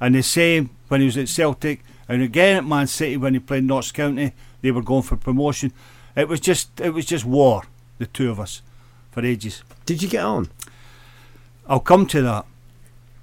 And 0.00 0.14
the 0.14 0.22
same 0.22 0.70
when 0.88 1.00
he 1.00 1.06
was 1.06 1.16
at 1.16 1.28
Celtic, 1.28 1.82
and 2.08 2.22
again 2.22 2.56
at 2.56 2.64
Man 2.64 2.86
City 2.86 3.16
when 3.16 3.34
he 3.34 3.40
played 3.40 3.64
Notts 3.64 3.92
County, 3.92 4.32
they 4.60 4.70
were 4.70 4.82
going 4.82 5.02
for 5.02 5.16
promotion. 5.16 5.72
It 6.16 6.28
was 6.28 6.40
just, 6.40 6.80
it 6.80 6.90
was 6.90 7.06
just 7.06 7.24
war, 7.24 7.62
the 7.98 8.06
two 8.06 8.30
of 8.30 8.38
us, 8.38 8.62
for 9.10 9.24
ages. 9.24 9.62
Did 9.86 10.02
you 10.02 10.08
get 10.08 10.24
on? 10.24 10.50
I'll 11.66 11.80
come 11.80 12.06
to 12.08 12.22
that. 12.22 12.46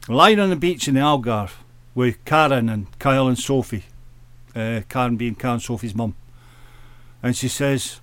Lying 0.07 0.39
on 0.39 0.49
the 0.49 0.55
beach 0.55 0.87
in 0.87 0.95
the 0.95 1.01
Algarve 1.01 1.53
with 1.93 2.23
Karen 2.25 2.69
and 2.69 2.87
Kyle 2.97 3.27
and 3.27 3.37
Sophie, 3.37 3.85
uh, 4.55 4.81
Karen 4.89 5.17
being 5.17 5.35
Karen 5.35 5.59
Sophie's 5.59 5.93
mum, 5.93 6.15
and 7.21 7.35
she 7.35 7.47
says, 7.47 7.99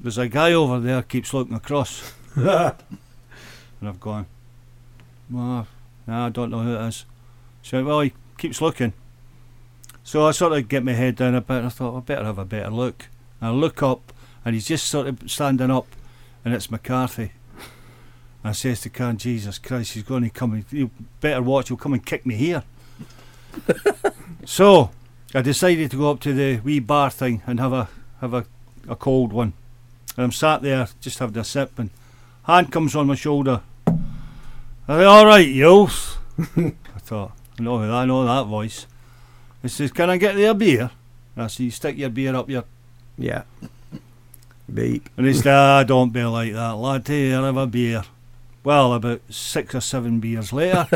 "There's 0.00 0.18
a 0.18 0.28
guy 0.28 0.52
over 0.52 0.78
there 0.80 1.02
keeps 1.02 1.32
looking 1.34 1.54
across," 1.54 2.12
and 2.36 2.74
I've 3.82 4.00
gone, 4.00 4.26
"Well, 5.30 5.66
nah, 6.06 6.26
I 6.26 6.28
don't 6.30 6.50
know 6.50 6.60
who 6.62 6.74
it 6.74 6.88
is." 6.88 7.04
She 7.62 7.76
went, 7.76 7.88
"Well, 7.88 8.00
he 8.00 8.12
keeps 8.36 8.60
looking." 8.60 8.92
So 10.04 10.26
I 10.26 10.30
sort 10.30 10.52
of 10.54 10.68
get 10.68 10.84
my 10.84 10.92
head 10.92 11.16
down 11.16 11.34
a 11.34 11.40
bit. 11.42 11.58
And 11.58 11.66
I 11.66 11.68
thought 11.68 11.96
I 11.96 12.00
better 12.00 12.24
have 12.24 12.38
a 12.38 12.44
better 12.46 12.70
look. 12.70 13.08
And 13.40 13.50
I 13.50 13.52
look 13.52 13.82
up, 13.82 14.12
and 14.44 14.54
he's 14.54 14.66
just 14.66 14.86
sort 14.86 15.06
of 15.06 15.30
standing 15.30 15.70
up, 15.70 15.86
and 16.44 16.54
it's 16.54 16.70
McCarthy. 16.70 17.32
I 18.42 18.52
says 18.52 18.80
to 18.82 18.88
Karen, 18.88 19.18
Jesus 19.18 19.58
Christ, 19.58 19.92
he's 19.92 20.04
going 20.04 20.22
to 20.22 20.30
come. 20.30 20.52
and- 20.54 20.64
You 20.70 20.90
better 21.20 21.42
watch. 21.42 21.68
He'll 21.68 21.76
come 21.76 21.92
and 21.92 22.06
kick 22.06 22.24
me 22.24 22.36
here. 22.36 22.62
so 24.44 24.90
I 25.34 25.42
decided 25.42 25.90
to 25.90 25.96
go 25.98 26.10
up 26.10 26.20
to 26.20 26.32
the 26.32 26.60
wee 26.60 26.78
bar 26.80 27.10
thing 27.10 27.42
and 27.46 27.60
have 27.60 27.72
a 27.72 27.88
have 28.20 28.32
a, 28.32 28.46
a 28.88 28.96
cold 28.96 29.32
one. 29.32 29.52
And 30.18 30.24
I'm 30.24 30.32
sat 30.32 30.62
there 30.62 30.88
just 31.00 31.20
having 31.20 31.38
a 31.38 31.44
sip, 31.44 31.78
and 31.78 31.90
hand 32.42 32.72
comes 32.72 32.96
on 32.96 33.06
my 33.06 33.14
shoulder. 33.14 33.60
Are 33.86 34.98
they 34.98 35.04
all 35.04 35.24
right, 35.24 35.46
youth? 35.46 36.18
I 36.56 36.72
thought, 36.98 37.30
I 37.56 37.62
know, 37.62 37.76
I 37.94 38.04
know 38.04 38.24
that 38.24 38.48
voice. 38.48 38.86
He 39.62 39.68
says, 39.68 39.92
"Can 39.92 40.10
I 40.10 40.16
get 40.16 40.36
a 40.36 40.54
beer?" 40.54 40.90
And 41.36 41.44
I 41.44 41.46
said, 41.46 41.62
"You 41.62 41.70
stick 41.70 41.96
your 41.96 42.10
beer 42.10 42.34
up 42.34 42.50
your 42.50 42.64
Yeah. 43.16 43.44
Beep. 44.74 45.08
and 45.16 45.24
he 45.24 45.34
said, 45.34 45.46
ah, 45.46 45.84
don't 45.84 46.12
be 46.12 46.24
like 46.24 46.52
that, 46.52 46.72
lad. 46.72 47.06
Here, 47.06 47.40
have 47.40 47.56
a 47.56 47.68
beer. 47.68 48.02
Well, 48.64 48.92
about 48.94 49.20
six 49.30 49.72
or 49.76 49.80
seven 49.80 50.18
beers 50.18 50.52
later, 50.52 50.88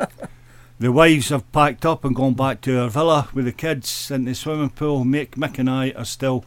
the 0.80 0.90
wives 0.90 1.28
have 1.28 1.52
packed 1.52 1.84
up 1.84 2.06
and 2.06 2.16
gone 2.16 2.32
back 2.32 2.62
to 2.62 2.80
our 2.80 2.88
villa 2.88 3.28
with 3.34 3.44
the 3.44 3.52
kids 3.52 4.10
in 4.10 4.24
the 4.24 4.34
swimming 4.34 4.70
pool. 4.70 5.04
Mick, 5.04 5.32
Mick 5.32 5.58
and 5.58 5.68
I 5.68 5.90
are 5.90 6.06
still 6.06 6.44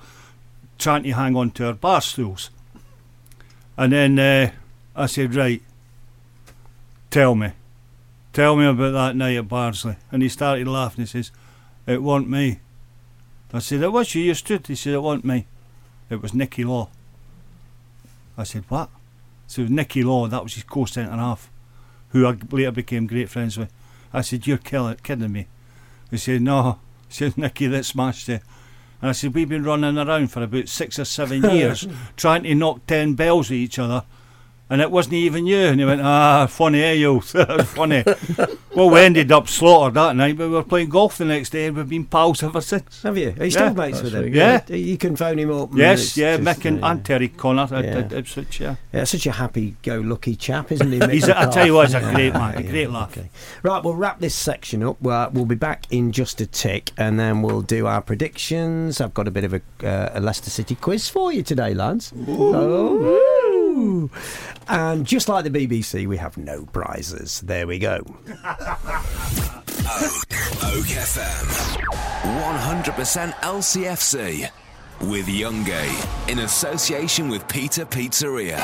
trying 0.80 1.04
to 1.04 1.12
hang 1.12 1.36
on 1.36 1.52
to 1.52 1.68
our 1.68 1.74
bar 1.74 2.02
stools. 2.02 2.50
And 3.78 3.94
then 3.94 4.18
uh, 4.18 4.52
I 4.96 5.06
said, 5.06 5.36
right, 5.36 5.62
tell 7.12 7.36
me. 7.36 7.52
Tell 8.34 8.56
me 8.56 8.66
about 8.66 8.92
that 8.92 9.16
night 9.16 9.38
at 9.38 9.48
Barnsley. 9.48 9.98
And 10.12 10.24
he 10.24 10.30
started 10.30 10.68
laughing. 10.68 11.04
He 11.04 11.08
says, 11.08 11.32
it 11.86 12.02
wasn't 12.02 12.30
me. 12.30 12.60
I 13.54 13.60
said, 13.60 13.82
it 13.82 13.92
was 13.92 14.14
you, 14.16 14.24
you 14.24 14.34
stood. 14.34 14.68
He 14.68 14.76
said, 14.76 14.94
it 14.94 15.02
wasn't 15.02 15.26
me. 15.26 15.48
It 16.10 16.22
was 16.22 16.34
Nicky 16.34 16.64
Law. 16.64 16.90
I 18.38 18.44
said, 18.44 18.64
what? 18.70 18.90
So 19.48 19.62
it 19.62 19.66
was 19.66 19.72
Nicky 19.72 20.04
Law, 20.04 20.28
that 20.28 20.44
was 20.44 20.54
his 20.54 20.64
co-centre 20.64 21.12
half, 21.12 21.50
who 22.10 22.28
I 22.28 22.38
later 22.52 22.72
became 22.72 23.08
great 23.08 23.30
friends 23.30 23.58
with. 23.58 23.74
I 24.14 24.22
said, 24.22 24.46
you're 24.46 24.58
kidding 24.58 25.32
me. 25.32 25.48
He 26.12 26.18
said, 26.18 26.42
no. 26.42 26.80
He 27.08 27.16
said, 27.16 27.38
Nicky, 27.38 27.68
that 27.68 27.86
smashed 27.86 28.28
you. 28.28 28.40
And 29.02 29.10
I 29.10 29.12
said, 29.14 29.34
we've 29.34 29.48
been 29.48 29.64
running 29.64 29.98
around 29.98 30.28
for 30.30 30.44
about 30.44 30.68
six 30.68 31.00
or 31.00 31.06
seven 31.06 31.44
years 31.44 31.88
trying 32.18 32.44
to 32.44 32.56
knock 32.56 32.86
ten 32.88 33.14
bells 33.14 33.50
at 33.50 33.56
each 33.56 33.80
other. 33.80 34.04
And 34.72 34.82
it 34.82 34.92
wasn't 34.92 35.16
even 35.16 35.48
you. 35.48 35.58
And 35.58 35.80
he 35.80 35.86
went, 35.86 36.02
ah, 36.02 36.46
funny, 36.46 36.84
eh, 36.84 36.94
you? 36.94 37.22
that 37.34 37.66
funny. 37.68 38.04
well, 38.76 38.90
we 38.92 39.00
ended 39.00 39.32
up 39.32 39.48
slaughtered 39.48 39.96
that 39.96 40.16
night, 40.16 40.38
but 40.38 40.48
we 40.48 40.54
were 40.54 40.64
playing 40.64 40.90
golf 40.90 41.18
the 41.18 41.26
next 41.26 41.50
day 41.50 41.66
and 41.66 41.76
we've 41.76 41.90
been 41.90 42.06
pals 42.06 42.44
ever 42.44 42.62
since. 42.62 43.02
Have 43.02 43.18
you? 43.18 43.34
Are 43.40 43.46
you 43.46 43.52
still 43.52 43.68
Yeah. 43.68 43.74
mates 43.74 44.02
with 44.04 44.14
him? 44.14 44.32
Yeah. 44.34 44.62
You 44.68 44.96
can 44.98 45.16
phone 45.16 45.40
him 45.40 45.52
up. 45.52 45.72
Yes, 45.74 46.16
yeah, 46.16 46.38
just, 46.38 46.48
Mick 46.60 46.66
and, 46.66 46.84
uh, 46.84 46.88
and 46.90 47.04
Terry 47.04 47.30
Connor 47.30 47.64
at, 47.64 47.84
yeah. 47.84 47.98
at 47.98 48.14
Ipswich, 48.14 48.60
yeah. 48.60 48.76
Yeah, 48.94 49.06
such 49.06 49.26
a 49.26 49.32
happy-go-lucky 49.32 50.36
chap, 50.36 50.72
isn't 50.72 50.92
he? 50.92 51.00
Mick 51.00 51.14
He's 51.14 51.28
a- 51.28 51.40
I 51.40 51.48
tell 51.48 51.66
you 51.66 51.74
what, 51.74 51.88
he's 51.88 51.96
a 51.96 52.02
great 52.02 52.34
man, 52.34 52.58
a 52.58 52.62
yeah, 52.62 52.70
great 52.70 52.90
laugh. 52.92 53.18
okay. 53.18 53.30
Right, 53.64 53.84
we'll 53.84 53.96
wrap 53.96 54.20
this 54.20 54.36
section 54.36 54.84
up. 54.84 55.02
Well, 55.02 55.32
we'll 55.34 55.46
be 55.46 55.56
back 55.56 55.86
in 55.90 56.12
just 56.12 56.40
a 56.42 56.46
tick, 56.46 56.92
and 56.96 57.20
then 57.20 57.42
we'll 57.42 57.62
do 57.64 57.88
our 57.88 58.02
predictions. 58.04 59.02
I've 59.02 59.16
got 59.16 59.28
a 59.28 59.32
bit 59.32 59.46
of 59.46 59.54
a, 59.56 59.62
uh, 59.84 60.12
a 60.14 60.20
Leicester 60.20 60.52
City 60.52 60.76
quiz 60.76 61.10
for 61.10 61.34
you 61.34 61.42
today, 61.42 61.74
lads. 61.74 62.14
Oh. 62.28 63.29
And 64.68 65.06
just 65.06 65.30
like 65.30 65.44
the 65.44 65.50
BBC, 65.50 66.08
we 66.08 66.18
have 66.18 66.38
no 66.38 66.66
prizes. 66.66 67.42
There 67.42 67.68
we 67.68 67.80
go. 67.80 67.98
Oak 70.62 70.86
FM. 70.86 71.46
100% 72.22 73.32
LCFC. 73.34 74.50
With 75.02 75.28
Youngie. 75.28 76.30
In 76.30 76.40
association 76.40 77.30
with 77.30 77.48
Peter 77.48 77.86
Pizzeria. 77.86 78.60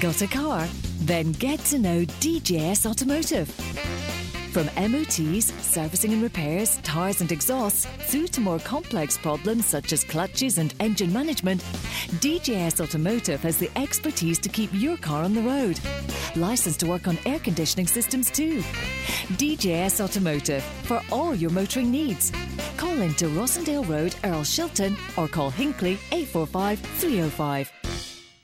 Got 0.00 0.22
a 0.22 0.26
car? 0.26 0.66
Then 1.00 1.32
get 1.32 1.60
to 1.66 1.78
know 1.78 2.04
DJS 2.04 2.86
Automotive. 2.86 4.13
From 4.54 4.70
MOTs, 4.76 5.52
servicing 5.60 6.12
and 6.12 6.22
repairs, 6.22 6.76
tyres 6.84 7.20
and 7.20 7.32
exhausts, 7.32 7.86
through 7.86 8.28
to 8.28 8.40
more 8.40 8.60
complex 8.60 9.18
problems 9.18 9.66
such 9.66 9.92
as 9.92 10.04
clutches 10.04 10.58
and 10.58 10.72
engine 10.78 11.12
management, 11.12 11.60
DJS 12.20 12.80
Automotive 12.80 13.42
has 13.42 13.58
the 13.58 13.68
expertise 13.74 14.38
to 14.38 14.48
keep 14.48 14.70
your 14.72 14.96
car 14.96 15.24
on 15.24 15.34
the 15.34 15.42
road. 15.42 15.80
Licensed 16.36 16.78
to 16.80 16.86
work 16.86 17.08
on 17.08 17.18
air 17.26 17.40
conditioning 17.40 17.88
systems 17.88 18.30
too. 18.30 18.60
DJS 19.40 20.00
Automotive 20.00 20.62
for 20.62 21.02
all 21.10 21.34
your 21.34 21.50
motoring 21.50 21.90
needs. 21.90 22.30
Call 22.76 23.02
into 23.02 23.24
Rossendale 23.30 23.88
Road, 23.88 24.14
Earl 24.22 24.42
Shilton, 24.42 24.96
or 25.18 25.26
call 25.26 25.50
Hinckley 25.50 25.98
845 26.12 26.78
305. 26.78 27.83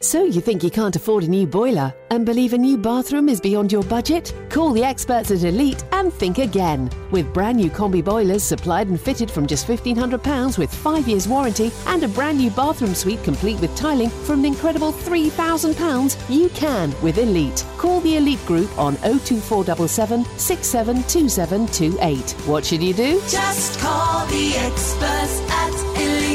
So 0.02 0.24
you 0.24 0.40
think 0.40 0.64
you 0.64 0.70
can't 0.70 0.96
afford 0.96 1.24
a 1.24 1.28
new 1.28 1.46
boiler 1.46 1.92
and 2.10 2.24
believe 2.24 2.54
a 2.54 2.58
new 2.58 2.78
bathroom 2.78 3.28
is 3.28 3.38
beyond 3.38 3.70
your 3.70 3.82
budget? 3.82 4.32
Call 4.48 4.72
the 4.72 4.82
experts 4.82 5.30
at 5.30 5.44
Elite 5.44 5.84
and 5.92 6.10
think 6.10 6.38
again. 6.38 6.88
With 7.10 7.34
brand 7.34 7.58
new 7.58 7.68
combi 7.68 8.02
boilers 8.02 8.42
supplied 8.42 8.88
and 8.88 8.98
fitted 8.98 9.30
from 9.30 9.46
just 9.46 9.66
£1,500 9.66 10.56
with 10.56 10.74
5 10.74 11.06
years 11.06 11.28
warranty 11.28 11.70
and 11.86 12.02
a 12.02 12.08
brand 12.08 12.38
new 12.38 12.50
bathroom 12.50 12.94
suite 12.94 13.22
complete 13.24 13.60
with 13.60 13.76
tiling 13.76 14.08
from 14.08 14.38
an 14.38 14.46
incredible 14.46 14.90
£3,000, 14.90 16.30
you 16.34 16.48
can 16.48 16.94
with 17.02 17.18
Elite. 17.18 17.66
Call 17.76 18.00
the 18.00 18.16
Elite 18.16 18.46
Group 18.46 18.70
on 18.78 18.96
02477 19.02 20.24
672728. 20.38 22.30
What 22.48 22.64
should 22.64 22.82
you 22.82 22.94
do? 22.94 23.20
Just 23.28 23.78
call 23.80 24.24
the 24.28 24.54
experts 24.56 25.42
at 25.50 25.74
Elite. 26.00 26.30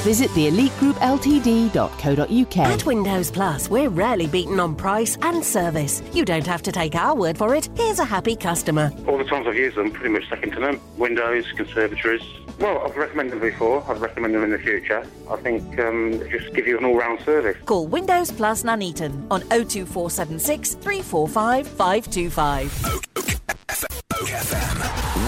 Visit 0.00 0.32
the 0.34 0.46
elite 0.46 0.72
theelitegroupLtd.co.uk. 0.80 2.56
At 2.58 2.86
Windows 3.10 3.32
Plus, 3.32 3.68
we're 3.68 3.88
rarely 3.88 4.28
beaten 4.28 4.60
on 4.60 4.76
price 4.76 5.18
and 5.22 5.44
service. 5.44 6.00
You 6.12 6.24
don't 6.24 6.46
have 6.46 6.62
to 6.62 6.70
take 6.70 6.94
our 6.94 7.12
word 7.12 7.36
for 7.36 7.56
it. 7.56 7.68
Here's 7.74 7.98
a 7.98 8.04
happy 8.04 8.36
customer. 8.36 8.92
All 9.08 9.18
the 9.18 9.24
times 9.24 9.48
I've 9.48 9.56
used 9.56 9.76
them, 9.76 9.90
pretty 9.90 10.10
much 10.10 10.28
second 10.28 10.52
to 10.52 10.60
none. 10.60 10.80
Windows, 10.96 11.44
conservatories. 11.56 12.22
Well, 12.60 12.78
I've 12.86 12.96
recommended 12.96 13.32
them 13.32 13.40
before. 13.40 13.84
I'd 13.88 14.00
recommend 14.00 14.36
them 14.36 14.44
in 14.44 14.52
the 14.52 14.60
future. 14.60 15.04
I 15.28 15.36
think 15.38 15.76
um, 15.80 16.20
they 16.20 16.30
just 16.30 16.54
give 16.54 16.68
you 16.68 16.78
an 16.78 16.84
all-round 16.84 17.20
service. 17.22 17.56
Call 17.66 17.88
Windows 17.88 18.30
Plus 18.30 18.62
Nuneaton 18.62 19.26
on 19.28 19.40
02476 19.40 20.74
345 20.74 21.66
525. 21.66 22.84
Oak 22.86 24.28
FM. 24.28 24.76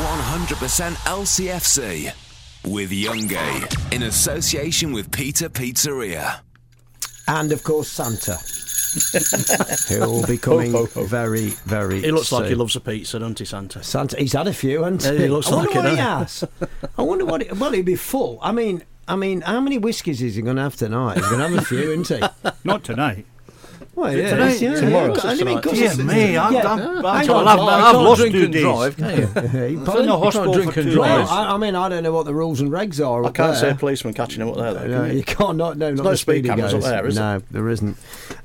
100% 0.04 0.94
LCFC. 1.08 2.14
With 2.64 2.92
Youngie. 2.92 3.92
In 3.92 4.04
association 4.04 4.92
with 4.92 5.10
Peter 5.10 5.48
Pizzeria. 5.48 6.42
And 7.28 7.52
of 7.52 7.62
course, 7.64 7.88
Santa. 7.88 8.38
He'll 9.88 10.26
be 10.26 10.36
coming 10.36 10.72
Ho, 10.72 10.84
ho, 10.84 11.00
ho. 11.00 11.04
very, 11.04 11.50
very. 11.64 12.02
He 12.02 12.10
looks 12.12 12.30
like 12.30 12.46
he 12.48 12.54
loves 12.54 12.76
a 12.76 12.80
pizza, 12.80 13.18
doesn't 13.18 13.38
he, 13.38 13.44
Santa? 13.46 13.82
Santa. 13.82 14.18
He's 14.18 14.32
had 14.34 14.46
a 14.48 14.52
few, 14.52 14.82
hasn't 14.82 15.04
Yeah, 15.04 15.12
he? 15.12 15.18
he 15.24 15.28
looks 15.28 15.48
I 15.50 15.54
wonder 15.56 15.70
like 15.70 15.76
what 15.76 15.90
he 15.90 15.96
doesn't 15.96 16.50
has. 16.60 16.88
I 16.98 17.02
wonder 17.02 17.24
what. 17.24 17.42
It, 17.42 17.56
well, 17.56 17.72
he'd 17.72 17.86
be 17.86 17.94
full. 17.96 18.38
I 18.42 18.52
mean, 18.52 18.82
I 19.08 19.16
mean, 19.16 19.40
how 19.40 19.60
many 19.60 19.78
whiskies 19.78 20.20
is 20.20 20.34
he 20.34 20.42
going 20.42 20.56
to 20.56 20.62
have 20.62 20.76
tonight? 20.76 21.14
He's 21.16 21.26
going 21.26 21.38
to 21.40 21.48
have 21.48 21.58
a 21.58 21.64
few, 21.64 21.90
isn't 21.92 22.08
he? 22.22 22.50
Not 22.64 22.84
tonight. 22.84 23.24
Well, 23.94 24.16
yeah, 24.16 24.30
tonight? 24.30 24.58
yeah, 24.60 24.74
Tomorrow. 24.80 25.14
yeah. 25.14 25.20
I 25.30 25.44
mean, 25.44 25.60
'cause 25.60 25.72
Dear 25.96 26.04
me, 26.06 26.34
I'm- 26.38 26.54
yeah. 26.54 26.66
I'm- 26.66 26.78
Hang 26.78 27.04
I'm- 27.04 27.30
on, 27.30 27.46
I've- 27.48 27.60
I've 27.60 27.68
I 27.68 27.90
can't 27.92 28.02
lost 28.04 28.20
drink 28.22 28.34
two 28.34 28.44
and 28.44 28.52
days. 28.54 28.62
drive, 28.62 28.96
can 28.96 29.18
you? 29.18 29.28
I'm 29.36 29.44
in 29.78 29.84
Pardon? 29.84 30.06
the 30.06 30.18
hospital 30.18 30.52
drink 30.54 30.72
for 30.72 30.80
and 30.80 30.88
two 30.88 30.94
drive. 30.94 31.20
days. 31.20 31.28
I, 31.30 31.50
I 31.52 31.56
mean, 31.58 31.74
I 31.74 31.88
don't 31.90 32.02
know 32.02 32.12
what 32.12 32.24
the 32.24 32.34
rules 32.34 32.62
and 32.62 32.70
regs 32.70 33.06
are. 33.06 33.22
I 33.22 33.26
up 33.28 33.34
can't 33.34 33.54
see 33.54 33.62
there. 33.62 33.72
a 33.72 33.74
policeman 33.74 34.14
catching 34.14 34.40
him 34.40 34.48
up 34.48 34.56
there, 34.56 34.72
though. 34.72 34.86
No, 34.86 35.06
can 35.08 35.16
you 35.18 35.22
can't. 35.24 35.56
Not 35.58 35.76
no, 35.76 35.90
not 35.92 36.04
no 36.04 36.10
the 36.10 36.16
speed 36.16 36.36
speedy 36.36 36.48
cameras 36.48 36.72
up 36.72 36.80
goes. 36.80 36.88
there, 36.88 37.06
is 37.06 37.14
there? 37.16 37.38
no, 37.38 37.42
there 37.50 37.68
isn't. 37.68 37.96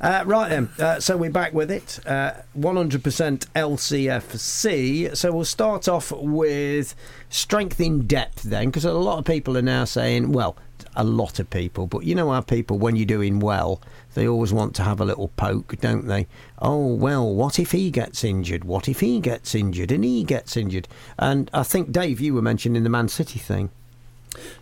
Uh, 0.02 0.24
right 0.26 0.50
then, 0.50 0.70
uh, 0.80 1.00
so 1.00 1.16
we're 1.16 1.30
back 1.32 1.54
with 1.54 1.72
it. 1.72 2.00
Uh, 2.06 2.32
100% 2.60 3.48
LCFC. 3.56 5.16
So 5.16 5.32
we'll 5.32 5.46
start 5.46 5.88
off 5.88 6.12
with 6.12 6.94
strength 7.30 7.80
in 7.80 8.06
depth 8.06 8.44
then, 8.44 8.66
because 8.66 8.84
a 8.84 8.92
lot 8.92 9.18
of 9.20 9.24
people 9.26 9.58
are 9.58 9.62
now 9.62 9.86
saying, 9.86 10.34
well, 10.34 10.58
a 10.98 11.04
lot 11.04 11.40
of 11.40 11.50
people, 11.50 11.88
but 11.88 12.04
you 12.04 12.16
know 12.16 12.32
how 12.32 12.42
people, 12.42 12.78
when 12.78 12.96
you're 12.96 13.06
doing 13.06 13.40
well, 13.40 13.82
they 14.16 14.28
always 14.28 14.52
want 14.52 14.76
to 14.76 14.84
have 14.84 15.00
a 15.00 15.06
little 15.06 15.30
poke, 15.30 15.78
don't 15.80 16.08
they? 16.08 16.28
Oh, 16.60 16.94
well, 16.96 17.34
what 17.34 17.60
if 17.60 17.72
he 17.72 17.92
gets 17.92 18.24
injured? 18.24 18.66
What 18.66 18.90
if 18.90 19.00
he 19.00 19.20
gets 19.20 19.56
injured 19.56 19.92
and 19.92 20.04
he 20.04 20.24
gets 20.24 20.58
injured? 20.58 20.88
And 21.18 21.50
I 21.54 21.64
think, 21.64 21.92
Dave, 21.92 22.20
you 22.20 22.34
were 22.34 22.42
mentioning 22.42 22.84
the 22.84 22.90
Man 22.90 23.08
City 23.08 23.40
thing. 23.40 23.70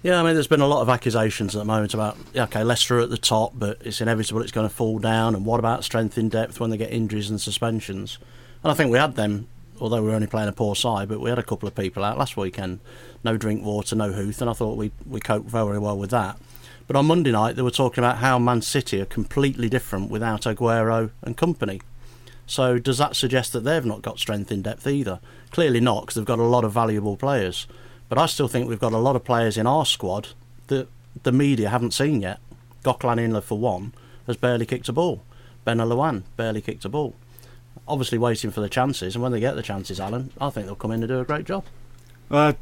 Yeah, 0.04 0.20
I 0.20 0.24
mean, 0.24 0.34
there's 0.36 0.48
been 0.48 0.62
a 0.62 0.68
lot 0.68 0.82
of 0.82 0.90
accusations 0.90 1.56
at 1.56 1.60
the 1.60 1.66
moment 1.66 1.94
about, 1.94 2.18
okay, 2.36 2.64
Leicester 2.64 3.00
at 3.00 3.10
the 3.10 3.18
top, 3.18 3.54
but 3.56 3.82
it's 3.82 4.02
inevitable 4.02 4.42
it's 4.42 4.52
going 4.52 4.68
to 4.68 4.74
fall 4.74 5.00
down. 5.00 5.36
And 5.36 5.46
what 5.46 5.60
about 5.60 5.84
strength 5.84 6.18
in 6.18 6.30
depth 6.30 6.60
when 6.60 6.70
they 6.70 6.78
get 6.78 6.92
injuries 6.92 7.30
and 7.30 7.42
suspensions? 7.42 8.18
And 8.64 8.72
I 8.72 8.76
think 8.76 8.92
we 8.92 8.98
had 8.98 9.16
them, 9.16 9.48
although 9.80 10.02
we 10.02 10.10
were 10.10 10.16
only 10.16 10.28
playing 10.28 10.50
a 10.50 10.54
poor 10.54 10.76
side, 10.76 11.10
but 11.10 11.20
we 11.20 11.30
had 11.30 11.40
a 11.40 11.44
couple 11.44 11.68
of 11.68 11.76
people 11.76 12.04
out 12.04 12.18
last 12.18 12.38
weekend. 12.38 12.80
No 13.24 13.38
Drinkwater, 13.38 13.96
no 13.96 14.12
Huth, 14.12 14.42
and 14.42 14.50
I 14.50 14.54
thought 14.54 14.78
we, 14.78 14.92
we 15.06 15.20
coped 15.20 15.50
very 15.50 15.80
well 15.80 15.98
with 15.98 16.12
that. 16.12 16.38
But 16.88 16.96
on 16.96 17.08
Monday 17.08 17.32
night, 17.32 17.56
they 17.56 17.62
were 17.62 17.72
talking 17.72 18.04
about 18.04 18.18
how 18.18 18.38
Man 18.38 18.62
City 18.62 19.02
are 19.02 19.06
completely 19.06 19.70
different 19.70 20.12
without 20.12 20.42
Aguero 20.42 21.12
and 21.22 21.36
company. 21.36 21.82
So 22.46 22.78
does 22.78 23.00
that 23.00 23.16
suggest 23.16 23.54
that 23.54 23.62
they've 23.62 23.86
not 23.86 24.04
got 24.04 24.20
strength 24.20 24.52
in 24.52 24.62
depth 24.62 24.86
either? 24.86 25.20
Clearly 25.52 25.80
not, 25.80 26.02
because 26.02 26.16
they've 26.16 26.26
got 26.26 26.40
a 26.40 26.44
lot 26.44 26.64
of 26.64 26.72
valuable 26.72 27.18
players. 27.18 27.66
But 28.08 28.20
I 28.20 28.28
still 28.28 28.48
think 28.48 28.70
we've 28.70 28.80
got 28.80 28.94
a 28.94 29.00
lot 29.00 29.16
of 29.16 29.24
players 29.24 29.58
in 29.58 29.66
our 29.66 29.86
squad 29.86 30.30
that 30.68 30.88
the 31.24 31.32
media 31.32 31.70
haven't 31.70 31.94
seen 31.94 32.22
yet. 32.22 32.40
Gökhan 32.84 33.18
Inler, 33.18 33.42
for 33.42 33.58
one, 33.58 33.94
has 34.28 34.38
barely 34.38 34.68
kicked 34.68 34.90
a 34.90 34.94
ball. 34.94 35.24
Ben 35.64 35.80
Alawan 35.80 36.22
barely 36.38 36.62
kicked 36.62 36.86
a 36.86 36.90
ball. 36.90 37.16
Obviously, 37.88 38.18
waiting 38.18 38.52
for 38.52 38.62
the 38.62 38.70
chances, 38.70 39.16
and 39.16 39.22
when 39.22 39.32
they 39.32 39.40
get 39.40 39.56
the 39.56 39.62
chances, 39.62 40.00
Alan, 40.00 40.32
I 40.42 40.50
think 40.50 40.66
they'll 40.66 40.76
come 40.76 40.92
in 40.92 41.04
and 41.04 41.08
do 41.08 41.20
a 41.20 41.26
great 41.26 41.46
job. 41.46 41.66
Uh, 42.32 42.54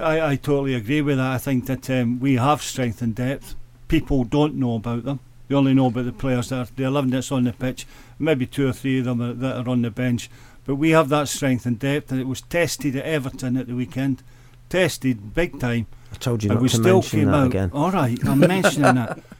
I 0.00 0.36
totally 0.36 0.74
agree 0.74 1.02
with 1.02 1.18
that. 1.18 1.32
I 1.32 1.38
think 1.38 1.66
that 1.66 1.90
um, 1.90 2.18
we 2.18 2.36
have 2.36 2.62
strength 2.62 3.02
and 3.02 3.14
depth. 3.14 3.54
People 3.88 4.24
don't 4.24 4.54
know 4.54 4.76
about 4.76 5.04
them. 5.04 5.20
They 5.48 5.54
only 5.54 5.74
know 5.74 5.86
about 5.88 6.06
the 6.06 6.12
players 6.12 6.48
that 6.48 6.56
are 6.56 6.68
the 6.74 6.84
11 6.84 7.10
that's 7.10 7.30
on 7.30 7.44
the 7.44 7.52
pitch. 7.52 7.86
Maybe 8.18 8.46
two 8.46 8.66
or 8.66 8.72
three 8.72 9.00
of 9.00 9.04
them 9.04 9.20
are, 9.20 9.34
that 9.34 9.56
are 9.56 9.68
on 9.68 9.82
the 9.82 9.90
bench. 9.90 10.30
But 10.64 10.76
we 10.76 10.90
have 10.90 11.10
that 11.10 11.28
strength 11.28 11.66
and 11.66 11.78
depth, 11.78 12.10
and 12.10 12.20
it 12.20 12.26
was 12.26 12.40
tested 12.40 12.96
at 12.96 13.04
Everton 13.04 13.58
at 13.58 13.66
the 13.66 13.74
weekend. 13.74 14.22
Tested 14.70 15.34
big 15.34 15.60
time. 15.60 15.86
I 16.10 16.16
told 16.16 16.42
you 16.42 16.48
and 16.50 16.56
not 16.56 16.62
we 16.62 16.68
to 16.70 16.76
still 16.76 16.94
mention 16.96 17.18
came 17.20 17.28
that 17.28 17.34
out. 17.34 17.46
again. 17.48 17.70
All 17.74 17.90
right, 17.90 18.18
I'm 18.26 18.40
mentioning 18.40 18.94
that. 18.94 19.22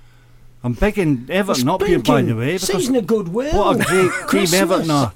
I'm 0.64 0.72
begging 0.72 1.26
Everton 1.30 1.68
up 1.68 1.82
here, 1.82 1.98
by 1.98 2.22
the 2.22 2.34
way. 2.34 2.54
because 2.54 2.68
Season 2.68 2.96
of 2.96 3.06
goodwill. 3.06 3.56
What 3.56 3.80
a 3.80 3.84
great 3.84 4.10
team 4.12 4.26
Christmas. 4.26 4.60
Everton 4.60 4.90
are. 4.90 5.12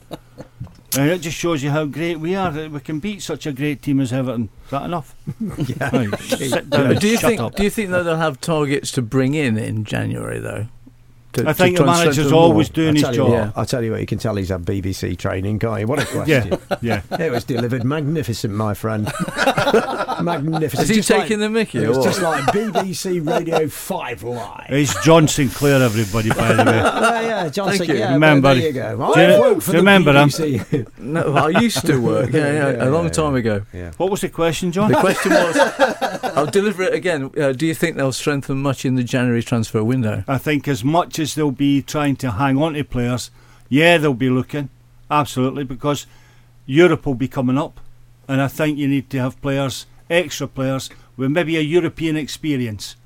And 0.97 1.11
it 1.11 1.21
just 1.21 1.37
shows 1.37 1.63
you 1.63 1.71
how 1.71 1.85
great 1.87 2.21
we 2.21 2.35
are. 2.35 2.51
That 2.51 2.71
we 2.71 2.81
can 2.81 2.99
beat 3.01 3.23
such 3.23 3.47
a 3.47 3.53
great 3.53 3.83
team 3.83 3.99
as 4.01 4.13
Everton. 4.13 4.49
Is 4.67 4.71
that 4.71 4.85
enough? 4.85 5.15
Yeah. 5.69 5.91
Right, 5.97 6.19
sit 6.21 6.71
down. 6.71 6.95
do 6.97 7.09
you 7.09 7.17
shut 7.17 7.29
think? 7.31 7.41
up. 7.41 7.55
Do 7.55 7.63
you 7.65 7.71
think 7.71 7.91
that 7.91 8.03
they'll 8.03 8.17
have 8.17 8.41
targets 8.41 8.93
to 8.93 9.03
bring 9.03 9.35
in 9.35 9.57
in 9.59 9.85
January 9.85 10.39
though? 10.39 10.67
To- 11.39 11.49
I 11.49 11.53
to 11.53 11.55
think 11.55 11.77
the 11.79 11.85
manager's 11.87 12.33
always 12.33 12.69
doing 12.69 12.97
I'll 12.99 13.09
his 13.09 13.17
job. 13.17 13.31
what, 13.31 13.53
I'll 13.57 13.67
tell 13.67 13.83
you 13.83 13.93
what, 13.93 14.01
you 14.01 14.07
can 14.07 14.19
tell 14.19 14.37
he's 14.37 14.49
had 14.51 14.65
BBC 14.65 15.17
training, 15.19 15.59
can't 15.59 15.81
you? 15.81 15.87
What 15.87 16.01
a 16.03 16.07
question. 16.07 16.59
Yeah, 16.81 17.03
yeah. 17.11 17.19
It 17.27 17.31
was 17.33 17.45
delivered 17.45 17.85
magnificent, 17.85 18.55
my 18.55 18.75
friend. 18.75 19.11
magnificent. 20.23 20.83
Is 20.83 20.89
he 20.89 20.95
Just 20.97 21.09
taking 21.09 21.39
the 21.39 21.49
mickey 21.51 21.79
It 21.85 21.89
was 21.89 22.05
just 22.05 22.21
like 22.23 22.45
BBC 22.47 23.27
Radio 23.27 23.69
5 23.69 24.23
Live. 24.23 24.67
It's 24.71 25.05
John 25.05 25.29
Sinclair, 25.29 25.83
everybody, 25.83 26.31
by 26.31 26.53
the 26.53 26.65
way. 26.65 26.77
yeah, 26.77 27.21
yeah, 27.21 27.49
John 27.49 27.69
Thank 27.69 27.79
Sinclair, 27.79 27.97
you. 27.97 28.03
yeah, 28.05 28.13
Remember- 28.15 28.55
there 28.55 28.67
you 28.67 28.73
go. 28.73 28.97
Do 28.97 29.03
I 29.21 29.35
you- 29.35 29.41
worked 29.41 29.63
for 29.63 29.71
do 29.73 29.77
you 29.79 29.83
the 29.85 29.91
remember 29.91 30.13
him? 30.13 30.87
No, 30.99 31.35
I 31.35 31.49
used 31.61 31.85
to 31.87 31.99
work. 32.01 32.33
Yeah, 32.33 32.53
yeah, 32.53 32.71
Yeah, 32.71 32.89
a 32.89 32.91
long 32.91 33.05
yeah, 33.05 33.11
time 33.11 33.35
ago. 33.35 33.63
Yeah. 33.73 33.93
What 33.97 34.11
was 34.11 34.21
the 34.23 34.29
question, 34.29 34.73
John? 34.73 34.91
The 34.91 34.99
question 34.99 35.33
was, 35.33 35.57
I'll 36.37 36.47
deliver 36.47 36.83
it 36.83 36.95
again. 36.95 37.31
Uh, 37.39 37.53
do 37.53 37.67
you 37.67 37.75
think 37.75 37.97
they'll 37.97 38.13
strengthen 38.13 38.59
much 38.63 38.85
in 38.85 38.95
the 38.95 39.05
January 39.05 39.43
transfer 39.43 39.83
window? 39.85 40.25
I 40.29 40.39
think 40.39 40.69
as 40.69 40.85
much 40.85 41.19
as 41.19 41.28
they'll 41.35 41.51
be 41.51 41.83
trying 41.83 42.17
to 42.17 42.33
hang 42.33 42.59
on 42.59 42.75
to 42.75 42.85
players, 42.85 43.31
yeah, 43.69 43.99
they'll 43.99 44.15
be 44.15 44.31
looking. 44.31 44.71
Absolutely, 45.11 45.65
because 45.65 46.07
Europe 46.67 47.07
will 47.07 47.15
be 47.15 47.29
coming 47.29 47.59
up. 47.59 47.81
And 48.27 48.43
I 48.43 48.49
think 48.49 48.79
you 48.79 48.89
need 48.89 49.09
to 49.11 49.19
have 49.19 49.41
players, 49.41 49.87
extra 50.11 50.47
players, 50.47 50.91
with 51.17 51.31
maybe 51.31 51.57
a 51.57 51.61
European 51.61 52.17
experience. 52.17 52.97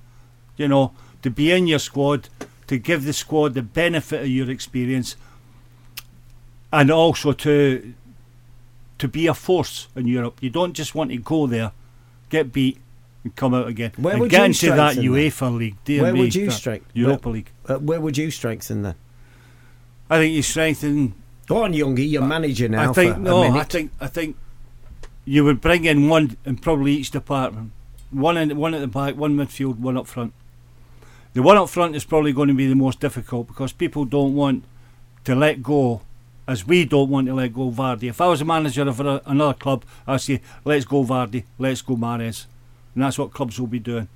You 0.57 0.68
know, 0.68 0.93
to 1.23 1.31
be 1.31 1.53
in 1.53 1.66
your 1.66 1.79
squad, 1.79 2.29
to 2.66 2.79
give 2.79 3.05
the 3.05 3.12
squad 3.12 3.55
the 3.55 3.62
benefit 3.62 4.23
of 4.23 4.29
your 4.29 4.51
experience, 4.51 5.16
and 6.73 6.91
also 6.91 7.33
to 7.33 7.95
to 8.99 9.09
be 9.09 9.27
a 9.27 9.35
force 9.35 9.89
in 9.97 10.07
Europe. 10.07 10.39
You 10.41 10.51
don't 10.51 10.75
just 10.75 10.95
want 10.95 11.11
to 11.11 11.16
go 11.16 11.47
there, 11.47 11.73
get 12.31 12.53
beat, 12.53 12.79
and 13.25 13.35
come 13.37 13.55
out 13.55 13.68
again. 13.68 13.93
Where 13.97 14.14
and 14.14 14.20
would 14.23 14.31
get 14.31 14.41
you 14.41 14.45
into 14.47 14.66
that? 14.66 14.97
UEFA 14.97 15.57
League. 15.57 15.77
Dear 15.85 16.03
Where 16.03 16.12
me, 16.12 16.20
would 16.20 16.35
you 16.35 16.51
strengthen? 16.51 16.91
Europa 16.95 17.29
where, 17.29 17.35
League. 17.35 17.51
Uh, 17.66 17.79
where 17.79 18.01
would 18.01 18.16
you 18.16 18.31
strengthen 18.31 18.83
then? 18.83 18.95
I 20.11 20.18
think 20.18 20.35
you 20.35 20.43
strengthen. 20.43 21.14
Go 21.47 21.64
on, 21.64 21.73
Youngie, 21.73 22.09
you're 22.09 22.23
manager 22.23 22.68
now 22.68 22.91
I 22.91 22.93
think 22.93 23.18
no. 23.18 23.43
I 23.43 23.64
think 23.64 23.91
I 24.01 24.07
think 24.07 24.37
you 25.25 25.45
would 25.45 25.61
bring 25.61 25.85
in 25.85 26.09
one 26.09 26.37
in 26.45 26.57
probably 26.57 26.93
each 26.93 27.11
department. 27.11 27.73
One 28.11 28.37
in 28.37 28.57
one 28.57 28.75
at 28.75 28.81
the 28.81 28.87
back, 28.87 29.16
one 29.16 29.37
midfield, 29.37 29.79
one 29.79 29.97
up 29.97 30.07
front. 30.07 30.35
The 31.33 31.43
one 31.43 31.57
up 31.57 31.70
front 31.70 31.97
is 31.97 32.05
probably 32.05 32.33
going 32.33 32.49
to 32.49 32.55
be 32.55 32.66
the 32.66 32.75
most 32.75 33.01
difficult 33.01 33.47
because 33.47 33.73
people 33.73 34.05
don't 34.05 34.35
want 34.35 34.64
to 35.25 35.35
let 35.35 35.62
go, 35.62 36.03
as 36.47 36.66
we 36.66 36.85
don't 36.85 37.09
want 37.09 37.27
to 37.29 37.35
let 37.35 37.55
go 37.55 37.70
Vardy. 37.70 38.11
If 38.11 38.20
I 38.20 38.27
was 38.27 38.41
a 38.41 38.45
manager 38.45 38.83
of 38.83 39.01
another 39.01 39.55
club, 39.55 39.85
I'd 40.07 40.20
say 40.20 40.43
let's 40.64 40.85
go 40.85 41.05
Vardy, 41.05 41.45
let's 41.59 41.81
go 41.81 41.97
Mahrez, 41.97 42.47
and 42.95 43.03
that's 43.03 43.18
what 43.18 43.32
clubs 43.32 43.59
will 43.61 43.66
be 43.66 43.78
doing. 43.78 44.09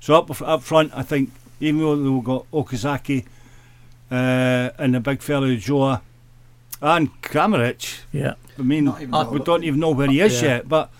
So 0.00 0.14
up 0.14 0.30
up 0.42 0.62
front, 0.62 0.92
I 0.94 1.02
think 1.02 1.30
even 1.60 1.80
though 1.80 1.96
we've 2.12 2.24
got 2.24 2.50
Okazaki 2.52 3.24
uh, 4.10 4.70
and 4.78 4.94
the 4.94 5.00
big 5.00 5.22
fellow 5.22 5.46
Ulloa 5.48 6.00
and 6.82 7.10
Kramaric. 7.22 8.00
Yeah. 8.12 8.34
I 8.58 8.62
mean, 8.62 8.92
we 9.30 9.38
don't 9.40 9.64
even 9.64 9.80
know 9.80 9.90
where 9.90 10.08
he 10.08 10.20
is 10.20 10.40
Yeah. 10.42 10.48
yet, 10.56 10.68
but 10.68 10.90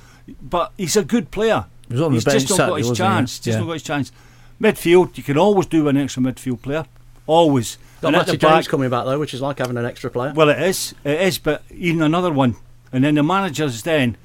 but 0.40 0.72
he's 0.78 0.96
a 0.96 1.04
good 1.04 1.30
player. 1.30 1.66
He 1.88 2.00
on 2.02 2.10
the 2.12 2.16
he's 2.16 2.24
bench 2.24 2.38
just 2.42 2.50
not 2.50 2.56
Saturday, 2.56 2.70
got 2.72 2.76
his 2.78 2.88
wasn't 2.88 3.08
chance. 3.08 3.38
Just 3.38 3.46
Yeah. 3.46 3.58
not 3.60 3.66
got 3.66 3.72
his 3.74 3.82
chance. 3.82 4.12
Midfield, 4.60 5.16
you 5.18 5.22
can 5.22 5.36
always 5.36 5.66
do 5.66 5.88
an 5.88 5.96
extra 5.96 6.22
midfield 6.22 6.62
player, 6.62 6.86
always. 7.26 7.76
Got 8.00 8.08
And 8.08 8.16
at 8.16 8.18
Matty 8.26 8.32
the 8.32 8.38
back- 8.46 8.54
James 8.54 8.68
coming 8.68 8.88
back 8.90 9.04
though, 9.04 9.18
which 9.18 9.34
is 9.34 9.40
like 9.42 9.58
having 9.58 9.76
an 9.76 9.84
extra 9.84 10.10
player. 10.10 10.32
well, 10.34 10.48
it 10.48 10.60
is, 10.62 10.94
it 11.04 11.20
is, 11.20 11.38
but 11.38 11.62
even 11.70 12.00
another 12.02 12.32
one, 12.32 12.56
and 12.92 13.04
then 13.04 13.16
the 13.16 13.22
manager's 13.22 13.82
then 13.82 14.16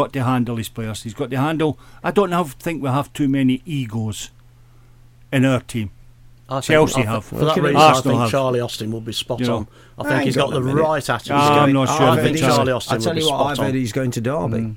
got 0.00 0.12
to 0.12 0.22
handle 0.22 0.56
his 0.56 0.68
players. 0.68 1.02
He's 1.02 1.14
got 1.14 1.30
to 1.30 1.38
handle. 1.38 1.78
I 2.04 2.10
don't 2.10 2.32
have, 2.32 2.52
think 2.52 2.82
we 2.82 2.88
have 2.88 3.12
too 3.12 3.28
many 3.28 3.62
egos 3.64 4.30
in 5.32 5.44
our 5.44 5.60
team. 5.60 5.90
I 6.48 6.60
Chelsea 6.60 7.02
I 7.02 7.06
have. 7.06 7.24
For 7.24 7.36
that 7.46 7.56
reason, 7.56 7.76
Arsenal 7.76 7.98
I 7.98 8.02
think 8.02 8.20
have. 8.20 8.30
Charlie 8.30 8.60
Austin 8.60 8.92
will 8.92 9.00
be 9.00 9.12
spot 9.12 9.40
You 9.40 9.46
know. 9.46 9.56
on. 9.56 9.68
I 9.98 10.02
Hang 10.02 10.12
think 10.18 10.24
he's 10.26 10.36
got 10.36 10.48
on 10.48 10.54
the 10.54 10.60
minute. 10.60 10.80
right 10.82 11.10
attitude. 11.10 11.32
Ah, 11.34 11.62
I'm 11.64 11.72
not 11.72 11.88
sure 11.88 12.06
I 12.06 12.12
about 12.12 12.24
think 12.24 12.38
Charlie. 12.38 12.54
Charlie 12.56 12.72
Austin 12.72 12.96
I 12.96 13.00
tell 13.04 13.18
you 13.18 13.26
what, 13.30 13.40
I've 13.46 13.58
on. 13.58 13.64
heard 13.66 13.74
he's 13.74 13.92
going 13.92 14.10
to 14.12 14.20
Derby. 14.20 14.76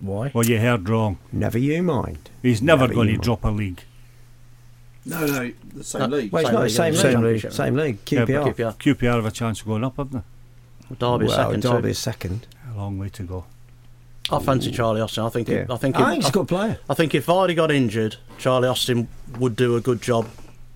Why? 0.00 0.30
Well, 0.34 0.44
you 0.46 0.58
heard 0.60 0.88
wrong. 0.88 1.18
Never 1.32 1.58
you 1.58 1.82
mind. 1.82 2.30
He's 2.42 2.60
never, 2.62 2.82
Never 2.82 2.94
going 2.94 3.06
to 3.08 3.12
mind. 3.14 3.22
drop 3.22 3.44
a 3.44 3.48
league. 3.48 3.82
No, 5.06 5.26
no, 5.26 5.52
the 5.74 5.82
same 5.84 6.10
No, 6.10 6.16
league. 6.16 6.32
Well, 6.32 6.42
it's 6.64 6.74
Same 6.76 6.94
not 6.94 7.02
the 7.02 7.12
league, 7.12 7.14
same 7.14 7.22
league. 7.22 7.40
Same 7.40 7.50
Same 7.52 7.74
league. 7.74 7.98
league. 8.10 8.12
Yeah, 8.12 8.24
QPR. 8.26 8.54
QPR. 8.54 8.76
QPR 8.78 9.14
have 9.14 9.26
a 9.26 9.30
chance 9.30 9.60
of 9.60 9.66
going 9.66 9.84
up, 9.84 9.96
haven't 9.96 10.24
Derby 10.98 11.26
well, 11.26 11.28
second. 11.36 11.62
Derby 11.62 11.92
second. 11.94 12.46
They? 12.76 12.80
A 12.80 12.82
long 12.82 12.98
way 12.98 13.08
to 13.10 13.22
go. 13.22 13.44
I 14.30 14.38
fancy 14.40 14.70
Charlie 14.72 15.00
Austin. 15.00 15.24
I 15.24 15.28
think. 15.28 15.48
Yeah. 15.48 15.66
I 15.70 15.76
think. 15.76 15.96
I 15.96 16.10
think 16.10 16.22
he's 16.24 16.28
a 16.30 16.32
good 16.32 16.48
player. 16.48 16.78
I 16.90 16.94
think 16.94 17.14
if 17.14 17.26
Vardy 17.26 17.54
got 17.54 17.70
injured, 17.70 18.16
Charlie 18.38 18.68
Austin 18.68 19.08
would 19.38 19.54
do 19.56 19.76
a 19.76 19.80
good 19.80 20.02
job. 20.02 20.28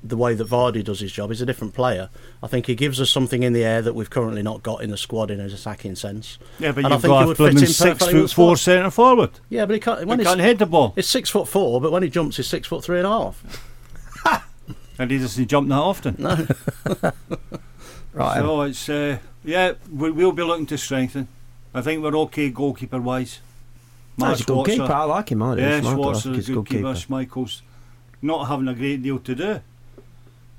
The 0.03 0.17
way 0.17 0.33
that 0.35 0.49
Vardy 0.49 0.83
does 0.83 1.01
his 1.01 1.13
job, 1.13 1.29
he's 1.29 1.43
a 1.43 1.47
different 1.47 1.75
player. 1.75 2.09
I 2.43 2.47
think 2.47 2.65
he 2.67 2.75
gives 2.75 3.03
us 3.03 3.11
something 3.11 3.43
in 3.43 3.53
the 3.53 3.65
air 3.65 3.83
that 3.83 3.95
we've 3.95 4.09
currently 4.09 4.41
not 4.43 4.63
got 4.63 4.83
in 4.83 4.89
the 4.91 4.97
squad 4.97 5.31
in 5.31 5.41
his 5.41 5.53
attacking 5.53 5.97
sense. 5.97 6.39
Yeah, 6.59 6.73
but 6.73 6.85
And 6.85 6.93
you've 6.95 7.03
think 7.03 7.13
he 7.13 7.19
got 7.19 7.25
a 7.25 7.27
would 7.27 7.37
fit 7.37 7.51
in 7.51 7.59
six 7.67 7.79
perfectly 7.81 8.15
with 8.23 8.31
foot 8.31 8.35
four 8.37 8.57
squad. 8.57 8.73
centre 8.77 8.91
forward. 8.91 9.31
Yeah, 9.51 9.67
but 9.67 9.75
he 9.75 9.81
can't. 9.81 10.07
When 10.07 10.19
He 10.19 10.25
he's, 10.25 10.31
can't 10.31 10.41
hit 10.41 10.59
the 10.59 10.65
ball, 10.67 10.95
It's 10.97 11.07
six 11.09 11.29
foot 11.29 11.49
four, 11.49 11.83
but 11.83 11.93
when 11.93 12.03
he 12.03 12.09
jumps, 12.09 12.39
he's 12.39 12.47
six 12.47 12.67
foot 12.69 12.83
three 12.83 12.97
and 12.99 13.07
a 13.07 13.11
half. 13.11 13.67
and 14.99 15.11
he 15.11 15.19
doesn't 15.19 15.49
jump 15.49 15.69
that 15.69 15.75
often. 15.75 16.17
No. 16.19 16.47
Right. 18.13 18.39
So 18.39 18.63
it's 18.63 18.89
uh, 18.89 19.19
yeah, 19.45 19.75
we, 19.93 20.11
we'll 20.11 20.33
be 20.33 20.43
looking 20.43 20.67
to 20.67 20.79
strengthen. 20.79 21.29
I 21.75 21.81
think 21.83 22.03
we're 22.03 22.17
okay 22.17 22.51
goalkeeper 22.51 23.01
wise. 23.01 23.41
No, 24.19 24.27
he's 24.31 24.41
a 24.43 24.45
good 24.45 24.67
keeper. 24.67 24.93
I 24.93 25.05
like 25.05 25.31
him. 25.31 25.43
I 25.43 25.55
do. 25.55 25.61
Yeah, 25.63 25.81
Schmeichel, 25.81 25.95
Schwarzer 26.15 26.37
is 26.37 26.49
a 26.49 26.53
a 26.53 26.55
good 26.55 26.65
good 26.65 26.67
keeper. 26.67 26.95
keeper. 26.95 26.95
Schmeichel's 26.95 27.63
not 28.23 28.49
having 28.49 28.69
a 28.69 28.75
great 28.75 29.03
deal 29.03 29.19
to 29.21 29.35
do, 29.35 29.61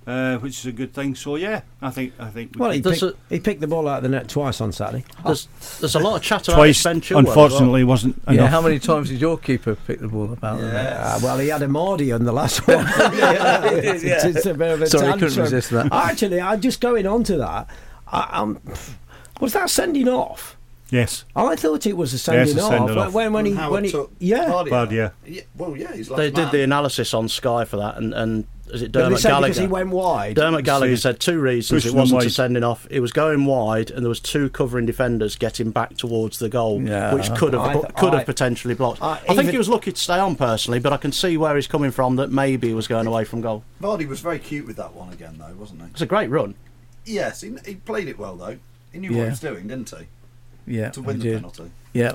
uh, 0.07 0.37
which 0.37 0.57
is 0.59 0.65
a 0.65 0.71
good 0.71 0.93
thing. 0.93 1.13
So 1.13 1.35
yeah, 1.35 1.61
I 1.81 1.91
think 1.91 2.13
I 2.17 2.29
think 2.29 2.55
we 2.55 2.59
Well, 2.59 2.71
he 2.71 2.81
can- 2.81 2.93
picked, 2.93 3.17
he 3.29 3.39
picked 3.39 3.61
the 3.61 3.67
ball 3.67 3.87
out 3.87 3.97
of 3.97 4.03
the 4.03 4.09
net 4.09 4.29
twice 4.29 4.61
on 4.61 4.71
Saturday. 4.71 5.03
There's, 5.23 5.47
there's 5.79 5.93
a 5.95 5.99
lot 5.99 6.15
of 6.15 6.23
chatter 6.23 6.53
twice. 6.53 6.81
about 6.81 6.89
Ben 6.93 7.01
Chilwell 7.01 7.05
as 7.05 7.11
well. 7.11 7.45
Unfortunately, 7.45 7.83
wasn't 7.83 8.21
Yeah, 8.27 8.33
enough. 8.33 8.49
how 8.49 8.61
many 8.61 8.79
times 8.79 9.09
did 9.09 9.21
your 9.21 9.37
keeper 9.37 9.75
pick 9.75 9.99
the 9.99 10.07
ball 10.07 10.31
up 10.31 10.43
out 10.43 10.55
of 10.55 10.61
the 10.61 10.71
net? 10.71 10.93
Uh, 10.97 11.19
well, 11.21 11.37
he 11.37 11.49
had 11.49 11.61
a 11.61 11.67
Mardy 11.67 12.11
on 12.13 12.23
the 12.23 12.31
last 12.31 12.59
one. 12.67 12.77
yeah, 12.87 13.63
it's, 13.65 14.03
Yeah. 14.03 14.25
it's 14.27 14.45
a 14.47 14.53
bit 14.55 14.71
of 14.71 14.81
a 14.81 14.87
Sorry, 14.87 15.07
I 15.07 15.19
couldn't 15.19 15.37
resist 15.37 15.69
that. 15.71 15.91
Actually, 15.91 16.41
I'm 16.41 16.61
just 16.61 16.81
going 16.81 17.05
on 17.05 17.23
to 17.25 17.37
that. 17.37 17.67
I, 18.07 18.27
um, 18.39 18.59
was 19.39 19.53
that 19.53 19.69
sending 19.69 20.07
off? 20.07 20.55
Yes, 20.91 21.23
oh, 21.37 21.47
I 21.47 21.55
thought 21.55 21.85
it 21.85 21.95
was 21.95 22.13
a 22.13 22.19
sending 22.19 22.57
a 22.57 22.61
off. 22.61 22.69
sending 22.69 22.85
when, 22.95 22.97
off. 23.07 23.13
when, 23.13 23.31
when 23.33 23.45
he, 23.45 23.53
when 23.53 23.85
he, 23.85 23.91
took 23.91 24.11
yeah. 24.19 24.45
Vardy 24.49 24.69
bad. 24.69 24.91
Yeah, 24.91 25.09
Yeah, 25.25 25.41
well, 25.57 25.75
yeah, 25.77 25.93
he's 25.95 26.09
They 26.09 26.29
last 26.29 26.33
did 26.35 26.51
the 26.51 26.63
analysis 26.63 27.13
on 27.13 27.29
Sky 27.29 27.63
for 27.63 27.77
that, 27.77 27.95
and, 27.97 28.13
and 28.13 28.45
is 28.73 28.81
it 28.81 28.91
Dermot 28.91 29.19
said 29.19 29.29
Gallagher? 29.29 29.47
because 29.53 29.61
he 29.61 29.67
went 29.67 29.89
wide. 29.89 30.35
Dermot 30.35 30.65
Gallagher 30.65 30.95
See, 30.97 31.01
said 31.01 31.21
two 31.21 31.39
reasons 31.39 31.83
pushing 31.83 31.97
it 31.97 31.99
wasn't 31.99 32.23
a 32.23 32.29
sending 32.29 32.63
off. 32.65 32.87
It 32.89 32.99
was 32.99 33.13
going 33.13 33.45
wide, 33.45 33.89
and 33.89 34.03
there 34.03 34.09
was 34.09 34.19
two 34.19 34.49
covering 34.49 34.85
defenders 34.85 35.37
getting 35.37 35.71
back 35.71 35.95
towards 35.95 36.39
the 36.39 36.49
goal, 36.49 36.81
Yeah. 36.81 37.13
which 37.13 37.33
could 37.35 37.53
have 37.53 37.61
I 37.61 37.73
th- 37.73 37.85
could 37.95 38.13
I- 38.13 38.17
have 38.17 38.25
potentially 38.25 38.73
blocked. 38.73 39.01
I- 39.01 39.13
I, 39.13 39.17
think 39.19 39.39
even- 39.43 39.51
he 39.51 39.57
was 39.57 39.69
lucky 39.69 39.93
to 39.93 39.97
stay 39.99 40.19
on 40.19 40.35
personally, 40.35 40.79
but 40.79 40.91
I 40.91 40.97
can 40.97 41.13
see 41.13 41.37
where 41.37 41.55
he's 41.55 41.67
coming 41.67 41.91
from. 41.91 42.17
That 42.17 42.31
maybe 42.31 42.67
he 42.67 42.73
was 42.73 42.87
going 42.89 43.07
away 43.07 43.23
from 43.23 43.39
goal. 43.39 43.63
Vardy 43.81 44.07
was 44.09 44.19
very 44.19 44.39
cute 44.39 44.67
with 44.67 44.75
that 44.75 44.93
one 44.93 45.11
again, 45.13 45.37
though, 45.39 45.53
wasn't 45.57 45.81
he? 45.83 45.87
It's 45.91 46.01
a 46.01 46.05
great 46.05 46.29
run. 46.29 46.55
Yes, 47.05 47.41
he, 47.41 47.53
he 47.65 47.75
played 47.75 48.09
it 48.09 48.19
well 48.19 48.35
though. 48.35 48.57
He 48.91 48.99
knew 48.99 49.11
what 49.15 49.23
he 49.23 49.29
was 49.29 49.39
doing, 49.39 49.67
didn't 49.69 49.89
he? 49.89 50.07
Yeah, 50.71 50.89
To 50.91 51.01
win 51.01 51.17
the 51.19 51.23
did. 51.23 51.35
penalty. 51.35 51.71
Yeah. 51.93 52.13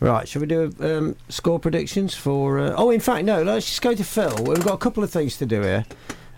Right, 0.00 0.28
shall 0.28 0.40
we 0.40 0.46
do 0.46 0.72
um, 0.80 1.16
score 1.28 1.58
predictions 1.58 2.14
for? 2.14 2.58
Uh, 2.60 2.74
oh, 2.76 2.90
in 2.90 3.00
fact, 3.00 3.24
no. 3.24 3.42
Let's 3.42 3.66
just 3.66 3.82
go 3.82 3.94
to 3.94 4.04
Phil. 4.04 4.44
We've 4.44 4.62
got 4.64 4.74
a 4.74 4.78
couple 4.78 5.02
of 5.02 5.10
things 5.10 5.36
to 5.38 5.46
do 5.46 5.60
here. 5.62 5.84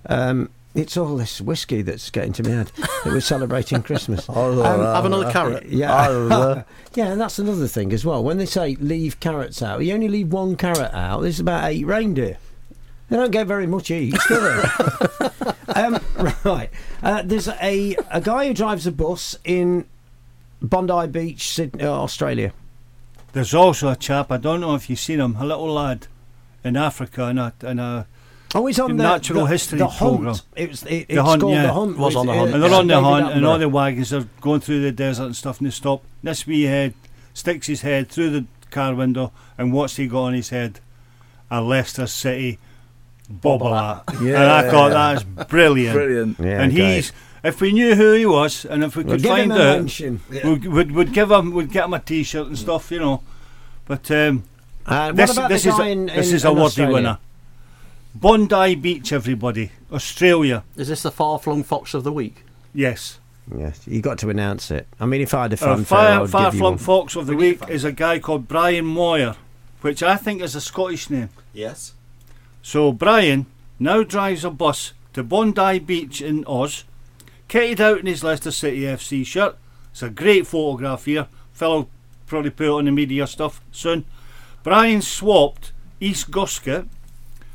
Um, 0.06 0.48
it's 0.74 0.96
all 0.96 1.16
this 1.16 1.40
whiskey 1.42 1.82
that's 1.82 2.08
getting 2.10 2.32
to 2.34 2.42
my 2.44 2.50
head. 2.50 2.72
that 2.76 3.06
we're 3.12 3.20
celebrating 3.20 3.82
Christmas. 3.82 4.24
Oh, 4.30 4.62
Um, 4.64 4.80
Have 4.80 5.04
another 5.04 5.30
carrot. 5.30 5.66
Yeah, 5.66 6.62
yeah, 6.94 7.08
and 7.08 7.20
that's 7.20 7.38
another 7.38 7.66
thing 7.66 7.92
as 7.92 8.02
well. 8.04 8.22
When 8.24 8.38
they 8.38 8.46
say 8.46 8.76
leave 8.76 9.20
carrots 9.20 9.60
out, 9.62 9.84
you 9.84 9.92
only 9.92 10.08
leave 10.08 10.32
one 10.32 10.56
carrot 10.56 10.94
out. 10.94 11.20
There's 11.20 11.40
about 11.40 11.64
eight 11.70 11.84
reindeer. 11.86 12.38
They 13.10 13.16
don't 13.16 13.32
get 13.32 13.46
very 13.48 13.66
much 13.66 13.90
each, 13.90 14.14
do 14.28 14.40
they? 14.40 15.28
um, 15.74 15.98
right. 16.44 16.70
Uh, 17.02 17.22
there's 17.24 17.48
a 17.48 17.96
a 18.10 18.20
guy 18.20 18.46
who 18.46 18.54
drives 18.54 18.86
a 18.86 18.92
bus 18.92 19.36
in 19.44 19.84
Bondi 20.62 21.06
Beach, 21.06 21.48
Sydney, 21.48 21.84
uh, 21.84 21.90
Australia. 21.90 22.52
There's 23.32 23.54
also 23.54 23.90
a 23.90 23.96
chap, 23.96 24.32
I 24.32 24.36
don't 24.36 24.60
know 24.60 24.74
if 24.74 24.90
you've 24.90 24.98
seen 24.98 25.20
him, 25.20 25.36
a 25.36 25.44
little 25.44 25.72
lad 25.72 26.08
in 26.64 26.76
Africa 26.76 27.28
in 27.28 27.38
a, 27.38 27.52
in 27.62 27.78
a 27.78 28.06
Oh, 28.54 28.66
he's 28.66 28.80
on 28.80 28.96
the 28.96 29.02
natural 29.02 29.44
the, 29.44 29.50
history 29.50 29.78
the 29.78 29.86
program. 29.86 30.34
Hunt. 30.34 30.42
It 30.56 30.70
was 30.70 30.82
it, 30.82 30.86
the 30.86 31.06
it's 31.08 31.20
hunt, 31.20 31.40
called 31.40 31.54
yeah. 31.54 31.66
the 31.66 31.72
Hunt. 31.72 31.98
Was 31.98 32.16
on 32.16 32.26
the 32.26 32.34
Hunt. 32.34 32.52
And 32.52 32.62
they're 32.62 32.74
on 32.74 32.86
the 32.88 32.94
David 32.94 33.04
hunt, 33.04 33.32
and 33.36 33.46
all 33.46 33.58
the 33.58 33.68
wagons 33.68 34.12
are 34.12 34.26
going 34.40 34.60
through 34.60 34.82
the 34.82 34.90
desert 34.90 35.26
and 35.26 35.36
stuff, 35.36 35.58
and 35.58 35.68
they 35.68 35.70
stop. 35.70 36.02
This 36.22 36.46
wee 36.46 36.64
head 36.64 36.94
sticks 37.32 37.68
his 37.68 37.82
head 37.82 38.08
through 38.08 38.30
the 38.30 38.46
car 38.70 38.94
window, 38.94 39.32
and 39.56 39.72
what's 39.72 39.96
he 39.96 40.08
got 40.08 40.24
on 40.24 40.34
his 40.34 40.48
head? 40.48 40.80
A 41.48 41.62
Leicester 41.62 42.08
City 42.08 42.58
bobble 43.28 43.72
hat. 43.72 44.02
Yeah. 44.20 44.42
And 44.42 44.50
I 44.50 44.70
thought 44.70 44.90
that 44.90 45.16
is 45.18 45.46
brilliant. 45.46 45.94
Brilliant. 45.94 46.40
Yeah, 46.40 46.62
and 46.62 46.74
great. 46.74 46.94
he's, 46.96 47.12
if 47.42 47.60
we 47.60 47.72
knew 47.72 47.94
who 47.94 48.12
he 48.12 48.26
was, 48.26 48.64
and 48.64 48.82
if 48.84 48.96
we 48.96 49.04
We'll 49.04 49.14
could 49.16 49.22
give 49.22 49.36
him 49.36 49.48
find 49.50 49.52
out, 49.60 49.78
mention. 49.78 50.20
we'd, 50.30 50.66
we'd, 50.66 50.90
we'd 50.92 51.12
give 51.12 51.30
him, 51.30 51.52
we'd 51.52 51.70
get 51.72 51.84
him 51.86 51.94
a 51.94 51.98
T-shirt 52.00 52.46
and 52.46 52.58
stuff, 52.58 52.90
you 52.90 52.98
know. 52.98 53.22
But 53.86 54.10
um, 54.10 54.44
Uh, 54.86 55.12
this, 55.12 55.34
this 55.48 55.66
is 55.66 55.78
a, 55.78 55.82
in, 55.88 56.06
this 56.06 56.30
in- 56.30 56.36
is 56.36 56.44
a 56.44 56.52
worthy 56.52 56.86
winner. 56.86 57.18
Bondi 58.14 58.74
Beach, 58.74 59.12
everybody, 59.12 59.70
Australia. 59.92 60.64
Is 60.76 60.88
this 60.88 61.02
the 61.02 61.10
far 61.12 61.38
flung 61.38 61.62
fox 61.62 61.94
of 61.94 62.02
the 62.04 62.12
week? 62.12 62.44
Yes. 62.74 63.18
Yes, 63.56 63.80
you 63.86 64.00
got 64.00 64.18
to 64.18 64.30
announce 64.30 64.70
it. 64.70 64.86
I 65.00 65.06
mean, 65.06 65.20
if 65.22 65.34
I 65.34 65.42
had 65.42 65.52
a 65.52 65.64
Our 65.64 65.76
fanfare, 65.76 65.84
far, 65.84 66.22
I'd 66.22 66.30
far 66.30 66.44
give 66.46 66.54
you 66.54 66.58
flung 66.60 66.78
fox 66.78 67.16
of 67.16 67.26
the 67.26 67.34
week 67.36 67.60
is 67.68 67.82
a 67.84 67.90
guy 67.92 68.18
called 68.20 68.46
Brian 68.46 68.84
Moyer, 68.84 69.34
which 69.80 70.02
I 70.02 70.16
think 70.16 70.40
is 70.40 70.54
a 70.54 70.60
Scottish 70.60 71.10
name. 71.10 71.30
Yes. 71.52 71.94
So 72.62 72.92
Brian 72.92 73.46
now 73.78 74.02
drives 74.04 74.44
a 74.44 74.50
bus 74.50 74.92
to 75.14 75.24
Bondi 75.24 75.78
Beach 75.80 76.20
in 76.22 76.44
Oz, 76.46 76.84
kitted 77.50 77.80
out 77.80 77.98
in 77.98 78.06
his 78.06 78.22
Leicester 78.22 78.52
City 78.52 78.82
FC 78.82 79.26
shirt. 79.26 79.58
It's 79.90 80.02
a 80.02 80.08
great 80.08 80.46
photograph 80.46 81.04
here. 81.04 81.26
Fellow 81.52 81.88
probably 82.26 82.50
put 82.50 82.66
it 82.66 82.70
on 82.70 82.84
the 82.84 82.92
media 82.92 83.26
stuff 83.26 83.60
soon. 83.72 84.04
Brian 84.62 85.02
swapped 85.02 85.72
East 85.98 86.30
Goscote 86.30 86.88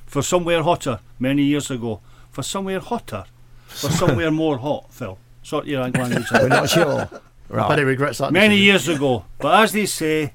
for 0.05 0.21
somewhere 0.21 0.61
hotter 0.63 0.99
many 1.17 1.43
years 1.43 1.71
ago. 1.71 2.01
For 2.29 2.43
somewhere 2.43 2.81
hotter, 2.81 3.23
for 3.67 3.89
somewhere 4.01 4.31
more 4.31 4.57
hot. 4.57 4.93
Phil, 4.93 5.17
sort 5.41 5.65
your 5.65 5.81
language. 5.81 6.25
out. 6.33 6.41
We're 6.41 6.47
not 6.49 6.69
sure. 6.69 7.09
I 7.53 7.67
bet 7.69 7.79
he 7.79 7.85
regrets 7.85 8.17
that. 8.17 8.33
Many 8.33 8.57
decision. 8.57 8.65
years 8.65 8.87
ago. 8.89 9.25
But 9.39 9.63
as 9.63 9.71
they 9.71 9.85
say, 9.85 10.33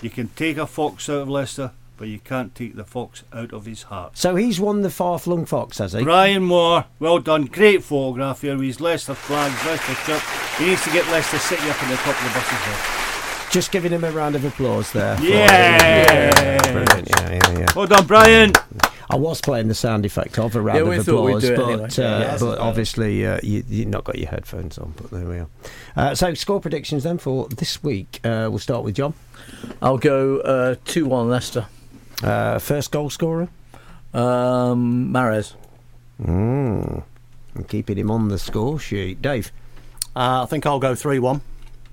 you 0.00 0.10
can 0.10 0.28
take 0.28 0.56
a 0.56 0.68
fox 0.68 1.08
out 1.08 1.22
of 1.22 1.28
Leicester, 1.28 1.72
but 1.96 2.08
you 2.08 2.18
can't 2.18 2.54
take 2.54 2.74
the 2.76 2.84
fox 2.84 3.22
out 3.32 3.52
of 3.52 3.66
his 3.66 3.84
heart. 3.84 4.16
So 4.18 4.36
he's 4.36 4.58
won 4.60 4.82
the 4.82 4.90
far 4.90 5.18
flung 5.18 5.44
fox, 5.46 5.78
has 5.78 5.92
he? 5.92 6.02
Brian 6.02 6.42
Moore, 6.44 6.84
well 6.98 7.18
done. 7.18 7.46
Great 7.46 7.82
photograph 7.82 8.40
here 8.42 8.56
with 8.56 8.66
his 8.66 8.80
Leicester 8.80 9.14
flag, 9.14 9.50
Leicester 9.66 9.94
shirt. 9.94 10.22
He 10.58 10.66
needs 10.66 10.82
to 10.84 10.90
get 10.92 11.06
Leicester 11.10 11.38
City 11.38 11.68
up 11.68 11.82
in 11.82 11.88
the 11.90 11.96
top 11.96 12.16
of 12.16 12.24
the 12.24 12.38
buses 12.38 12.64
there. 12.66 13.50
Just 13.50 13.70
giving 13.70 13.92
him 13.92 14.02
a 14.02 14.10
round 14.10 14.34
of 14.34 14.44
applause 14.44 14.90
there. 14.92 15.16
for- 15.16 15.22
Yeah. 15.24 16.72
Brilliant. 16.72 17.08
Yeah, 17.08 17.30
yeah, 17.32 17.58
yeah. 17.60 17.66
Well 17.76 17.86
done, 17.86 18.06
Brian. 18.06 18.52
I 19.10 19.16
was 19.16 19.40
playing 19.40 19.68
the 19.68 19.74
sound 19.74 20.04
effect 20.06 20.38
of 20.38 20.56
a 20.56 20.60
round 20.60 20.78
Yeah, 20.78 20.92
of 20.92 21.06
applause, 21.06 21.42
but, 21.50 21.58
anyway. 21.68 21.84
uh, 21.84 21.88
Yeah, 21.98 22.36
but 22.40 22.58
obviously 22.58 23.24
uh, 23.26 23.38
you, 23.42 23.62
you've 23.68 23.88
not 23.88 24.02
got 24.02 24.18
your 24.18 24.28
headphones 24.28 24.76
on. 24.78 24.94
But 24.96 25.10
there 25.10 25.24
we 25.26 25.36
are. 25.38 25.48
Uh, 25.94 26.14
so 26.16 26.34
score 26.34 26.58
predictions 26.58 27.04
then 27.04 27.18
for 27.18 27.46
this 27.48 27.82
week. 27.82 28.18
Uh, 28.24 28.48
we'll 28.50 28.58
start 28.58 28.82
with 28.82 28.96
John. 28.96 29.14
I'll 29.82 29.98
go 29.98 30.38
uh, 30.40 30.76
2 30.86 31.06
1 31.06 31.28
Leicester. 31.28 31.66
Uh, 32.22 32.58
first 32.58 32.90
goal 32.90 33.10
scorer. 33.10 33.48
Um, 34.12 35.12
Mahrez. 35.12 35.54
Mm. 36.22 37.02
I'm 37.56 37.64
keeping 37.64 37.98
him 37.98 38.10
on 38.10 38.28
the 38.28 38.38
score 38.38 38.78
sheet. 38.78 39.20
Dave. 39.22 39.50
Uh, 40.16 40.42
I 40.44 40.46
think 40.46 40.66
I'll 40.66 40.78
go 40.78 40.94
3 40.94 41.18
1. 41.18 41.40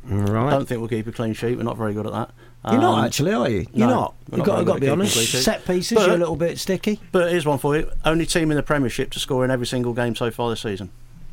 Right. 0.05 0.47
I 0.47 0.49
don't 0.51 0.67
think 0.67 0.80
we'll 0.80 0.89
keep 0.89 1.07
a 1.07 1.11
clean 1.11 1.34
sheet. 1.34 1.57
We're 1.57 1.63
not 1.63 1.78
very 1.78 1.93
good 1.93 2.05
at 2.07 2.13
that. 2.13 2.32
You're 2.72 2.80
not 2.82 2.99
Um, 2.99 3.05
actually, 3.05 3.34
are 3.34 3.49
you? 3.49 3.65
You're 3.74 3.88
no, 3.88 3.95
not. 3.95 4.13
You've 4.30 4.38
not 4.39 4.45
got, 4.45 4.65
got 4.65 4.74
to 4.76 4.80
be 4.82 4.89
honest. 4.89 5.13
keeping 5.13 5.26
clean 5.26 5.32
sheets. 5.32 5.45
Set 5.45 5.65
pieces, 5.65 5.95
But- 5.97 6.05
you're 6.07 6.15
a 6.15 6.19
little 6.19 6.36
bit 6.36 6.59
sticky. 6.59 6.99
But 7.11 7.32
here's 7.32 7.45
one 7.45 7.57
for 7.57 7.76
you. 7.76 7.89
Only 8.05 8.26
team 8.28 8.51
in 8.51 8.57
the 8.57 8.63
Premiership 8.63 9.09
to 9.11 9.19
score 9.19 9.43
in 9.43 9.49
every 9.49 9.65
single 9.65 9.93
game 9.93 10.15
so 10.15 10.30
far 10.30 10.49
this 10.51 10.61
season. 10.61 10.91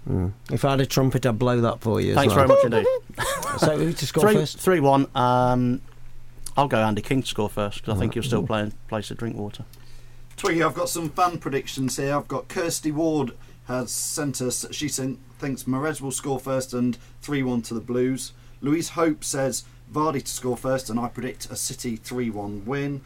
Mm. 0.09 0.33
If 0.51 0.65
I 0.65 0.71
had 0.71 0.81
a 0.81 0.87
trumpet, 0.87 1.27
I'd 1.27 1.39
blow 1.39 1.61
that 1.61 1.81
for 1.81 2.01
you. 2.01 2.13
as 2.13 2.17
Thanks 2.17 2.35
well. 2.35 2.47
very 2.47 2.49
much 2.49 2.65
indeed. 2.65 2.87
so 3.59 3.77
who 3.77 3.93
to 3.93 4.07
score 4.07 4.23
three, 4.25 4.35
first? 4.35 4.59
Three 4.59 4.81
one. 4.81 5.07
Um, 5.15 5.83
I'll 6.59 6.67
go 6.67 6.83
Andy 6.83 7.03
King 7.03 7.23
to 7.23 7.29
score 7.29 7.49
first 7.49 7.83
because 7.83 7.95
I 7.95 8.01
think 8.01 8.11
Right. 8.11 8.15
he'll 8.15 8.23
still 8.25 8.43
play 8.45 8.63
in 8.63 8.73
place 8.89 9.13
of 9.13 9.17
Drinkwater. 9.19 9.65
Twiggy, 10.37 10.61
I've 10.61 10.75
got 10.75 10.89
some 10.89 11.09
fan 11.09 11.39
predictions 11.39 11.97
here. 11.97 12.17
I've 12.17 12.27
got 12.27 12.49
Kirsty 12.49 12.91
Ward 12.91 13.31
has 13.69 13.93
sent 13.93 14.41
us. 14.41 14.67
She 14.73 14.89
sent, 14.89 15.21
thinks 15.39 15.65
Mahrez 15.65 16.01
will 16.01 16.11
score 16.11 16.41
first 16.41 16.75
and 16.75 16.99
3 17.23 17.45
1 17.45 17.63
to 17.63 17.75
the 17.75 17.81
Blues. 17.81 18.33
Louise 18.61 18.91
Hope 18.91 19.23
says 19.23 19.63
Vardy 19.93 20.21
to 20.21 20.31
score 20.31 20.57
first, 20.57 20.91
and 20.91 20.99
I 20.99 21.07
predict 21.07 21.49
a 21.49 21.55
City 21.55 21.95
3 21.95 22.29
1 22.31 22.65
win. 22.67 23.03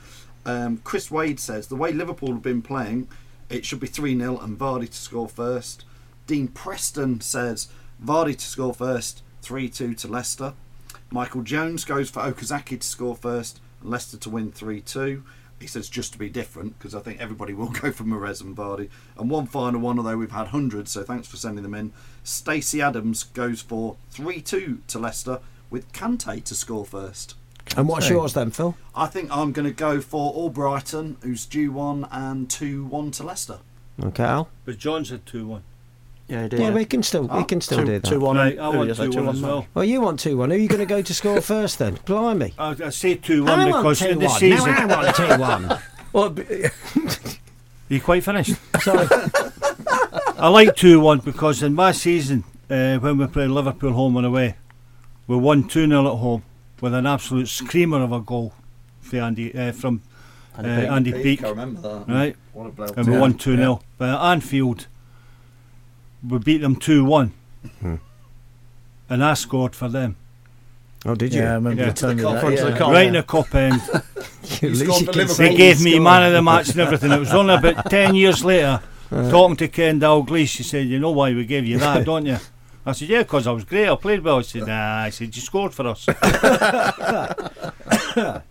Um, 0.46 0.78
Chris 0.78 1.10
Wade 1.10 1.38
says 1.38 1.66
the 1.66 1.76
way 1.76 1.92
Liverpool 1.92 2.32
have 2.32 2.42
been 2.42 2.62
playing, 2.62 3.06
it 3.50 3.66
should 3.66 3.80
be 3.80 3.86
3 3.86 4.18
0 4.18 4.38
and 4.38 4.58
Vardy 4.58 4.88
to 4.88 4.96
score 4.96 5.28
first. 5.28 5.84
Dean 6.26 6.48
Preston 6.48 7.20
says 7.20 7.68
Vardy 8.02 8.34
to 8.34 8.46
score 8.46 8.72
first, 8.72 9.22
3 9.42 9.68
2 9.68 9.92
to 9.92 10.08
Leicester. 10.08 10.54
Michael 11.12 11.42
Jones 11.42 11.84
goes 11.84 12.08
for 12.08 12.20
Okazaki 12.20 12.80
to 12.80 12.86
score 12.86 13.14
first 13.14 13.60
and 13.82 13.90
Leicester 13.90 14.16
to 14.16 14.30
win 14.30 14.50
3 14.50 14.80
2. 14.80 15.22
He 15.60 15.66
says 15.66 15.90
just 15.90 16.14
to 16.14 16.18
be 16.18 16.30
different 16.30 16.78
because 16.78 16.94
I 16.94 17.00
think 17.00 17.20
everybody 17.20 17.52
will 17.52 17.68
go 17.82 17.92
for 17.92 18.04
Perez 18.04 18.40
and 18.40 18.56
Vardy. 18.56 18.88
And 19.18 19.28
one 19.28 19.46
final 19.46 19.80
one, 19.80 19.98
although 19.98 20.16
we've 20.16 20.30
had 20.30 20.48
hundreds, 20.48 20.90
so 20.90 21.02
thanks 21.02 21.28
for 21.28 21.36
sending 21.36 21.62
them 21.62 21.74
in. 21.74 21.92
Stacey 22.24 22.80
Adams 22.80 23.24
goes 23.24 23.60
for 23.60 23.96
3 24.10 24.40
2 24.40 24.80
to 24.88 24.98
Leicester 24.98 25.40
with 25.68 25.92
Kanté 25.92 26.42
to 26.44 26.54
score 26.54 26.86
first. 26.86 27.34
And 27.76 27.88
what's 27.88 28.08
yours 28.08 28.32
then, 28.32 28.50
Phil? 28.50 28.74
I 28.94 29.06
think 29.06 29.30
I'm 29.30 29.52
going 29.52 29.68
to 29.68 29.72
go 29.72 30.00
for 30.00 30.34
Albrighton, 30.34 31.22
who's 31.22 31.46
due 31.46 31.72
one, 31.72 32.08
and 32.10 32.48
2 32.48 32.86
1 32.86 33.10
to 33.12 33.22
Leicester. 33.22 33.58
Okay, 34.02 34.24
Al. 34.24 34.48
But 34.64 34.78
John 34.78 35.04
said 35.04 35.26
2 35.26 35.46
1. 35.46 35.62
Yeah, 36.32 36.48
he 36.50 36.56
Yeah, 36.56 36.70
we 36.70 36.86
can 36.86 37.02
still 37.02 37.24
we 37.24 37.44
can 37.44 37.60
still 37.60 37.84
do 37.84 37.98
that. 37.98 38.10
Right, 38.10 38.58
I 38.58 38.68
want 38.70 38.96
2 38.96 39.10
1 39.12 39.28
as 39.28 39.42
well. 39.42 39.66
Well, 39.74 39.84
you 39.84 40.00
want 40.00 40.18
two 40.18 40.38
one. 40.38 40.48
Who 40.50 40.56
are 40.56 40.58
you 40.58 40.66
going 40.68 40.80
to 40.80 40.86
go 40.86 41.02
to 41.02 41.14
score 41.14 41.40
first 41.54 41.78
then? 41.78 41.98
Blimey. 42.06 42.54
I, 42.58 42.74
I 42.84 42.88
say 42.88 43.16
2 43.16 43.44
1 43.44 43.50
I 43.60 43.70
want 43.70 43.76
because 43.82 44.02
in 44.02 44.18
the 44.18 44.26
2-1. 44.26 44.38
season. 44.38 44.70
No, 44.88 44.94
I 44.94 45.04
want 45.04 45.16
2-1. 45.16 45.82
Well, 46.14 46.34
you 47.90 48.00
quite 48.00 48.24
finished? 48.24 48.54
Sorry. 48.80 49.06
I 50.38 50.48
like 50.48 50.74
2 50.74 51.00
1 51.00 51.18
because 51.18 51.62
in 51.62 51.74
my 51.74 51.92
season, 51.92 52.44
uh, 52.70 52.96
when 52.98 53.18
we 53.18 53.26
played 53.26 53.50
Liverpool 53.50 53.92
home 53.92 54.16
and 54.16 54.24
away, 54.24 54.56
we 55.26 55.36
won 55.36 55.68
2 55.68 55.86
0 55.86 56.06
at 56.12 56.18
home 56.18 56.42
with 56.80 56.94
an 56.94 57.06
absolute 57.06 57.48
screamer 57.48 58.02
of 58.02 58.10
a 58.10 58.20
goal 58.20 58.54
for 59.02 59.18
Andy, 59.18 59.54
uh, 59.54 59.72
from 59.72 60.00
uh, 60.58 60.62
Andy 60.62 60.72
Peake. 60.80 60.90
Andy 60.90 61.12
Peake, 61.12 61.22
Peake. 61.22 61.44
I 61.44 61.50
remember 61.50 61.80
that. 61.82 62.08
Right? 62.08 62.36
What 62.54 62.66
a 62.68 62.70
bloke. 62.70 62.96
And 62.96 63.06
we 63.06 63.12
Yeah. 63.12 63.20
won 63.20 63.34
2 63.34 63.56
0. 63.56 63.82
But 63.98 64.08
at 64.08 64.20
Anfield, 64.32 64.86
we 66.28 66.38
beat 66.38 66.58
them 66.58 66.76
2 66.76 67.04
1. 67.04 67.32
Hmm. 67.80 67.94
And 69.08 69.24
I 69.24 69.34
scored 69.34 69.74
for 69.76 69.88
them. 69.88 70.16
Oh, 71.04 71.14
did 71.14 71.34
you? 71.34 71.42
Yeah, 71.42 71.52
I 71.52 71.54
remember 71.54 71.84
you 71.84 71.92
telling 71.92 72.16
me 72.16 72.22
that. 72.22 72.40
Front 72.40 72.56
yeah. 72.56 72.78
Kop. 72.78 72.92
Right 72.92 73.06
in 73.08 73.14
the 73.14 73.22
Kop 73.22 73.54
end. 73.54 73.82
At 73.92 74.62
least 74.62 75.00
you 75.00 75.06
can 75.08 75.28
say 75.28 75.48
They 75.48 75.56
gave 75.56 75.82
me 75.82 75.92
scored. 75.92 76.04
man 76.04 76.22
of 76.28 76.32
the 76.32 76.42
match 76.42 76.70
and 76.70 76.80
everything. 76.80 77.10
It 77.10 77.18
was 77.18 77.32
only 77.34 77.54
about 77.54 77.90
10 77.90 78.14
years 78.14 78.44
later, 78.44 78.80
talking 79.10 79.56
to 79.56 79.68
Ken 79.68 80.00
Dalglish, 80.00 80.48
she 80.48 80.62
said, 80.62 80.86
You 80.86 81.00
know 81.00 81.10
why 81.10 81.34
we 81.34 81.44
gave 81.44 81.66
you 81.66 81.78
that, 81.78 82.04
don't 82.10 82.26
you? 82.26 82.38
I 82.86 82.92
said, 82.92 83.08
Yeah, 83.08 83.22
because 83.22 83.46
I 83.46 83.50
was 83.52 83.64
great. 83.64 83.88
I 83.88 83.96
played 83.96 84.22
well. 84.22 84.38
He 84.38 84.44
said, 84.44 84.66
Nah. 84.66 85.02
I 85.02 85.10
said, 85.10 85.34
You 85.34 85.42
scored 85.42 85.74
for 85.74 85.88
us. 85.88 86.06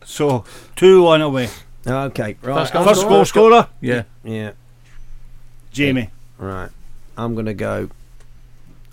so, 0.04 0.44
2 0.76 1.04
1 1.04 1.22
away. 1.22 1.50
Okay, 1.88 2.38
right. 2.42 2.56
First 2.56 2.74
goal 2.74 2.84
First 2.86 3.08
goal 3.08 3.26
scorer? 3.26 3.68
Yeah. 3.80 4.04
Yeah. 4.24 4.52
Jamie. 5.72 6.10
Right. 6.38 6.70
I'm 7.22 7.34
going 7.36 7.46
to 7.46 7.54
go. 7.54 7.90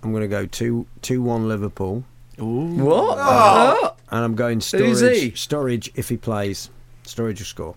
I'm 0.02 0.12
going 0.12 0.22
to 0.22 0.28
go 0.28 0.46
two 0.46 0.86
two 1.02 1.22
one 1.22 1.48
Liverpool. 1.48 2.04
What? 2.36 3.16
Oh. 3.18 3.94
And 4.10 4.24
I'm 4.24 4.34
going 4.34 4.60
Sturridge. 4.60 5.32
Sturridge 5.32 5.90
if 5.96 6.08
he 6.08 6.16
plays. 6.16 6.70
Sturridge 7.04 7.38
will 7.38 7.46
score. 7.46 7.74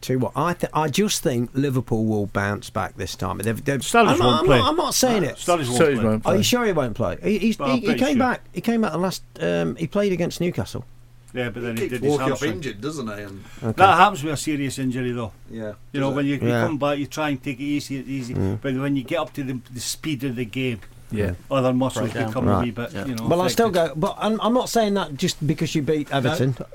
Two 0.00 0.18
one. 0.18 0.32
I 0.34 0.54
th- 0.54 0.72
I 0.72 0.88
just 0.88 1.22
think 1.22 1.50
Liverpool 1.52 2.04
will 2.04 2.26
bounce 2.26 2.70
back 2.70 2.96
this 2.96 3.14
time. 3.14 3.38
They've, 3.38 3.64
they've, 3.64 3.80
Sturridge 3.80 4.08
I'm, 4.08 4.18
not, 4.18 4.24
won't 4.24 4.40
I'm, 4.40 4.46
play. 4.46 4.58
Not, 4.58 4.68
I'm 4.70 4.76
not 4.76 4.94
saying 4.94 5.24
it. 5.24 5.36
Sturridge 5.36 5.68
won't 5.68 5.80
Sturridge 5.80 5.94
play. 5.94 6.04
won't 6.04 6.26
Are 6.26 6.36
you 6.36 6.42
sure 6.42 6.64
he 6.64 6.72
won't 6.72 6.96
play? 6.96 7.18
He, 7.22 7.38
he's, 7.38 7.56
he, 7.58 7.80
he 7.80 7.94
came 7.94 8.16
sure. 8.16 8.16
back. 8.16 8.40
He 8.52 8.60
came 8.60 8.82
out 8.82 8.92
the 8.92 8.98
last. 8.98 9.22
Um, 9.40 9.76
he 9.76 9.86
played 9.86 10.12
against 10.12 10.40
Newcastle. 10.40 10.84
Yeah, 11.34 11.50
but 11.50 11.62
then 11.64 11.76
he 11.76 11.82
Keeps 11.88 11.92
did 11.94 12.02
his 12.02 12.10
walking 12.10 12.22
up 12.22 12.28
hamstring. 12.28 12.52
injured, 12.52 12.80
doesn't 12.80 13.08
he? 13.08 13.22
And 13.24 13.44
Okay. 13.60 13.72
That 13.76 13.96
happens 13.98 14.22
with 14.22 14.34
a 14.34 14.36
serious 14.36 14.78
injury, 14.78 15.10
though. 15.10 15.32
yeah, 15.50 15.72
You 15.92 15.98
know, 16.00 16.10
when 16.10 16.26
you, 16.26 16.36
you 16.36 16.46
Yeah. 16.48 16.64
come 16.66 16.78
back, 16.78 16.96
you 16.98 17.06
try 17.08 17.30
and 17.30 17.42
take 17.42 17.58
it 17.58 17.64
easy, 17.64 17.96
easy. 17.96 18.34
Mm. 18.34 18.60
But 18.62 18.74
when 18.76 18.94
you 18.94 19.02
get 19.02 19.18
up 19.18 19.32
to 19.34 19.42
the, 19.42 19.58
the 19.72 19.80
speed 19.80 20.22
of 20.22 20.36
the 20.36 20.44
game, 20.44 20.78
Yeah. 21.16 21.34
other 21.50 21.72
muscles 21.72 22.04
Break 22.10 22.14
down. 22.14 22.28
become 22.28 22.48
a 22.48 22.50
Right. 22.52 22.64
wee 22.64 22.70
bit, 22.70 22.92
Yeah. 22.92 23.06
you 23.06 23.14
know. 23.14 23.26
Well, 23.26 23.40
I 23.42 23.48
still 23.48 23.70
go, 23.70 23.92
but 23.96 24.16
I'm, 24.18 24.40
I'm 24.40 24.54
not 24.54 24.68
saying 24.68 24.94
that 24.94 25.14
just 25.16 25.44
because 25.46 25.74
you 25.74 25.82
beat 25.82 26.10
Everton. 26.12 26.56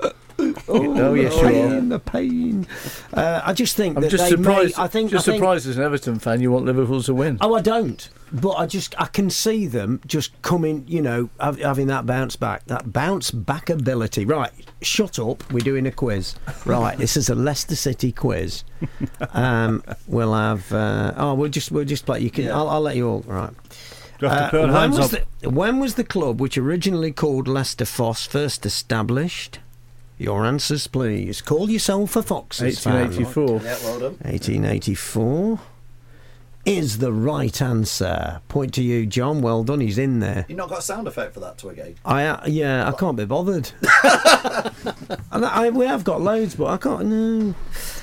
Oh, 0.68 1.12
yes, 1.12 1.34
you 1.36 1.46
are. 1.48 1.80
The 1.82 1.98
pain. 1.98 2.66
Uh, 3.12 3.42
I 3.44 3.52
just 3.52 3.76
think 3.76 3.96
I'm 3.96 4.02
that 4.04 4.08
just 4.10 4.24
they 4.24 4.30
surprised. 4.30 4.78
May, 4.78 4.84
I 4.84 4.86
think. 4.86 5.10
just 5.10 5.28
I 5.28 5.32
think, 5.32 5.40
surprised 5.42 5.68
as 5.68 5.76
an 5.76 5.82
Everton 5.84 6.18
fan, 6.18 6.40
you 6.40 6.50
want 6.50 6.64
Liverpool 6.64 7.02
to 7.02 7.12
win. 7.12 7.36
Oh, 7.42 7.54
I 7.54 7.60
don't. 7.60 8.08
But 8.32 8.52
I 8.52 8.64
just 8.64 8.94
I 8.98 9.04
can 9.04 9.28
see 9.28 9.66
them 9.66 10.00
just 10.06 10.40
coming, 10.40 10.84
you 10.88 11.02
know, 11.02 11.28
hav- 11.38 11.58
having 11.58 11.88
that 11.88 12.06
bounce 12.06 12.36
back, 12.36 12.64
that 12.68 12.90
bounce 12.90 13.30
back 13.30 13.68
ability. 13.68 14.24
Right, 14.24 14.50
shut 14.80 15.18
up. 15.18 15.44
We're 15.52 15.60
doing 15.60 15.86
a 15.86 15.92
quiz. 15.92 16.36
Right, 16.64 16.96
this 16.96 17.18
is 17.18 17.28
a 17.28 17.34
Leicester 17.34 17.76
City 17.76 18.10
quiz. 18.10 18.64
Um, 19.34 19.82
we'll 20.06 20.32
have. 20.34 20.72
Uh, 20.72 21.12
oh, 21.18 21.34
we'll 21.34 21.50
just 21.50 21.70
we'll 21.70 21.84
just 21.84 22.06
play. 22.06 22.20
You 22.20 22.30
can. 22.30 22.50
I'll, 22.50 22.68
I'll 22.68 22.80
let 22.80 22.96
you 22.96 23.06
all. 23.08 23.20
Right. 23.26 23.50
Do 24.20 24.26
have 24.26 24.38
to 24.38 24.44
Uh, 24.44 24.50
put 24.50 24.60
our 24.60 24.66
when 24.66 24.74
hands 24.74 24.98
was 24.98 25.14
up? 25.14 25.20
The, 25.40 25.50
when 25.50 25.80
was 25.80 25.94
the 25.94 26.04
club 26.04 26.40
which 26.40 26.56
originally 26.58 27.10
called 27.12 27.48
Leicester 27.48 27.84
Fosse 27.86 28.26
first 28.26 28.64
established? 28.66 29.58
Your 30.18 30.44
answers, 30.44 30.86
please. 30.86 31.40
Call 31.40 31.70
yourself 31.70 32.14
a 32.14 32.22
Foxes 32.22 32.78
fan. 32.80 33.08
1884. 33.08 33.60
Yeah, 33.64 33.76
well 33.84 33.98
done. 34.00 34.16
1884 34.22 35.60
is 36.64 36.98
the 36.98 37.12
right 37.12 37.60
answer. 37.60 38.40
Point 38.48 38.74
to 38.74 38.82
you, 38.82 39.06
John. 39.06 39.40
Well 39.40 39.64
done. 39.64 39.80
He's 39.80 39.98
in 39.98 40.20
there. 40.20 40.44
You've 40.48 40.58
not 40.58 40.68
got 40.68 40.80
a 40.80 40.82
sound 40.82 41.08
effect 41.08 41.34
for 41.34 41.40
that, 41.40 41.58
Twiggy. 41.58 41.96
I 42.04 42.26
uh, 42.26 42.44
yeah, 42.46 42.88
I 42.88 42.92
can't 42.92 43.16
be 43.16 43.24
bothered. 43.24 43.72
And 45.32 45.44
I, 45.44 45.70
we 45.70 45.86
have 45.86 46.02
got 46.02 46.20
loads, 46.20 46.56
but 46.56 46.66
I 46.66 46.76
can't. 46.76 47.06
No. 47.06 47.54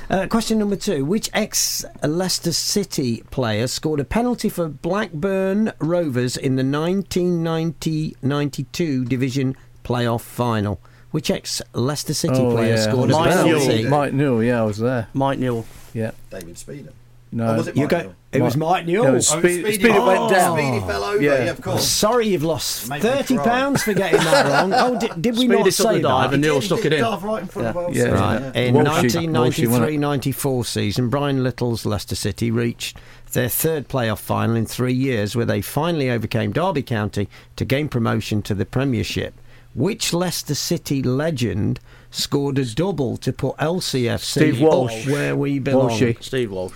Uh, 0.10 0.28
question 0.28 0.60
number 0.60 0.78
two: 0.78 1.04
Which 1.04 1.30
ex 1.34 1.84
Leicester 2.02 2.54
City 2.54 3.22
player 3.32 3.68
scored 3.68 4.00
a 4.00 4.06
penalty 4.06 4.48
for 4.50 4.70
Blackburn 4.70 5.74
Rovers 5.80 6.38
in 6.38 6.56
the 6.56 6.64
1990-92 6.64 9.08
division 9.08 9.58
playoff 9.84 10.22
final? 10.22 10.80
Which 11.12 11.30
ex 11.30 11.62
Leicester 11.74 12.14
City 12.14 12.40
oh, 12.40 12.52
player 12.52 12.76
yeah. 12.76 12.82
scored 12.82 13.12
a 13.12 13.14
Mike 13.14 13.32
penalty? 13.32 13.84
Newell. 13.84 13.92
Mike 13.92 14.14
Newell, 14.14 14.44
yeah, 14.44 14.62
I 14.62 14.66
was 14.66 14.78
there. 14.78 15.10
Mike 15.14 15.40
Newell. 15.40 15.66
Yeah. 15.94 16.12
David 16.30 16.56
Speedham. 16.56 16.94
No. 17.32 17.54
Or 17.54 17.58
was 17.58 17.68
it 17.68 17.76
You 17.76 17.82
Mike 17.84 17.90
go. 17.90 17.98
Newell? 18.02 18.16
It 18.32 18.42
was 18.42 18.58
Mike- 18.58 18.70
Mike 18.70 18.86
Newell. 18.86 19.04
No, 19.06 19.14
it 19.14 19.16
Oh, 19.18 19.20
Speed, 19.20 19.42
Speedy- 19.60 19.74
Speedy 19.74 20.00
went 20.00 20.20
oh, 20.20 20.30
down. 20.30 20.58
Speedy 20.58 20.80
fell 20.88 21.04
over. 21.04 21.22
Yeah. 21.24 21.44
Yeah, 21.46 21.52
of 21.52 21.62
course. 21.62 21.88
Sorry, 21.88 22.28
you've 22.28 22.44
lost 22.44 22.90
Made 22.90 23.02
thirty 23.02 23.38
pounds 23.38 23.84
for 23.84 23.94
getting 23.94 24.20
that 24.22 24.46
wrong. 24.72 24.74
Oh, 24.74 25.00
did, 25.00 25.22
did 25.22 25.34
we 25.38 25.46
Speedy 25.46 25.64
not 25.64 25.74
say 25.74 25.96
the 25.96 26.02
dive 26.08 26.30
that? 26.32 26.34
and 26.36 26.44
Newell 26.44 26.62
stuck 26.62 26.86
it 26.86 26.94
in. 26.94 27.02
dive 27.02 27.24
right 27.24 27.42
in 27.42 27.48
front 27.48 27.76
Yeah. 27.76 27.84
of 27.84 27.96
Yeah. 27.96 28.04
Wells. 28.12 28.42
Right. 28.44 28.56
In 28.56 28.76
Walshy- 28.76 29.28
Walshy 29.28 29.68
won 29.70 29.84
it. 29.84 30.00
1993-94 30.00 30.66
season, 30.66 31.10
Brian 31.10 31.44
Little's 31.44 31.86
Leicester 31.86 32.16
City 32.16 32.52
reached 32.52 32.98
their 33.34 33.50
third 33.50 33.88
playoff 33.90 34.20
final 34.20 34.56
in 34.56 34.66
three 34.66 34.94
years, 34.94 35.36
where 35.36 35.46
they 35.46 35.62
finally 35.62 36.10
overcame 36.10 36.52
Derby 36.54 36.82
County 36.84 37.28
to 37.56 37.66
gain 37.66 37.90
promotion 37.90 38.42
to 38.44 38.54
the 38.56 38.66
Premiership. 38.66 39.34
Which 39.76 40.12
Leicester 40.14 40.56
City 40.56 41.04
legend 41.04 41.80
scored 42.10 42.58
a 42.58 42.66
double 42.66 43.16
to 43.18 43.32
put 43.34 43.56
LCFC 43.58 44.20
Steve 44.24 44.62
Walsh. 44.62 45.06
where 45.08 45.36
we 45.36 45.60
belong? 45.60 45.90
Walshy. 45.92 46.24
Steve 46.24 46.52
Walsh. 46.52 46.74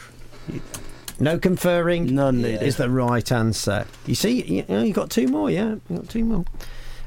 No 1.20 1.38
conferring. 1.38 2.16
None 2.16 2.42
needed. 2.42 2.64
Is 2.64 2.78
the 2.78 2.90
right 2.90 3.32
answer. 3.32 3.86
You 4.06 4.16
see, 4.16 4.42
you, 4.42 4.66
know, 4.68 4.82
you 4.82 4.94
got 4.94 5.10
two 5.10 5.28
more. 5.28 5.52
Yeah, 5.52 5.76
you 5.90 5.98
got 5.98 6.10
two 6.10 6.26
more. 6.26 6.46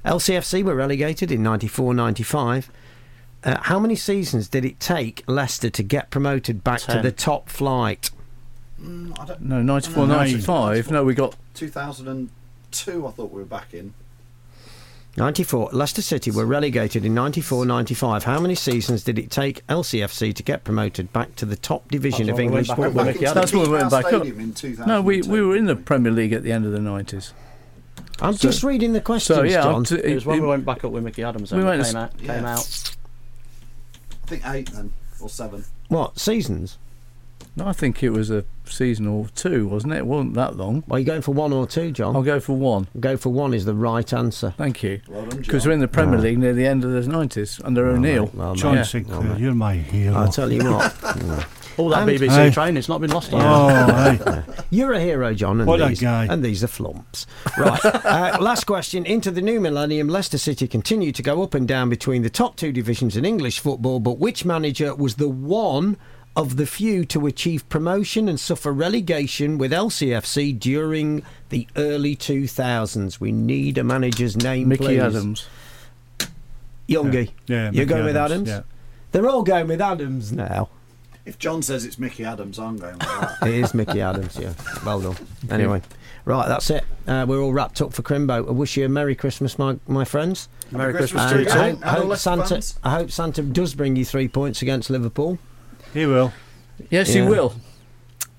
LCFC 0.05 0.63
were 0.63 0.75
relegated 0.75 1.33
in 1.33 1.43
94-95. 1.43 2.69
Uh, 3.43 3.59
how 3.63 3.79
many 3.79 3.97
seasons 3.97 4.49
did 4.49 4.65
it 4.65 4.79
take 4.81 5.23
Leicester 5.27 5.71
to 5.71 5.83
get 5.83 6.11
promoted 6.11 6.63
back 6.63 6.81
to 6.81 7.01
the 7.01 7.13
top 7.13 7.49
flight? 7.49 8.11
Mm, 8.81 9.19
I 9.19 9.27
don't, 9.27 9.43
No, 9.43 9.63
94, 9.63 10.07
No, 10.07 10.17
95. 10.17 10.91
No, 10.91 11.05
we 11.05 11.15
got 11.15 11.37
2002, 11.55 13.07
I 13.07 13.11
thought 13.11 13.31
we 13.31 13.41
were 13.41 13.47
back 13.47 13.75
in. 13.75 13.95
94. 15.17 15.71
Leicester 15.73 16.03
City 16.03 16.31
were 16.31 16.45
relegated 16.45 17.05
in 17.05 17.15
94-95. 17.15 18.25
How 18.25 18.41
many 18.41 18.55
seasons 18.55 19.05
did 19.05 19.19
it 19.19 19.31
take 19.31 19.65
LCFC 19.69 20.35
to 20.35 20.43
get 20.43 20.65
promoted 20.65 21.13
back 21.13 21.37
to 21.37 21.47
the 21.47 21.57
top 21.57 21.89
division 21.89 22.29
of 22.29 22.37
when 22.37 22.51
we 22.51 22.59
English 22.59 22.69
went 22.77 22.95
back 22.95 23.15
football? 23.15 23.35
That's 23.35 23.53
when 23.53 23.63
we 23.63 23.69
went 23.69 23.91
back 23.91 24.07
up. 24.07 24.23
Stadium 24.23 24.41
in 24.41 24.53
2002. 24.55 24.87
no. 24.93 25.01
We 25.03 25.23
we 25.23 25.41
were 25.41 25.57
in 25.57 25.67
the 25.67 25.77
Premier 25.77 26.11
League 26.13 26.33
at 26.33 26.43
the 26.43 26.51
end 26.53 26.67
of 26.67 26.73
the 26.73 26.79
90s. 26.81 27.33
I'm 28.21 28.35
So- 28.35 28.49
just 28.49 28.63
reading 28.65 28.93
the 28.93 29.01
questions, 29.01 29.37
So 29.39 29.43
yeah, 29.45 29.63
John. 29.63 29.85
to- 29.85 30.05
It 30.11 30.15
was 30.15 30.27
when 30.27 30.41
we 30.41 30.47
went 30.49 30.65
back 30.65 30.85
up 30.85 30.91
with 30.91 31.05
Mickey 31.05 31.23
Adams. 31.23 31.53
We 31.53 31.63
went 31.63 31.83
came 31.85 31.93
to- 31.93 31.99
out. 31.99 32.19
Came 32.19 32.45
out. 32.45 32.95
I 34.25 34.27
think 34.27 34.43
eight 34.49 34.73
then, 34.73 34.93
or 35.21 35.29
seven. 35.29 35.65
what 35.89 36.19
seasons? 36.19 36.79
No, 37.57 37.67
I 37.69 37.73
think 37.73 38.03
it 38.03 38.11
was 38.11 38.31
a 38.31 38.45
season 38.65 39.07
or 39.07 39.29
two, 39.29 39.69
wasn't 39.69 39.93
it? 39.93 39.99
It 39.99 40.07
wasn't 40.07 40.35
that 40.35 40.57
long. 40.57 40.83
Are 40.91 40.99
you 40.99 41.05
going 41.05 41.23
for 41.23 41.33
one 41.33 41.53
or 41.53 41.67
two, 41.69 41.93
John? 41.93 42.17
I'll 42.17 42.23
go 42.23 42.41
for 42.41 42.55
one. 42.57 42.89
Go 42.99 43.17
for 43.17 43.29
one 43.33 43.55
is 43.55 43.65
the 43.65 43.75
right 43.75 44.13
answer. 44.13 44.55
Thank 44.57 44.83
you. 44.83 45.01
Because 45.31 45.63
John. 45.63 45.69
we're 45.71 45.75
in 45.75 45.81
the 45.81 45.87
Premier 45.89 46.19
Ah. 46.19 46.23
League 46.23 46.39
near 46.39 46.53
the 46.53 46.67
end 46.67 46.85
of 46.85 46.91
the 46.91 47.03
90s 47.09 47.61
under 47.65 47.87
O'Neill. 47.87 48.29
Well, 48.35 48.57
John 48.57 48.75
mate. 48.77 48.87
Sinclair, 48.87 49.21
Well, 49.21 49.41
you're 49.41 49.55
my 49.55 49.75
hero. 49.77 50.15
I'll 50.17 50.33
tell 50.33 50.51
you 50.51 50.65
what. 50.65 50.95
All 51.77 51.89
that 51.91 52.09
And- 52.09 52.19
BBC 52.21 52.31
Aye. 52.31 52.51
training's 52.51 52.89
not 52.89 53.01
been 53.01 53.11
lost 53.11 53.33
on 53.33 53.41
Oh, 53.41 53.69
us. 53.69 54.45
You're 54.71 54.93
a 54.93 55.01
hero, 55.01 55.35
John, 55.35 55.61
and 55.61 55.67
What 55.69 55.81
a 55.81 55.87
these 55.89 56.01
guy. 56.01 56.25
and 56.31 56.41
these 56.45 56.63
are 56.63 56.69
flumps. 56.69 57.27
Right. 57.59 57.85
uh, 57.85 58.39
last 58.41 58.65
question. 58.65 59.05
Into 59.05 59.33
the 59.33 59.43
new 59.43 59.61
millennium, 59.61 60.09
Leicester 60.09 60.39
City 60.39 60.69
continue 60.69 61.11
to 61.11 61.23
go 61.23 61.43
up 61.43 61.53
and 61.53 61.67
down 61.67 61.89
between 61.89 62.23
the 62.23 62.31
top 62.31 62.55
two 62.57 62.71
divisions 62.71 63.17
in 63.17 63.25
English 63.25 63.59
football. 63.59 63.99
But 63.99 64.19
which 64.21 64.45
manager 64.45 64.95
was 64.95 65.17
the 65.17 65.29
one 65.29 65.97
of 66.37 66.57
the 66.57 66.67
few 66.67 67.05
to 67.07 67.27
achieve 67.27 67.69
promotion 67.69 68.29
and 68.29 68.41
suffer 68.41 68.73
relegation 68.73 69.57
with 69.59 69.71
LCFC 69.73 70.59
during 70.59 71.23
the 71.51 71.67
early 71.77 72.17
2000s? 72.17 73.21
We 73.21 73.31
need 73.33 73.79
a 73.79 73.85
manager's 73.85 74.37
name, 74.37 74.69
Mickey 74.69 74.85
please. 74.85 75.01
Adams. 75.01 75.47
Youngie. 76.89 77.31
Yeah, 77.47 77.65
You're 77.65 77.73
Mickey 77.73 77.85
going 77.87 78.05
with 78.05 78.17
Adams, 78.17 78.49
Adams. 78.49 78.67
yeah. 78.69 78.75
They're 79.13 79.29
all 79.29 79.43
going 79.43 79.69
with 79.69 79.81
Adams 79.81 80.33
now. 80.33 80.69
If 81.25 81.39
John 81.39 81.63
says 81.63 81.87
it's 81.87 81.99
Mickey 81.99 82.25
Adams, 82.25 82.59
I'm 82.59 82.77
going 82.77 82.99
with 82.99 83.09
that. 83.09 83.39
It 83.47 83.55
is 83.55 83.73
Mickey 83.73 84.03
Adams, 84.03 84.37
yeah. 84.39 84.53
Well 84.85 85.01
done. 85.01 85.17
Anyway, 85.51 85.81
right, 86.27 86.47
that's 86.47 86.69
it. 86.69 86.85
Uh, 87.07 87.25
we're 87.27 87.41
all 87.41 87.53
wrapped 87.55 87.81
up 87.81 87.95
for 87.95 88.03
Crimbo. 88.03 88.47
I 88.47 88.51
wish 88.51 88.77
you 88.77 88.85
a 88.85 88.89
Merry 88.91 89.15
Christmas, 89.15 89.59
my, 89.59 89.79
my 89.89 90.05
friends. 90.05 90.49
Merry 90.71 90.93
Christmas 90.93 91.23
Christmas 91.23 91.31
to 91.31 91.37
to 91.37 91.39
you 91.39 91.47
you 91.47 91.51
I 91.51 91.71
too. 91.71 91.77
hope, 91.77 91.87
I 91.87 91.91
hope 92.09 92.17
Santa, 92.19 92.45
fans. 92.49 92.79
I 92.85 92.91
hope 92.91 93.11
Santa 93.11 93.43
does 93.43 93.75
bring 93.75 93.97
you 93.97 94.05
three 94.05 94.29
points 94.29 94.61
against 94.61 94.91
Liverpool. 94.91 95.39
He 95.95 96.05
will. 96.07 96.33
Yes, 96.91 97.15
Yeah. 97.15 97.23
he 97.23 97.29
will. 97.29 97.55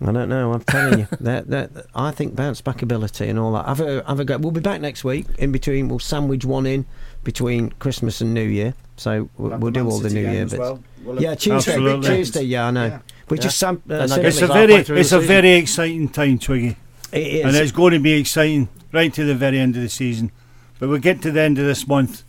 I 0.05 0.11
don't 0.11 0.27
know. 0.29 0.51
I'm 0.53 0.59
telling 0.63 0.99
you. 0.99 1.07
that, 1.21 1.47
that, 1.49 1.71
I 1.95 2.11
think 2.11 2.35
bounce 2.35 2.59
back 2.61 2.81
ability 2.81 3.27
and 3.29 3.39
all 3.39 3.53
that. 3.53 3.65
Have 3.65 3.79
a, 3.79 4.03
have 4.05 4.19
a 4.19 4.25
go. 4.25 4.37
We'll 4.37 4.51
be 4.51 4.59
back 4.59 4.81
next 4.81 5.03
week. 5.05 5.25
In 5.39 5.51
between, 5.53 5.87
we'll 5.87 5.99
sandwich 5.99 6.43
one 6.45 6.65
in 6.65 6.85
between 7.23 7.69
Christmas 7.79 8.19
and 8.21 8.33
New 8.33 8.43
Year. 8.43 8.73
So 8.97 9.29
we'll, 9.37 9.51
have 9.51 9.61
we'll 9.61 9.71
do 9.71 9.87
all 9.89 9.99
the 9.99 10.09
New 10.09 10.21
Year 10.29 10.45
bits. 10.45 10.57
well. 10.57 10.83
We'll 11.03 11.21
Yeah, 11.21 11.35
Tuesday. 11.35 11.71
Absolutely. 11.73 12.07
Tuesday. 12.09 12.43
Yeah, 12.43 12.67
I 12.67 12.71
know. 12.71 12.85
Yeah. 12.87 12.99
We 13.29 13.39
just 13.39 13.57
sam- 13.57 13.81
uh, 13.85 13.87
Then 13.87 14.01
I 14.01 14.05
simply- 14.07 14.23
guess 14.23 14.33
It's 14.35 14.41
a 14.43 14.47
very, 14.53 14.73
it's 14.75 14.89
a 14.89 15.03
season. 15.03 15.21
very 15.21 15.51
exciting 15.53 16.09
time, 16.09 16.37
Twiggy, 16.39 16.75
it 17.11 17.17
is. 17.27 17.45
and 17.45 17.55
it's 17.55 17.71
going 17.71 17.93
to 17.93 17.99
be 17.99 18.13
exciting 18.13 18.67
right 18.91 19.11
to 19.13 19.23
the 19.23 19.33
very 19.35 19.59
end 19.59 19.75
of 19.77 19.81
the 19.81 19.89
season. 19.89 20.31
But 20.77 20.89
we 20.89 20.99
get 20.99 21.21
to 21.23 21.31
the 21.31 21.41
end 21.41 21.57
of 21.57 21.65
this 21.65 21.87
month. 21.87 22.23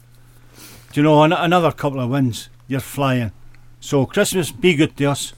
Do 0.92 1.00
you 1.00 1.02
know 1.02 1.22
an- 1.24 1.32
another 1.32 1.72
couple 1.72 2.00
of 2.00 2.10
wins? 2.10 2.48
You're 2.68 2.80
flying. 2.80 3.32
So 3.86 4.04
Christmas, 4.04 4.50
be 4.50 4.74
good 4.74 4.96
to 4.96 5.04
us. 5.04 5.32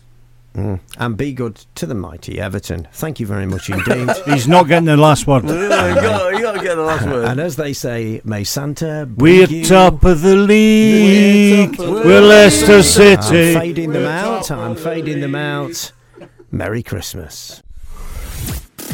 Mm. 0.55 0.81
And 0.97 1.19
be 1.19 1.35
good 1.35 1.67
to 1.75 1.85
the 1.85 1.95
mighty 1.95 2.41
Everton. 2.41 2.89
Thank 2.95 3.21
you 3.21 3.27
very 3.27 3.45
much 3.45 3.69
indeed. 3.69 4.09
He's 4.25 4.49
not 4.49 4.69
getting 4.69 4.87
the 4.87 4.97
last 4.97 5.27
word. 5.27 5.43
you 5.49 5.69
got 5.69 6.33
you 6.33 6.41
got 6.41 6.53
to 6.53 6.63
get 6.63 6.77
the 6.77 6.83
last 6.83 7.05
word. 7.05 7.27
and 7.27 7.41
as 7.41 7.57
they 7.57 7.75
say, 7.75 8.23
may 8.25 8.45
Santa 8.45 9.05
bring 9.07 9.41
We're 9.41 9.49
you... 9.49 9.67
top 9.67 10.03
of 10.03 10.23
the 10.23 10.35
league. 10.35 11.79
We're 11.79 12.23
Leicester 12.23 12.77
I'm 12.77 12.83
City. 12.83 13.53
fading 13.53 13.93
them 13.93 14.07
out. 14.07 14.51
I'm 14.51 14.77
fading 14.77 15.21
them 15.21 15.35
out. 15.35 15.93
Merry 16.51 16.83
Christmas. 16.83 17.63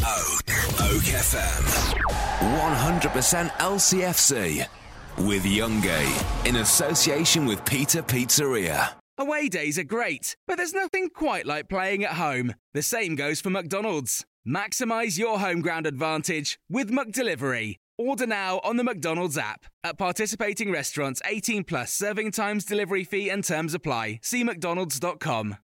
Oak 0.02 1.04
FM. 1.04 1.94
100% 2.58 3.50
LCFC. 3.50 4.66
With 5.18 5.44
Youngie. 5.44 6.44
In 6.44 6.56
association 6.56 7.46
with 7.46 7.64
Peter 7.64 8.02
Pizzeria. 8.02 8.90
Away 9.16 9.48
days 9.48 9.78
are 9.78 9.84
great, 9.84 10.36
but 10.46 10.56
there's 10.56 10.74
nothing 10.74 11.08
quite 11.08 11.46
like 11.46 11.68
playing 11.68 12.02
at 12.02 12.14
home. 12.14 12.54
The 12.72 12.82
same 12.82 13.14
goes 13.14 13.40
for 13.40 13.48
McDonald's. 13.48 14.24
Maximise 14.46 15.18
your 15.18 15.38
home 15.38 15.60
ground 15.60 15.86
advantage 15.86 16.58
with 16.68 16.90
McDelivery. 16.90 17.76
Order 17.96 18.26
now 18.26 18.60
on 18.64 18.76
the 18.76 18.82
McDonald's 18.82 19.38
app. 19.38 19.66
At 19.84 19.98
participating 19.98 20.72
restaurants, 20.72 21.22
18 21.26 21.62
plus 21.62 21.92
serving 21.92 22.32
times, 22.32 22.64
delivery 22.64 23.04
fee, 23.04 23.30
and 23.30 23.44
terms 23.44 23.72
apply. 23.72 24.18
See 24.22 24.42
McDonald's.com. 24.42 25.58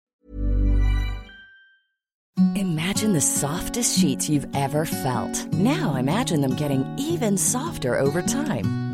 Imagine 2.56 3.14
the 3.14 3.22
softest 3.22 3.98
sheets 3.98 4.30
you've 4.30 4.48
ever 4.54 4.86
felt. 4.86 5.54
Now 5.54 5.95
imagine 5.95 6.41
them 6.41 6.56
getting 6.56 6.86
even 7.00 7.38
softer 7.38 7.98
over 7.98 8.22
time. 8.22 8.87